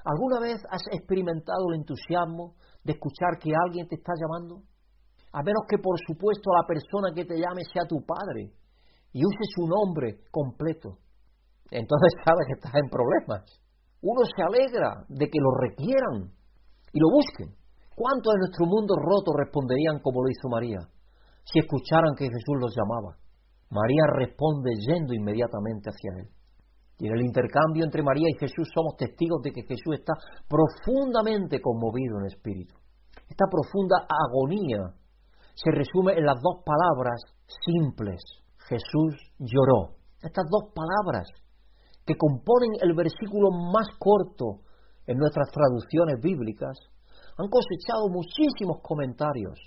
¿Alguna 0.05 0.40
vez 0.40 0.61
has 0.70 0.82
experimentado 0.92 1.70
el 1.70 1.80
entusiasmo 1.80 2.55
de 2.84 2.92
escuchar 2.92 3.38
que 3.38 3.50
alguien 3.55 3.86
te 3.86 3.96
está 3.96 4.12
llamando? 4.18 4.62
A 5.32 5.42
menos 5.42 5.62
que, 5.68 5.78
por 5.78 5.96
supuesto, 6.07 6.50
la 6.53 6.66
persona 6.66 7.14
que 7.14 7.24
te 7.24 7.38
llame 7.38 7.62
sea 7.72 7.86
tu 7.88 8.05
padre 8.05 8.53
y 9.12 9.24
use 9.24 9.44
su 9.55 9.66
nombre 9.66 10.24
completo. 10.30 10.98
Entonces 11.70 12.12
sabes 12.24 12.46
que 12.48 12.59
estás 12.59 12.74
en 12.74 12.90
problemas. 12.90 13.46
Uno 14.03 14.20
se 14.26 14.42
alegra 14.42 15.07
de 15.09 15.26
que 15.30 15.38
lo 15.38 15.50
requieran 15.62 16.34
y 16.92 16.98
lo 16.98 17.09
busquen. 17.09 17.55
¿Cuántos 17.94 18.32
de 18.34 18.38
nuestro 18.40 18.66
mundo 18.66 18.94
roto 18.96 19.32
responderían 19.36 20.00
como 20.00 20.22
lo 20.24 20.30
hizo 20.30 20.48
María 20.48 20.80
si 21.44 21.59
escucharan 21.59 22.14
que 22.16 22.24
Jesús 22.24 22.57
los 22.59 22.74
llamaba? 22.74 23.16
María 23.70 24.05
responde 24.18 24.70
yendo 24.86 25.14
inmediatamente 25.14 25.90
hacia 25.90 26.11
él. 26.20 26.28
Y 26.99 27.07
en 27.09 27.14
el 27.14 27.24
intercambio 27.24 27.84
entre 27.84 28.03
María 28.03 28.28
y 28.28 28.38
Jesús 28.38 28.68
somos 28.74 28.97
testigos 28.97 29.43
de 29.43 29.51
que 29.53 29.62
Jesús 29.62 29.99
está 29.99 30.14
profundamente 30.49 31.61
conmovido 31.61 32.20
en 32.20 32.26
espíritu. 32.26 32.74
Esta 33.28 33.47
profunda 33.51 34.07
agonía 34.07 34.95
se 35.55 35.70
resume 35.70 36.14
en 36.14 36.26
las 36.26 36.40
dos 36.40 36.62
palabras 36.64 37.20
simples. 37.64 38.20
Jesús 38.68 39.16
lloró. 39.38 39.97
Estas 40.22 40.47
dos 40.49 40.72
palabras 40.74 41.28
que 42.07 42.16
componen 42.16 42.70
el 42.80 42.95
versículo 42.95 43.51
más 43.51 43.88
corto 43.99 44.62
en 45.07 45.18
nuestras 45.18 45.51
traducciones 45.51 46.20
bíblicas 46.22 46.78
han 47.38 47.49
cosechado 47.49 48.09
muchísimos 48.09 48.78
comentarios 48.82 49.59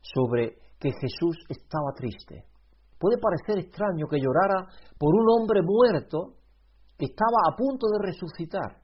sobre 0.00 0.56
que 0.78 0.92
Jesús 0.92 1.36
estaba 1.48 1.92
triste. 1.94 2.44
Puede 2.98 3.18
parecer 3.18 3.58
extraño 3.58 4.06
que 4.08 4.20
llorara 4.20 4.66
por 4.98 5.14
un 5.14 5.26
hombre 5.28 5.60
muerto 5.62 6.37
que 6.98 7.06
estaba 7.06 7.38
a 7.46 7.56
punto 7.56 7.86
de 7.86 8.10
resucitar. 8.10 8.82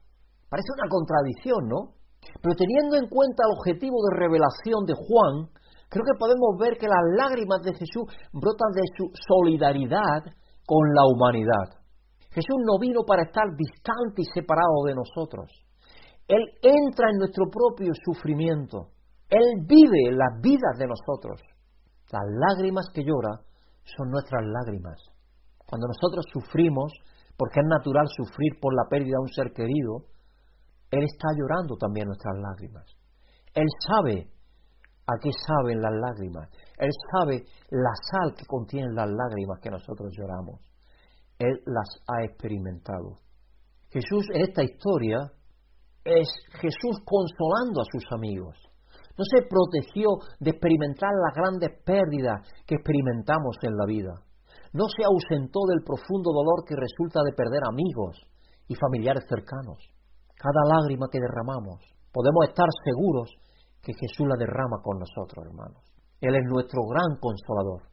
Parece 0.49 0.71
una 0.79 0.87
contradicción, 0.87 1.67
¿no? 1.67 1.99
Pero 2.41 2.55
teniendo 2.55 2.95
en 2.95 3.11
cuenta 3.11 3.43
el 3.43 3.53
objetivo 3.59 3.99
de 4.07 4.17
revelación 4.17 4.87
de 4.87 4.95
Juan, 4.95 5.51
creo 5.89 6.05
que 6.07 6.17
podemos 6.17 6.55
ver 6.57 6.79
que 6.79 6.87
las 6.87 7.03
lágrimas 7.19 7.61
de 7.61 7.75
Jesús 7.75 8.07
brotan 8.31 8.71
de 8.71 8.87
su 8.95 9.11
solidaridad 9.13 10.23
con 10.65 10.83
la 10.95 11.03
humanidad. 11.05 11.85
Jesús 12.31 12.59
no 12.65 12.79
vino 12.79 13.03
para 13.05 13.23
estar 13.23 13.45
distante 13.55 14.23
y 14.23 14.31
separado 14.33 14.87
de 14.87 14.95
nosotros. 14.95 15.51
Él 16.27 16.41
entra 16.63 17.11
en 17.11 17.19
nuestro 17.19 17.45
propio 17.51 17.93
sufrimiento. 18.03 18.95
Él 19.29 19.63
vive 19.67 20.11
las 20.11 20.41
vidas 20.41 20.77
de 20.77 20.87
nosotros. 20.87 21.39
Las 22.11 22.25
lágrimas 22.25 22.87
que 22.93 23.03
llora 23.03 23.43
son 23.83 24.09
nuestras 24.09 24.43
lágrimas. 24.43 24.97
Cuando 25.65 25.87
nosotros 25.87 26.25
sufrimos, 26.33 26.91
porque 27.37 27.59
es 27.59 27.67
natural 27.67 28.07
sufrir 28.07 28.59
por 28.61 28.73
la 28.73 28.87
pérdida 28.89 29.17
de 29.17 29.23
un 29.23 29.33
ser 29.33 29.51
querido, 29.53 30.07
Él 30.91 31.03
está 31.03 31.27
llorando 31.37 31.75
también 31.77 32.07
nuestras 32.07 32.35
lágrimas. 32.37 32.85
Él 33.53 33.67
sabe 33.87 34.29
a 35.07 35.13
qué 35.21 35.29
saben 35.47 35.81
las 35.81 35.93
lágrimas. 35.93 36.49
Él 36.77 36.89
sabe 37.11 37.43
la 37.69 37.93
sal 38.11 38.33
que 38.35 38.45
contienen 38.45 38.95
las 38.95 39.09
lágrimas 39.09 39.59
que 39.61 39.69
nosotros 39.69 40.11
lloramos. 40.17 40.61
Él 41.37 41.61
las 41.65 41.89
ha 42.07 42.23
experimentado. 42.23 43.19
Jesús 43.89 44.25
en 44.33 44.41
esta 44.41 44.63
historia 44.63 45.31
es 46.03 46.27
Jesús 46.59 47.01
consolando 47.05 47.81
a 47.81 47.89
sus 47.91 48.03
amigos. 48.11 48.57
No 49.17 49.23
se 49.23 49.47
protegió 49.47 50.09
de 50.39 50.51
experimentar 50.51 51.09
las 51.13 51.33
grandes 51.33 51.81
pérdidas 51.85 52.41
que 52.65 52.75
experimentamos 52.75 53.57
en 53.61 53.77
la 53.77 53.85
vida. 53.85 54.24
No 54.75 54.91
se 54.91 55.07
ausentó 55.07 55.63
del 55.71 55.87
profundo 55.87 56.35
dolor 56.35 56.67
que 56.67 56.75
resulta 56.75 57.23
de 57.23 57.31
perder 57.31 57.63
amigos 57.63 58.19
y 58.67 58.75
familiares 58.75 59.23
cercanos. 59.23 59.79
Cada 60.35 60.67
lágrima 60.67 61.07
que 61.07 61.23
derramamos, 61.23 61.79
podemos 62.11 62.43
estar 62.51 62.67
seguros 62.83 63.31
que 63.79 63.95
Jesús 63.95 64.27
la 64.27 64.35
derrama 64.35 64.83
con 64.83 64.99
nosotros, 64.99 65.47
hermanos. 65.47 65.79
Él 66.19 66.35
es 66.35 66.43
nuestro 66.51 66.83
gran 66.91 67.15
consolador. 67.23 67.87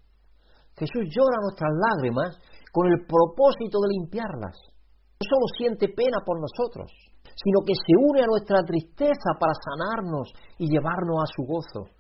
Jesús 0.75 1.07
llora 1.07 1.39
nuestras 1.47 1.71
lágrimas 1.71 2.35
con 2.75 2.91
el 2.91 3.07
propósito 3.07 3.79
de 3.79 4.03
limpiarlas. 4.03 4.59
No 4.59 5.23
solo 5.23 5.47
siente 5.55 5.87
pena 5.87 6.19
por 6.27 6.43
nosotros, 6.43 6.91
sino 7.31 7.63
que 7.63 7.79
se 7.79 7.95
une 7.95 8.27
a 8.27 8.33
nuestra 8.35 8.59
tristeza 8.67 9.39
para 9.39 9.55
sanarnos 9.55 10.35
y 10.59 10.67
llevarnos 10.67 11.23
a 11.23 11.31
su 11.31 11.47
gozo. 11.47 11.95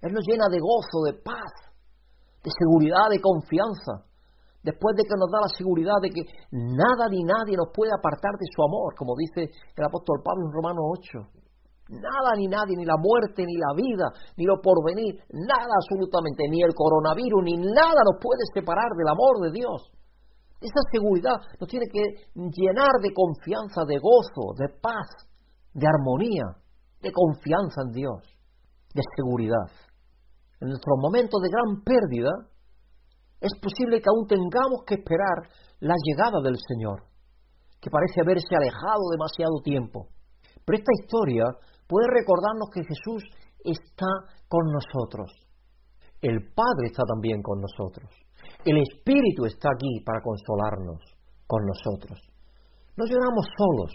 Él 0.00 0.16
nos 0.16 0.24
llena 0.24 0.48
de 0.48 0.64
gozo, 0.64 1.04
de 1.04 1.20
paz, 1.20 1.67
de 2.42 2.50
seguridad, 2.50 3.10
de 3.10 3.20
confianza, 3.20 4.06
después 4.62 4.96
de 4.96 5.04
que 5.04 5.16
nos 5.18 5.30
da 5.30 5.40
la 5.42 5.52
seguridad 5.52 5.98
de 6.02 6.10
que 6.10 6.22
nada 6.52 7.08
ni 7.10 7.22
nadie 7.24 7.56
nos 7.56 7.70
puede 7.72 7.90
apartar 7.94 8.36
de 8.38 8.46
su 8.50 8.62
amor, 8.62 8.94
como 8.96 9.16
dice 9.16 9.50
el 9.50 9.84
apóstol 9.84 10.22
Pablo 10.22 10.46
en 10.46 10.52
Romanos 10.52 10.84
8. 10.98 11.48
Nada 11.88 12.36
ni 12.36 12.46
nadie, 12.46 12.76
ni 12.76 12.84
la 12.84 13.00
muerte, 13.00 13.44
ni 13.48 13.56
la 13.56 13.72
vida, 13.72 14.12
ni 14.36 14.44
lo 14.44 14.60
porvenir, 14.60 15.24
nada 15.32 15.72
absolutamente, 15.72 16.44
ni 16.50 16.60
el 16.60 16.76
coronavirus, 16.76 17.42
ni 17.44 17.56
nada 17.56 18.04
nos 18.04 18.20
puede 18.20 18.44
separar 18.52 18.92
del 18.92 19.08
amor 19.08 19.40
de 19.40 19.52
Dios. 19.56 19.88
Esa 20.60 20.82
seguridad 20.92 21.40
nos 21.58 21.68
tiene 21.68 21.86
que 21.88 22.28
llenar 22.34 22.92
de 23.00 23.14
confianza, 23.14 23.88
de 23.88 23.96
gozo, 23.96 24.52
de 24.58 24.68
paz, 24.68 25.08
de 25.72 25.86
armonía, 25.86 26.60
de 27.00 27.10
confianza 27.12 27.80
en 27.86 27.92
Dios, 27.92 28.20
de 28.92 29.02
seguridad. 29.16 29.87
En 30.60 30.68
nuestros 30.68 30.98
momentos 30.98 31.40
de 31.40 31.50
gran 31.50 31.82
pérdida, 31.84 32.32
es 33.40 33.52
posible 33.62 34.02
que 34.02 34.10
aún 34.10 34.26
tengamos 34.26 34.82
que 34.86 34.98
esperar 34.98 35.46
la 35.80 35.94
llegada 36.02 36.42
del 36.42 36.58
Señor, 36.58 37.06
que 37.80 37.90
parece 37.90 38.20
haberse 38.20 38.50
alejado 38.56 39.10
demasiado 39.10 39.62
tiempo. 39.62 40.08
Pero 40.66 40.78
esta 40.78 40.92
historia 40.98 41.44
puede 41.86 42.10
recordarnos 42.10 42.68
que 42.74 42.82
Jesús 42.82 43.22
está 43.62 44.10
con 44.48 44.66
nosotros. 44.74 45.30
El 46.20 46.50
Padre 46.50 46.90
está 46.90 47.04
también 47.06 47.40
con 47.42 47.60
nosotros. 47.60 48.10
El 48.64 48.78
Espíritu 48.82 49.46
está 49.46 49.70
aquí 49.70 50.02
para 50.04 50.20
consolarnos 50.20 50.98
con 51.46 51.62
nosotros. 51.64 52.18
No 52.96 53.06
lloramos 53.06 53.46
solos, 53.56 53.92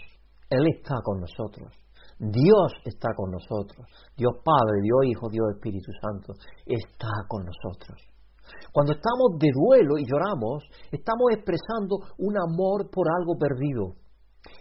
Él 0.48 0.66
está 0.74 0.96
con 1.04 1.20
nosotros. 1.20 1.83
Dios 2.18 2.72
está 2.84 3.08
con 3.16 3.30
nosotros. 3.30 3.86
Dios 4.16 4.32
Padre, 4.44 4.82
Dios 4.82 5.10
Hijo, 5.10 5.28
Dios 5.30 5.46
Espíritu 5.54 5.90
Santo 6.00 6.34
está 6.66 7.10
con 7.28 7.44
nosotros. 7.44 8.00
Cuando 8.72 8.92
estamos 8.92 9.38
de 9.38 9.48
duelo 9.52 9.98
y 9.98 10.04
lloramos, 10.06 10.64
estamos 10.92 11.32
expresando 11.32 11.96
un 12.18 12.34
amor 12.36 12.90
por 12.90 13.06
algo 13.08 13.38
perdido. 13.38 13.96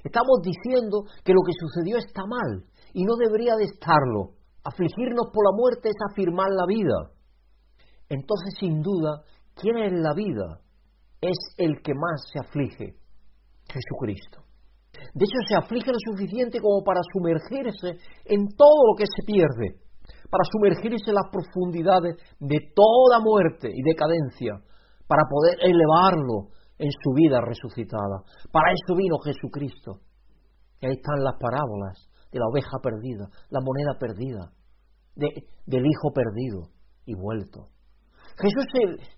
Estamos 0.03 0.39
diciendo 0.41 1.03
que 1.23 1.33
lo 1.33 1.41
que 1.45 1.53
sucedió 1.59 1.97
está 1.97 2.23
mal 2.25 2.63
y 2.93 3.03
no 3.03 3.15
debería 3.15 3.55
de 3.55 3.65
estarlo. 3.65 4.39
Afligirnos 4.63 5.27
por 5.33 5.43
la 5.43 5.57
muerte 5.57 5.89
es 5.89 5.99
afirmar 6.11 6.47
la 6.51 6.65
vida. 6.65 7.11
Entonces, 8.07 8.55
sin 8.59 8.81
duda, 8.81 9.23
¿Quién 9.55 9.77
en 9.77 10.01
la 10.01 10.13
vida 10.13 10.61
es 11.21 11.37
el 11.57 11.81
que 11.81 11.93
más 11.93 12.23
se 12.31 12.39
aflige? 12.39 12.95
Jesucristo. 13.69 14.42
De 15.13 15.25
hecho, 15.25 15.39
se 15.47 15.55
aflige 15.55 15.91
lo 15.91 15.99
suficiente 15.99 16.59
como 16.59 16.83
para 16.83 17.01
sumergirse 17.11 17.99
en 18.25 18.47
todo 18.55 18.87
lo 18.87 18.95
que 18.95 19.05
se 19.05 19.23
pierde, 19.25 19.79
para 20.29 20.43
sumergirse 20.51 21.11
en 21.11 21.15
las 21.15 21.29
profundidades 21.31 22.15
de 22.39 22.59
toda 22.75 23.19
muerte 23.19 23.69
y 23.73 23.81
decadencia, 23.83 24.59
para 25.07 25.23
poder 25.29 25.59
elevarlo 25.61 26.53
en 26.79 26.89
su 26.91 27.13
vida 27.13 27.39
resucitada. 27.41 28.23
Para 28.51 28.71
eso 28.71 28.95
vino 28.95 29.17
Jesucristo. 29.19 29.99
Y 30.81 30.87
ahí 30.87 30.93
están 30.93 31.23
las 31.23 31.35
parábolas 31.39 32.09
de 32.31 32.39
la 32.39 32.47
oveja 32.47 32.77
perdida, 32.81 33.29
la 33.49 33.61
moneda 33.61 33.97
perdida, 33.99 34.51
del 35.15 35.85
hijo 35.85 36.11
perdido 36.11 36.73
y 37.05 37.15
vuelto. 37.15 37.69
Jesús 38.37 38.65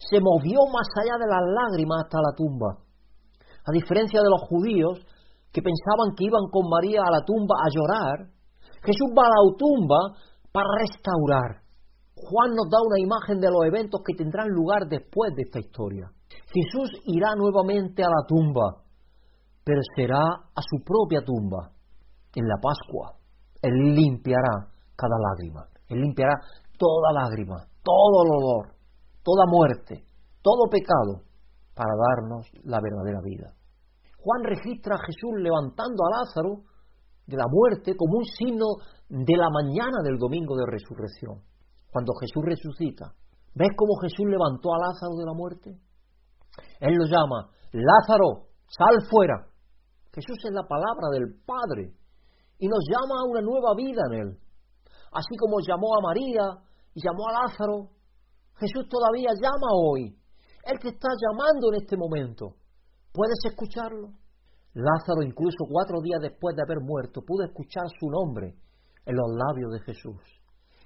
se, 0.10 0.20
movió 0.20 0.60
más 0.72 0.88
allá 1.00 1.16
de 1.18 1.28
las 1.28 1.44
lágrimas 1.48 2.04
hasta 2.04 2.20
la 2.20 2.36
tumba. 2.36 2.84
A 3.66 3.72
diferencia 3.72 4.20
de 4.20 4.30
los 4.30 4.42
judíos 4.50 5.00
que 5.56 5.64
pensaban 5.64 6.12
que 6.20 6.28
iban 6.28 6.52
con 6.52 6.68
María 6.68 7.00
a 7.00 7.16
la 7.16 7.24
tumba 7.24 7.56
a 7.56 7.72
llorar, 7.72 8.28
Jesús 8.84 9.08
va 9.16 9.24
a 9.24 9.32
la 9.32 9.56
tumba 9.56 10.02
para 10.52 10.68
restaurar. 10.84 11.64
Juan 12.12 12.52
nos 12.52 12.68
da 12.68 12.84
una 12.84 13.00
imagen 13.00 13.40
de 13.40 13.48
los 13.48 13.64
eventos 13.64 14.04
que 14.04 14.20
tendrán 14.20 14.52
lugar 14.52 14.84
después 14.92 15.32
de 15.32 15.44
esta 15.48 15.60
historia. 15.64 16.12
Jesús 16.52 16.92
irá 17.08 17.32
nuevamente 17.40 18.04
a 18.04 18.12
la 18.12 18.28
tumba, 18.28 18.84
pero 19.64 19.80
será 19.96 20.20
a 20.20 20.62
su 20.62 20.84
propia 20.84 21.24
tumba, 21.24 21.72
en 22.36 22.44
la 22.44 22.60
Pascua. 22.60 23.16
Él 23.62 23.96
limpiará 23.96 24.76
cada 24.92 25.16
lágrima, 25.16 25.72
Él 25.88 26.02
limpiará 26.04 26.36
toda 26.78 27.16
lágrima, 27.16 27.64
todo 27.80 28.28
dolor, 28.28 28.76
toda 29.24 29.46
muerte, 29.48 30.04
todo 30.44 30.68
pecado, 30.70 31.24
para 31.74 31.92
darnos 31.96 32.44
la 32.64 32.80
verdadera 32.84 33.20
vida. 33.24 33.56
Juan 34.26 34.42
registra 34.42 34.96
a 34.98 35.06
Jesús 35.06 35.38
levantando 35.38 36.02
a 36.02 36.18
Lázaro 36.18 36.66
de 37.30 37.38
la 37.38 37.46
muerte 37.46 37.94
como 37.94 38.18
un 38.18 38.26
signo 38.26 38.82
de 39.06 39.38
la 39.38 39.50
mañana 39.54 40.02
del 40.02 40.18
domingo 40.18 40.58
de 40.58 40.66
resurrección, 40.66 41.46
cuando 41.94 42.12
Jesús 42.18 42.42
resucita. 42.42 43.14
¿Ves 43.54 43.70
cómo 43.78 43.94
Jesús 44.02 44.26
levantó 44.26 44.74
a 44.74 44.82
Lázaro 44.82 45.14
de 45.14 45.26
la 45.30 45.34
muerte? 45.38 45.70
Él 46.82 46.98
lo 46.98 47.06
llama, 47.06 47.54
Lázaro, 47.70 48.50
sal 48.66 48.98
fuera. 49.10 49.46
Jesús 50.10 50.38
es 50.42 50.54
la 50.54 50.66
palabra 50.66 51.14
del 51.14 51.38
Padre 51.46 51.94
y 52.58 52.68
nos 52.68 52.82
llama 52.90 53.22
a 53.22 53.30
una 53.30 53.42
nueva 53.42 53.76
vida 53.78 54.02
en 54.10 54.14
Él. 54.26 54.30
Así 55.14 55.38
como 55.38 55.62
llamó 55.62 55.94
a 55.96 56.02
María 56.02 56.66
y 56.96 57.00
llamó 57.00 57.30
a 57.30 57.46
Lázaro 57.46 57.96
Jesús 58.58 58.88
todavía 58.90 59.32
llama 59.36 59.68
hoy. 59.74 60.16
Él 60.64 60.80
te 60.80 60.90
está 60.90 61.10
llamando 61.14 61.74
en 61.74 61.84
este 61.84 61.98
momento. 61.98 62.56
¿Puedes 63.16 63.40
escucharlo? 63.46 64.12
Lázaro, 64.74 65.24
incluso 65.24 65.64
cuatro 65.72 66.02
días 66.02 66.20
después 66.20 66.54
de 66.54 66.64
haber 66.64 66.84
muerto, 66.84 67.22
pudo 67.26 67.46
escuchar 67.46 67.88
su 67.98 68.10
nombre 68.10 68.56
en 69.06 69.16
los 69.16 69.32
labios 69.32 69.72
de 69.72 69.80
Jesús 69.88 70.20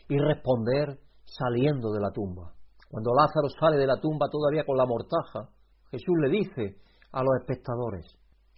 y 0.07 0.17
responder 0.19 0.99
saliendo 1.25 1.91
de 1.91 1.99
la 1.99 2.11
tumba. 2.11 2.53
Cuando 2.87 3.11
Lázaro 3.17 3.49
sale 3.59 3.77
de 3.77 3.87
la 3.87 3.99
tumba 3.99 4.27
todavía 4.29 4.63
con 4.63 4.77
la 4.77 4.85
mortaja, 4.85 5.49
Jesús 5.89 6.15
le 6.21 6.29
dice 6.29 6.77
a 7.11 7.23
los 7.23 7.33
espectadores, 7.41 8.05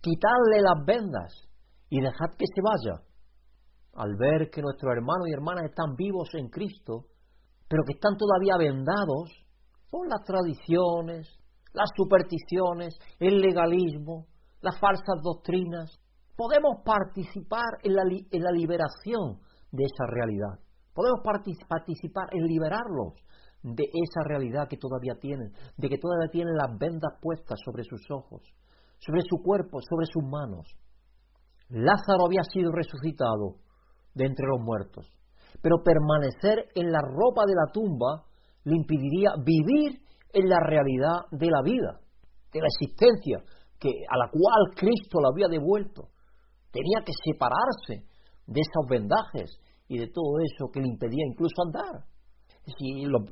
quitadle 0.02 0.62
las 0.62 0.86
vendas 0.86 1.32
y 1.90 2.02
dejad 2.02 2.36
que 2.38 2.46
se 2.54 2.62
vaya. 2.62 3.02
Al 3.96 4.16
ver 4.18 4.50
que 4.50 4.62
nuestros 4.62 4.92
hermanos 4.92 5.28
y 5.28 5.34
hermanas 5.34 5.66
están 5.66 5.96
vivos 5.96 6.28
en 6.34 6.50
Cristo, 6.50 7.08
pero 7.70 7.84
que 7.88 7.94
están 7.94 8.18
todavía 8.18 8.58
vendados 8.58 9.32
por 9.90 10.08
las 10.10 10.24
tradiciones, 10.24 11.28
las 11.74 11.90
supersticiones, 11.96 12.98
el 13.20 13.40
legalismo, 13.40 14.28
las 14.62 14.80
falsas 14.80 15.22
doctrinas. 15.24 16.00
Podemos 16.36 16.84
participar 16.84 17.80
en 17.84 17.96
la, 17.96 18.04
en 18.04 18.44
la 18.44 18.52
liberación 18.52 19.40
de 19.72 19.84
esa 19.84 20.06
realidad. 20.08 20.60
Podemos 20.94 21.22
participar 21.24 22.28
en 22.32 22.44
liberarlos 22.46 23.14
de 23.64 23.84
esa 23.84 24.24
realidad 24.26 24.68
que 24.68 24.78
todavía 24.78 25.16
tienen, 25.20 25.54
de 25.78 25.90
que 25.90 25.98
todavía 25.98 26.30
tienen 26.32 26.56
las 26.56 26.78
vendas 26.78 27.14
puestas 27.22 27.60
sobre 27.64 27.84
sus 27.84 28.02
ojos, 28.10 28.42
sobre 29.00 29.22
su 29.22 29.38
cuerpo, 29.44 29.80
sobre 29.88 30.08
sus 30.08 30.24
manos. 30.24 30.68
Lázaro 31.70 32.26
había 32.26 32.44
sido 32.44 32.72
resucitado 32.72 33.56
de 34.14 34.26
entre 34.26 34.46
los 34.48 34.60
muertos 34.60 35.08
pero 35.62 35.84
permanecer 35.84 36.70
en 36.76 36.92
la 36.92 37.02
ropa 37.02 37.46
de 37.46 37.56
la 37.56 37.72
tumba 37.72 38.26
le 38.64 38.76
impediría 38.76 39.34
vivir 39.44 40.02
en 40.34 40.50
la 40.50 40.60
realidad 40.60 41.28
de 41.32 41.48
la 41.48 41.62
vida, 41.64 42.00
de 42.54 42.60
la 42.60 42.68
existencia 42.68 43.44
que, 43.80 43.90
a 43.90 44.18
la 44.18 44.30
cual 44.30 44.76
Cristo 44.76 45.20
lo 45.22 45.30
había 45.30 45.48
devuelto. 45.48 46.10
Tenía 46.72 47.04
que 47.06 47.14
separarse 47.26 48.08
de 48.48 48.62
esos 48.62 48.86
vendajes 48.90 49.52
y 49.88 49.98
de 49.98 50.08
todo 50.08 50.40
eso 50.40 50.72
que 50.72 50.80
le 50.80 50.88
impedía 50.88 51.26
incluso 51.28 51.56
andar. 51.66 52.06
Si 52.78 53.06
lo, 53.06 53.26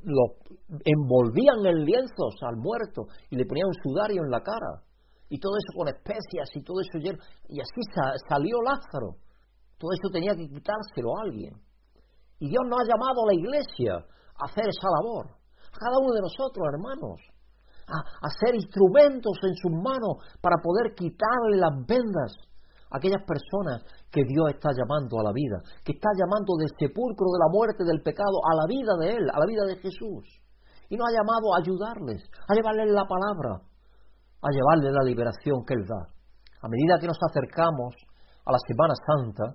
envolvían 0.84 1.66
en 1.66 1.86
lienzos 1.86 2.36
al 2.42 2.58
muerto 2.58 3.04
y 3.30 3.38
le 3.38 3.46
ponían 3.46 3.68
un 3.68 3.82
sudario 3.84 4.24
en 4.24 4.32
la 4.32 4.42
cara, 4.42 4.84
y 5.30 5.40
todo 5.40 5.54
eso 5.56 5.78
con 5.78 5.88
especias 5.88 6.50
y 6.56 6.64
todo 6.64 6.82
eso 6.82 6.98
y 6.98 7.60
así 7.62 7.82
salió 8.28 8.58
Lázaro. 8.66 9.22
Todo 9.78 9.92
eso 9.94 10.10
tenía 10.12 10.34
que 10.36 10.50
quitárselo 10.50 11.16
a 11.16 11.22
alguien. 11.24 11.54
Y 12.40 12.50
Dios 12.50 12.64
nos 12.68 12.82
ha 12.82 12.84
llamado 12.84 13.24
a 13.24 13.28
la 13.28 13.34
iglesia 13.36 13.94
a 13.96 14.46
hacer 14.46 14.66
esa 14.68 14.90
labor. 15.00 15.39
A 15.74 15.78
cada 15.78 15.98
uno 16.02 16.14
de 16.14 16.22
nosotros, 16.22 16.64
hermanos. 16.74 17.20
A, 17.88 18.28
hacer 18.28 18.56
instrumentos 18.56 19.38
en 19.44 19.56
sus 19.56 19.72
manos 19.72 20.22
para 20.42 20.58
poder 20.62 20.94
quitarle 20.94 21.58
las 21.58 21.74
vendas 21.88 22.34
aquellas 22.92 23.22
personas 23.22 23.86
que 24.10 24.26
Dios 24.26 24.50
está 24.50 24.74
llamando 24.74 25.22
a 25.22 25.30
la 25.30 25.34
vida, 25.34 25.62
que 25.86 25.94
está 25.94 26.10
llamando 26.18 26.58
del 26.58 26.74
sepulcro 26.74 27.30
de 27.30 27.40
la 27.40 27.50
muerte 27.54 27.84
del 27.86 28.02
pecado 28.02 28.42
a 28.42 28.56
la 28.58 28.66
vida 28.66 28.94
de 28.98 29.08
Él, 29.14 29.26
a 29.30 29.38
la 29.38 29.46
vida 29.46 29.64
de 29.66 29.78
Jesús. 29.78 30.26
Y 30.90 30.98
nos 30.98 31.06
ha 31.06 31.22
llamado 31.22 31.54
a 31.54 31.62
ayudarles, 31.62 32.26
a 32.50 32.54
llevarles 32.54 32.90
la 32.90 33.06
palabra, 33.06 33.62
a 34.42 34.50
llevarles 34.50 34.90
la 34.90 35.06
liberación 35.06 35.62
que 35.66 35.78
Él 35.78 35.86
da. 35.86 36.10
A 36.62 36.68
medida 36.68 36.98
que 37.00 37.08
nos 37.08 37.20
acercamos 37.22 37.94
a 38.46 38.52
la 38.52 38.60
Semana 38.66 38.94
Santa 38.98 39.46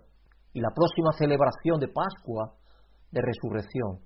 y 0.52 0.60
la 0.60 0.70
próxima 0.70 1.10
celebración 1.18 1.80
de 1.80 1.90
Pascua, 1.90 2.54
de 3.10 3.20
resurrección, 3.20 3.98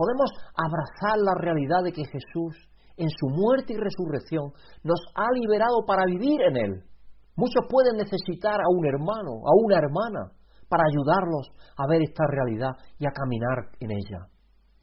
podemos 0.00 0.30
abrazar 0.56 1.20
la 1.20 1.36
realidad 1.36 1.84
de 1.84 1.92
que 1.92 2.08
Jesús, 2.08 2.56
en 2.96 3.10
su 3.12 3.28
muerte 3.28 3.74
y 3.74 3.76
resurrección, 3.76 4.48
nos 4.82 5.00
ha 5.12 5.28
liberado 5.36 5.84
para 5.84 6.06
vivir 6.06 6.40
en 6.40 6.56
Él 6.56 6.90
Muchos 7.40 7.64
pueden 7.70 7.96
necesitar 7.96 8.60
a 8.60 8.68
un 8.68 8.84
hermano, 8.84 9.40
a 9.48 9.52
una 9.64 9.78
hermana, 9.78 10.28
para 10.68 10.84
ayudarlos 10.84 11.48
a 11.74 11.86
ver 11.88 12.02
esta 12.02 12.24
realidad 12.28 12.76
y 12.98 13.06
a 13.06 13.16
caminar 13.16 13.72
en 13.80 13.90
ella. 13.92 14.28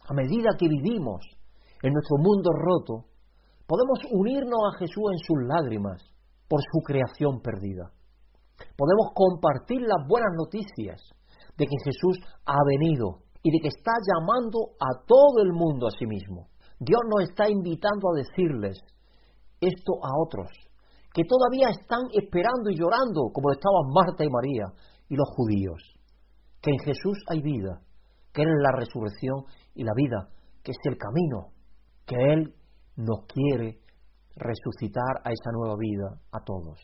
A 0.09 0.13
medida 0.15 0.57
que 0.57 0.67
vivimos 0.67 1.21
en 1.83 1.93
nuestro 1.93 2.17
mundo 2.17 2.49
roto, 2.49 3.05
podemos 3.67 3.99
unirnos 4.09 4.59
a 4.73 4.77
Jesús 4.79 5.05
en 5.11 5.19
sus 5.19 5.37
lágrimas 5.45 6.01
por 6.49 6.59
su 6.61 6.79
creación 6.81 7.41
perdida. 7.41 7.91
Podemos 8.75 9.13
compartir 9.13 9.81
las 9.81 10.07
buenas 10.07 10.33
noticias 10.35 10.97
de 11.57 11.65
que 11.65 11.77
Jesús 11.85 12.17
ha 12.43 12.57
venido 12.65 13.21
y 13.43 13.51
de 13.51 13.59
que 13.61 13.69
está 13.69 13.91
llamando 14.01 14.75
a 14.79 15.05
todo 15.05 15.43
el 15.43 15.53
mundo 15.53 15.87
a 15.87 15.91
sí 15.91 16.05
mismo. 16.05 16.47
Dios 16.79 17.01
nos 17.09 17.29
está 17.29 17.49
invitando 17.49 18.09
a 18.09 18.17
decirles 18.17 18.77
esto 19.59 19.93
a 20.03 20.09
otros, 20.21 20.49
que 21.13 21.23
todavía 21.23 21.69
están 21.69 22.05
esperando 22.13 22.69
y 22.69 22.77
llorando, 22.77 23.31
como 23.33 23.51
estaban 23.51 23.89
Marta 23.93 24.23
y 24.23 24.29
María 24.29 24.65
y 25.09 25.15
los 25.15 25.29
judíos. 25.35 25.81
Que 26.61 26.71
en 26.71 26.79
Jesús 26.79 27.17
hay 27.29 27.41
vida, 27.41 27.81
que 28.33 28.43
Él 28.43 28.49
es 28.49 28.61
la 28.61 28.77
resurrección 28.77 29.45
y 29.73 29.83
la 29.83 29.93
vida, 29.95 30.29
que 30.63 30.71
es 30.71 30.77
el 30.83 30.97
camino, 30.97 31.53
que 32.05 32.15
Él 32.15 32.53
nos 32.95 33.25
quiere 33.25 33.79
resucitar 34.35 35.21
a 35.23 35.31
esa 35.31 35.51
nueva 35.53 35.75
vida 35.77 36.21
a 36.31 36.43
todos. 36.43 36.79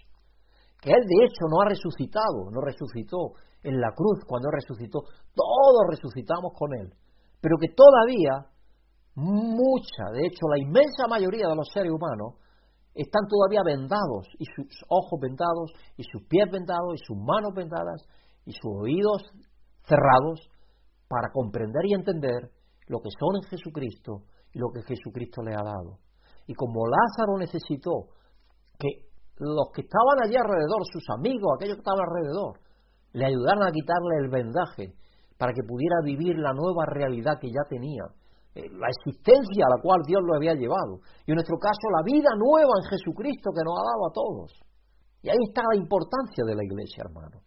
Que 0.84 0.92
Él 0.92 1.00
de 1.08 1.26
hecho 1.26 1.48
no 1.50 1.62
ha 1.62 1.70
resucitado, 1.70 2.52
no 2.52 2.60
resucitó 2.60 3.40
en 3.64 3.80
la 3.80 3.92
cruz 3.96 4.20
cuando 4.28 4.52
resucitó, 4.52 5.00
todos 5.34 5.88
resucitamos 5.90 6.52
con 6.60 6.76
Él, 6.76 6.92
pero 7.40 7.56
que 7.58 7.70
todavía 7.70 8.52
mucha, 9.16 10.12
de 10.12 10.28
hecho 10.28 10.46
la 10.52 10.60
inmensa 10.60 11.08
mayoría 11.08 11.48
de 11.48 11.56
los 11.56 11.70
seres 11.72 11.92
humanos, 11.92 12.36
están 12.94 13.24
todavía 13.28 13.64
vendados, 13.64 14.28
y 14.38 14.46
sus 14.46 14.68
ojos 14.90 15.20
vendados, 15.20 15.72
y 15.98 16.04
sus 16.04 16.22
pies 16.28 16.46
vendados, 16.52 16.94
y 16.94 17.06
sus 17.06 17.18
manos 17.18 17.54
vendadas, 17.56 18.04
y 18.46 18.52
sus 18.52 18.72
oídos 18.82 19.24
cerrados, 19.88 20.50
para 21.08 21.32
comprender 21.32 21.86
y 21.86 21.94
entender 21.94 22.52
lo 22.88 23.00
que 23.00 23.10
son 23.18 23.38
en 23.38 23.44
Jesucristo 23.50 24.24
y 24.52 24.60
lo 24.60 24.70
que 24.74 24.82
Jesucristo 24.84 25.42
le 25.42 25.54
ha 25.54 25.64
dado. 25.64 26.00
Y 26.48 26.54
como 26.54 26.82
Lázaro 26.88 27.38
necesitó 27.38 28.10
que 28.80 29.13
los 29.38 29.68
que 29.74 29.82
estaban 29.82 30.18
allí 30.24 30.36
alrededor, 30.36 30.82
sus 30.92 31.04
amigos, 31.18 31.56
aquellos 31.56 31.78
que 31.78 31.86
estaban 31.86 32.06
alrededor, 32.06 32.60
le 33.14 33.26
ayudaran 33.26 33.64
a 33.64 33.72
quitarle 33.72 34.16
el 34.22 34.30
vendaje 34.30 34.94
para 35.38 35.54
que 35.54 35.66
pudiera 35.68 35.98
vivir 36.04 36.38
la 36.38 36.54
nueva 36.54 36.86
realidad 36.86 37.40
que 37.42 37.50
ya 37.50 37.66
tenía, 37.70 38.06
eh, 38.56 38.70
la 38.70 38.88
existencia 38.90 39.66
a 39.66 39.76
la 39.76 39.82
cual 39.82 40.02
Dios 40.06 40.22
lo 40.22 40.36
había 40.36 40.54
llevado. 40.54 41.02
Y 41.26 41.32
en 41.32 41.42
nuestro 41.42 41.58
caso, 41.58 41.90
la 41.90 42.06
vida 42.06 42.30
nueva 42.38 42.74
en 42.82 42.90
Jesucristo 42.90 43.50
que 43.50 43.66
nos 43.66 43.74
ha 43.74 43.86
dado 43.86 44.04
a 44.08 44.14
todos. 44.14 44.50
Y 45.24 45.30
ahí 45.30 45.44
está 45.50 45.64
la 45.66 45.82
importancia 45.82 46.46
de 46.46 46.56
la 46.56 46.64
iglesia, 46.64 47.04
hermanos. 47.06 47.42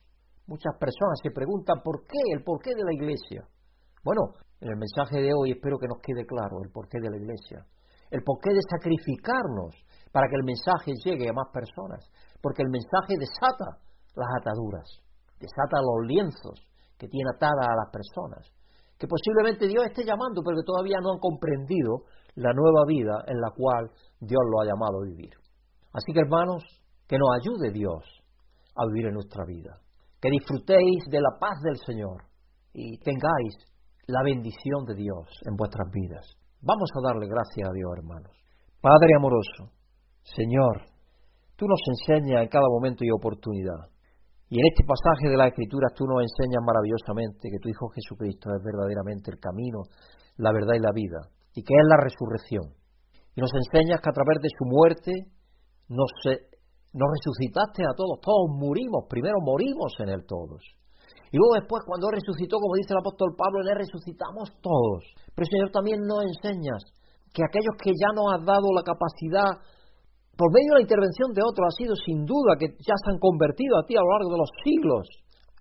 Muchas 0.46 0.74
personas 0.78 1.18
se 1.22 1.30
preguntan 1.30 1.82
por 1.82 2.02
qué, 2.06 2.18
el 2.32 2.42
porqué 2.42 2.70
de 2.74 2.84
la 2.84 2.94
iglesia. 2.94 3.42
Bueno, 4.02 4.34
en 4.60 4.70
el 4.70 4.76
mensaje 4.76 5.20
de 5.20 5.34
hoy 5.34 5.52
espero 5.52 5.78
que 5.78 5.88
nos 5.88 5.98
quede 6.00 6.24
claro 6.24 6.62
el 6.62 6.70
porqué 6.70 6.98
de 7.00 7.10
la 7.10 7.16
iglesia. 7.16 7.66
El 8.10 8.22
porqué 8.22 8.50
de 8.54 8.62
sacrificarnos 8.70 9.74
para 10.16 10.32
que 10.32 10.40
el 10.40 10.48
mensaje 10.48 10.96
llegue 11.04 11.28
a 11.28 11.36
más 11.36 11.52
personas. 11.52 12.00
Porque 12.40 12.64
el 12.64 12.72
mensaje 12.72 13.20
desata 13.20 13.84
las 14.16 14.30
ataduras, 14.40 14.88
desata 15.36 15.84
los 15.84 16.08
lienzos 16.08 16.56
que 16.96 17.04
tiene 17.04 17.28
atadas 17.36 17.68
a 17.68 17.76
las 17.76 17.92
personas 17.92 18.48
que 18.96 19.04
posiblemente 19.06 19.68
Dios 19.68 19.84
esté 19.84 20.08
llamando, 20.08 20.40
pero 20.40 20.56
que 20.56 20.64
todavía 20.64 20.96
no 21.04 21.12
han 21.12 21.20
comprendido 21.20 22.08
la 22.34 22.48
nueva 22.56 22.88
vida 22.88 23.12
en 23.28 23.36
la 23.44 23.52
cual 23.52 23.92
Dios 24.20 24.40
lo 24.40 24.62
ha 24.62 24.64
llamado 24.64 25.04
a 25.04 25.04
vivir. 25.04 25.36
Así 25.92 26.16
que 26.16 26.20
hermanos, 26.24 26.64
que 27.06 27.18
nos 27.18 27.28
ayude 27.36 27.76
Dios 27.76 28.00
a 28.72 28.86
vivir 28.88 29.12
en 29.12 29.20
nuestra 29.20 29.44
vida, 29.44 29.76
que 30.16 30.30
disfrutéis 30.30 31.04
de 31.10 31.20
la 31.20 31.36
paz 31.38 31.60
del 31.60 31.76
Señor 31.84 32.24
y 32.72 32.96
tengáis 33.04 33.52
la 34.08 34.24
bendición 34.24 34.88
de 34.88 34.94
Dios 34.94 35.28
en 35.44 35.56
vuestras 35.56 35.92
vidas. 35.92 36.24
Vamos 36.62 36.88
a 36.96 37.04
darle 37.04 37.28
gracias 37.28 37.68
a 37.68 37.72
Dios, 37.76 37.92
hermanos. 38.00 38.32
Padre 38.80 39.12
amoroso, 39.14 39.75
Señor, 40.34 40.82
tú 41.56 41.66
nos 41.66 41.80
enseñas 41.86 42.42
en 42.42 42.48
cada 42.48 42.66
momento 42.68 43.04
y 43.04 43.10
oportunidad 43.10 43.96
y 44.48 44.62
en 44.62 44.66
este 44.70 44.86
pasaje 44.86 45.26
de 45.26 45.36
las 45.36 45.50
Escrituras 45.50 45.90
tú 45.98 46.06
nos 46.06 46.22
enseñas 46.22 46.62
maravillosamente 46.62 47.50
que 47.50 47.58
tu 47.58 47.66
Hijo 47.68 47.90
Jesucristo 47.90 48.54
es 48.54 48.62
verdaderamente 48.62 49.34
el 49.34 49.42
camino, 49.42 49.82
la 50.38 50.54
verdad 50.54 50.78
y 50.78 50.86
la 50.86 50.94
vida, 50.94 51.18
y 51.50 51.66
que 51.66 51.74
es 51.74 51.86
la 51.90 51.98
resurrección. 51.98 52.70
Y 53.34 53.42
nos 53.42 53.50
enseñas 53.50 53.98
que 53.98 54.10
a 54.10 54.14
través 54.14 54.38
de 54.38 54.50
su 54.54 54.64
muerte 54.70 55.10
nos, 55.90 56.10
nos 56.94 57.08
resucitaste 57.10 57.82
a 57.90 57.94
todos, 57.98 58.22
todos 58.22 58.54
murimos, 58.54 59.10
primero 59.10 59.42
morimos 59.42 59.98
en 59.98 60.14
Él 60.14 60.22
todos. 60.30 60.62
Y 61.34 61.42
luego 61.42 61.58
después, 61.58 61.82
cuando 61.82 62.06
resucitó, 62.06 62.62
como 62.62 62.78
dice 62.78 62.94
el 62.94 63.02
apóstol 63.02 63.34
Pablo, 63.34 63.66
en 63.66 63.74
Él 63.74 63.82
resucitamos 63.82 64.54
todos. 64.62 65.10
Pero 65.34 65.46
Señor, 65.50 65.74
también 65.74 66.06
nos 66.06 66.22
enseñas 66.22 66.86
que 67.34 67.42
aquellos 67.42 67.74
que 67.82 67.90
ya 67.90 68.14
nos 68.14 68.30
has 68.30 68.46
dado 68.46 68.70
la 68.70 68.86
capacidad 68.86 69.58
por 70.36 70.52
medio 70.52 70.76
de 70.76 70.78
la 70.80 70.86
intervención 70.86 71.32
de 71.32 71.40
otros, 71.40 71.64
ha 71.64 71.76
sido 71.80 71.96
sin 71.96 72.24
duda 72.24 72.60
que 72.60 72.76
ya 72.84 72.94
se 73.00 73.10
han 73.10 73.18
convertido 73.18 73.80
a 73.80 73.86
ti 73.88 73.96
a 73.96 74.04
lo 74.04 74.12
largo 74.12 74.30
de 74.36 74.40
los 74.44 74.52
siglos. 74.62 75.08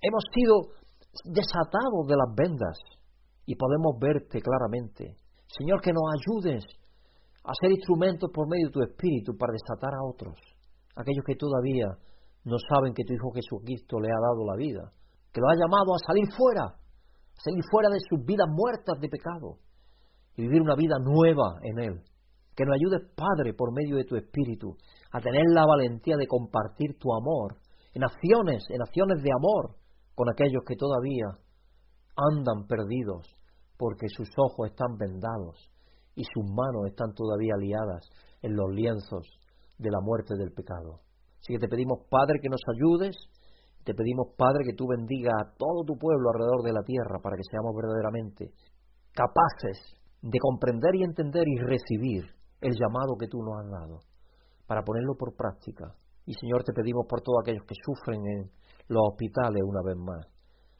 Hemos 0.03 0.23
sido 0.35 0.75
desatados 1.23 2.03
de 2.07 2.19
las 2.19 2.35
vendas 2.35 2.75
y 3.45 3.55
podemos 3.55 3.95
verte 3.99 4.41
claramente. 4.43 5.15
Señor, 5.47 5.79
que 5.79 5.95
nos 5.95 6.03
ayudes 6.11 6.63
a 7.45 7.53
ser 7.55 7.71
instrumentos 7.71 8.29
por 8.33 8.49
medio 8.49 8.67
de 8.67 8.73
tu 8.73 8.81
Espíritu 8.81 9.37
para 9.37 9.53
desatar 9.53 9.93
a 9.95 10.03
otros, 10.03 10.35
aquellos 10.95 11.23
que 11.23 11.35
todavía 11.39 11.87
no 12.43 12.57
saben 12.69 12.93
que 12.93 13.05
tu 13.05 13.13
Hijo 13.13 13.31
Jesucristo 13.31 13.99
le 13.99 14.09
ha 14.09 14.19
dado 14.19 14.43
la 14.43 14.57
vida, 14.57 14.91
que 15.31 15.39
lo 15.39 15.47
ha 15.47 15.55
llamado 15.55 15.95
a 15.95 16.03
salir 16.05 16.27
fuera, 16.35 16.65
a 16.67 17.39
salir 17.39 17.63
fuera 17.71 17.89
de 17.89 17.99
sus 18.09 18.25
vidas 18.25 18.47
muertas 18.49 18.99
de 18.99 19.07
pecado 19.07 19.57
y 20.35 20.43
vivir 20.43 20.61
una 20.61 20.75
vida 20.75 20.97
nueva 20.99 21.59
en 21.63 21.79
Él. 21.79 22.01
Que 22.55 22.63
nos 22.63 22.75
ayudes, 22.75 23.11
Padre, 23.15 23.53
por 23.53 23.73
medio 23.73 23.97
de 23.97 24.05
tu 24.05 24.15
Espíritu, 24.15 24.75
a 25.11 25.19
tener 25.19 25.43
la 25.53 25.65
valentía 25.65 26.15
de 26.15 26.27
compartir 26.27 26.97
tu 26.97 27.13
amor 27.13 27.57
en 27.93 28.03
acciones, 28.03 28.63
en 28.69 28.81
acciones 28.81 29.21
de 29.21 29.31
amor 29.31 29.75
con 30.15 30.29
aquellos 30.29 30.63
que 30.65 30.75
todavía 30.75 31.27
andan 32.15 32.65
perdidos 32.67 33.27
porque 33.77 34.07
sus 34.07 34.29
ojos 34.37 34.69
están 34.71 34.97
vendados 34.97 35.69
y 36.15 36.23
sus 36.23 36.45
manos 36.47 36.87
están 36.87 37.13
todavía 37.13 37.55
liadas 37.59 38.07
en 38.41 38.55
los 38.55 38.71
lienzos 38.71 39.27
de 39.77 39.91
la 39.91 39.99
muerte 40.01 40.35
del 40.37 40.53
pecado. 40.53 41.01
Así 41.39 41.53
que 41.53 41.59
te 41.59 41.67
pedimos, 41.67 42.07
Padre, 42.09 42.39
que 42.41 42.49
nos 42.49 42.61
ayudes, 42.73 43.15
te 43.83 43.93
pedimos, 43.93 44.33
Padre, 44.37 44.63
que 44.65 44.73
tú 44.73 44.87
bendiga 44.87 45.31
a 45.35 45.51
todo 45.57 45.83
tu 45.85 45.97
pueblo 45.97 46.31
alrededor 46.31 46.63
de 46.63 46.73
la 46.73 46.83
tierra 46.83 47.19
para 47.21 47.35
que 47.35 47.43
seamos 47.51 47.75
verdaderamente 47.75 48.51
capaces 49.11 49.77
de 50.21 50.39
comprender 50.39 50.95
y 50.95 51.03
entender 51.03 51.43
y 51.45 51.59
recibir 51.59 52.23
el 52.65 52.73
llamado 52.73 53.13
que 53.19 53.27
tú 53.27 53.37
nos 53.45 53.61
has 53.61 53.69
dado, 53.69 53.99
para 54.65 54.81
ponerlo 54.81 55.13
por 55.13 55.37
práctica. 55.37 55.93
Y 56.25 56.33
Señor, 56.33 56.63
te 56.65 56.73
pedimos 56.73 57.05
por 57.07 57.21
todos 57.21 57.45
aquellos 57.45 57.61
que 57.69 57.77
sufren 57.85 58.17
en 58.25 58.49
los 58.89 59.13
hospitales 59.13 59.61
una 59.61 59.85
vez 59.85 59.97
más, 59.97 60.25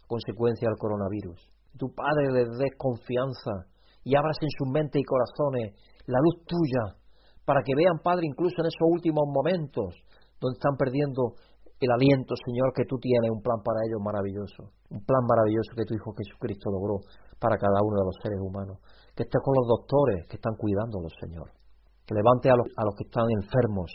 consecuencia 0.07 0.67
del 0.67 0.81
coronavirus. 0.81 1.37
Tu 1.77 1.93
Padre 1.93 2.33
les 2.33 2.49
dé 2.57 2.73
confianza 2.77 3.69
y 4.03 4.17
abras 4.17 4.37
en 4.41 4.49
sus 4.57 4.67
mentes 4.73 4.97
y 4.97 5.05
corazones 5.05 5.77
la 6.09 6.17
luz 6.17 6.41
tuya, 6.49 6.97
para 7.45 7.61
que 7.61 7.77
vean, 7.77 8.01
Padre, 8.01 8.25
incluso 8.25 8.57
en 8.57 8.73
esos 8.73 8.89
últimos 8.89 9.29
momentos 9.29 9.93
donde 10.41 10.57
están 10.57 10.73
perdiendo 10.77 11.37
el 11.77 11.91
aliento, 11.91 12.33
Señor, 12.33 12.73
que 12.73 12.89
tú 12.89 12.97
tienes 12.97 13.29
un 13.29 13.41
plan 13.45 13.61
para 13.61 13.85
ellos 13.85 14.01
maravilloso, 14.01 14.73
un 14.89 15.05
plan 15.05 15.21
maravilloso 15.29 15.77
que 15.77 15.85
tu 15.85 15.93
Hijo 15.93 16.17
Jesucristo 16.17 16.71
logró 16.73 17.05
para 17.37 17.57
cada 17.61 17.77
uno 17.85 18.01
de 18.01 18.05
los 18.09 18.17
seres 18.23 18.41
humanos. 18.41 18.81
Que 19.13 19.29
estés 19.29 19.41
con 19.43 19.53
los 19.53 19.67
doctores 19.67 20.25
que 20.25 20.37
están 20.41 20.55
cuidándolos, 20.57 21.13
Señor 21.21 21.64
que 22.05 22.13
levante 22.13 22.49
a 22.49 22.55
los, 22.55 22.95
que 22.97 23.05
están 23.09 23.25
enfermos, 23.41 23.89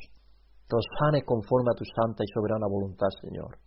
los 0.68 0.84
sanes 0.98 1.22
conforme 1.24 1.70
a 1.70 1.78
tu 1.78 1.84
santa 1.86 2.22
y 2.26 2.30
soberana 2.34 2.66
voluntad, 2.66 3.08
Señor, 3.22 3.58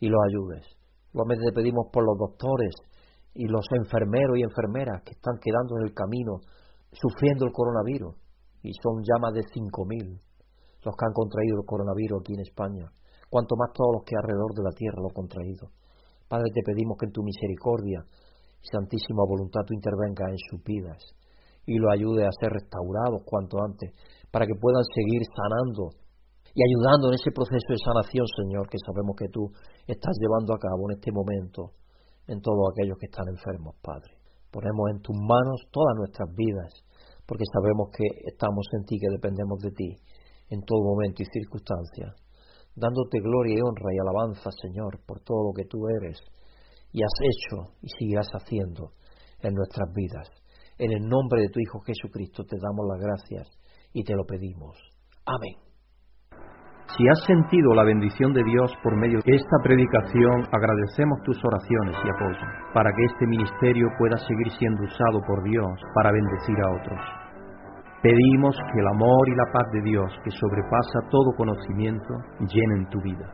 y 0.00 0.08
los 0.08 0.20
ayudes. 0.28 0.64
Igualmente 1.12 1.44
te 1.44 1.52
pedimos 1.52 1.92
por 1.92 2.04
los 2.04 2.16
doctores 2.16 2.72
y 3.34 3.46
los 3.48 3.64
enfermeros 3.76 4.36
y 4.36 4.42
enfermeras 4.42 5.02
que 5.04 5.12
están 5.12 5.36
quedando 5.40 5.76
en 5.76 5.88
el 5.88 5.94
camino 5.94 6.40
sufriendo 6.92 7.44
el 7.44 7.52
coronavirus, 7.52 8.16
y 8.62 8.72
son 8.80 9.02
ya 9.04 9.16
más 9.20 9.32
de 9.32 9.44
5.000 9.44 10.20
los 10.84 10.96
que 10.96 11.06
han 11.06 11.12
contraído 11.12 11.60
el 11.60 11.66
coronavirus 11.66 12.20
aquí 12.20 12.34
en 12.34 12.42
España. 12.42 12.86
cuanto 13.30 13.56
más 13.56 13.72
todos 13.72 13.96
los 13.96 14.04
que 14.04 14.16
alrededor 14.16 14.52
de 14.52 14.62
la 14.62 14.76
tierra 14.76 15.00
lo 15.00 15.08
han 15.08 15.14
contraído. 15.14 15.72
Padre, 16.28 16.52
te 16.52 16.60
pedimos 16.60 16.98
que 16.98 17.06
en 17.06 17.12
tu 17.12 17.22
misericordia 17.22 18.04
y 18.60 18.66
santísima 18.68 19.24
voluntad 19.24 19.64
tú 19.64 19.72
intervengas 19.72 20.28
en 20.28 20.42
sus 20.50 20.60
vidas 20.64 21.00
y 21.66 21.78
lo 21.78 21.90
ayude 21.90 22.26
a 22.26 22.38
ser 22.40 22.50
restaurados 22.50 23.22
cuanto 23.24 23.58
antes, 23.62 23.90
para 24.30 24.46
que 24.46 24.58
puedan 24.58 24.84
seguir 24.94 25.22
sanando 25.28 25.94
y 26.54 26.60
ayudando 26.60 27.08
en 27.08 27.14
ese 27.14 27.32
proceso 27.32 27.68
de 27.68 27.80
sanación, 27.80 28.26
Señor, 28.28 28.68
que 28.68 28.76
sabemos 28.84 29.16
que 29.16 29.28
tú 29.32 29.48
estás 29.86 30.12
llevando 30.20 30.52
a 30.52 30.60
cabo 30.60 30.90
en 30.90 31.00
este 31.00 31.12
momento 31.12 31.72
en 32.28 32.40
todos 32.40 32.72
aquellos 32.72 32.98
que 33.00 33.06
están 33.06 33.24
enfermos, 33.28 33.76
Padre. 33.80 34.20
Ponemos 34.52 34.84
en 34.92 35.00
tus 35.00 35.16
manos 35.16 35.64
todas 35.72 35.96
nuestras 35.96 36.28
vidas, 36.36 36.72
porque 37.24 37.44
sabemos 37.48 37.88
que 37.96 38.04
estamos 38.28 38.68
en 38.76 38.84
ti, 38.84 39.00
que 39.00 39.08
dependemos 39.16 39.58
de 39.64 39.72
ti 39.72 39.90
en 40.50 40.60
todo 40.60 40.84
momento 40.84 41.22
y 41.22 41.26
circunstancia, 41.32 42.12
dándote 42.76 43.20
gloria 43.20 43.56
y 43.56 43.62
honra 43.64 43.88
y 43.88 43.98
alabanza, 43.98 44.50
Señor, 44.60 45.00
por 45.06 45.24
todo 45.24 45.48
lo 45.48 45.52
que 45.56 45.64
tú 45.64 45.88
eres 45.88 46.20
y 46.92 47.00
has 47.02 47.16
hecho 47.24 47.72
y 47.80 47.88
seguirás 47.98 48.28
haciendo 48.36 48.92
en 49.40 49.54
nuestras 49.54 49.88
vidas. 49.94 50.41
En 50.82 50.90
el 50.90 51.08
nombre 51.08 51.42
de 51.42 51.48
tu 51.48 51.60
Hijo 51.60 51.78
Jesucristo 51.86 52.42
te 52.42 52.56
damos 52.58 52.82
las 52.90 52.98
gracias 52.98 53.46
y 53.94 54.02
te 54.02 54.16
lo 54.16 54.24
pedimos. 54.26 54.74
Amén. 55.24 55.54
Si 56.98 57.06
has 57.06 57.22
sentido 57.24 57.72
la 57.72 57.84
bendición 57.84 58.34
de 58.34 58.42
Dios 58.42 58.74
por 58.82 58.98
medio 58.98 59.20
de 59.24 59.36
esta 59.36 59.62
predicación, 59.62 60.42
agradecemos 60.50 61.22
tus 61.22 61.38
oraciones 61.44 61.94
y 62.02 62.08
apoyo 62.10 62.46
para 62.74 62.90
que 62.90 63.04
este 63.14 63.26
ministerio 63.28 63.86
pueda 63.96 64.16
seguir 64.26 64.50
siendo 64.58 64.82
usado 64.82 65.22
por 65.24 65.44
Dios 65.44 65.70
para 65.94 66.10
bendecir 66.10 66.58
a 66.58 66.70
otros. 66.74 67.00
Pedimos 68.02 68.56
que 68.74 68.80
el 68.80 68.88
amor 68.88 69.28
y 69.28 69.36
la 69.36 69.46
paz 69.54 69.70
de 69.72 69.82
Dios, 69.82 70.10
que 70.24 70.32
sobrepasa 70.32 70.98
todo 71.12 71.30
conocimiento, 71.36 72.12
llenen 72.40 72.90
tu 72.90 73.00
vida. 73.02 73.30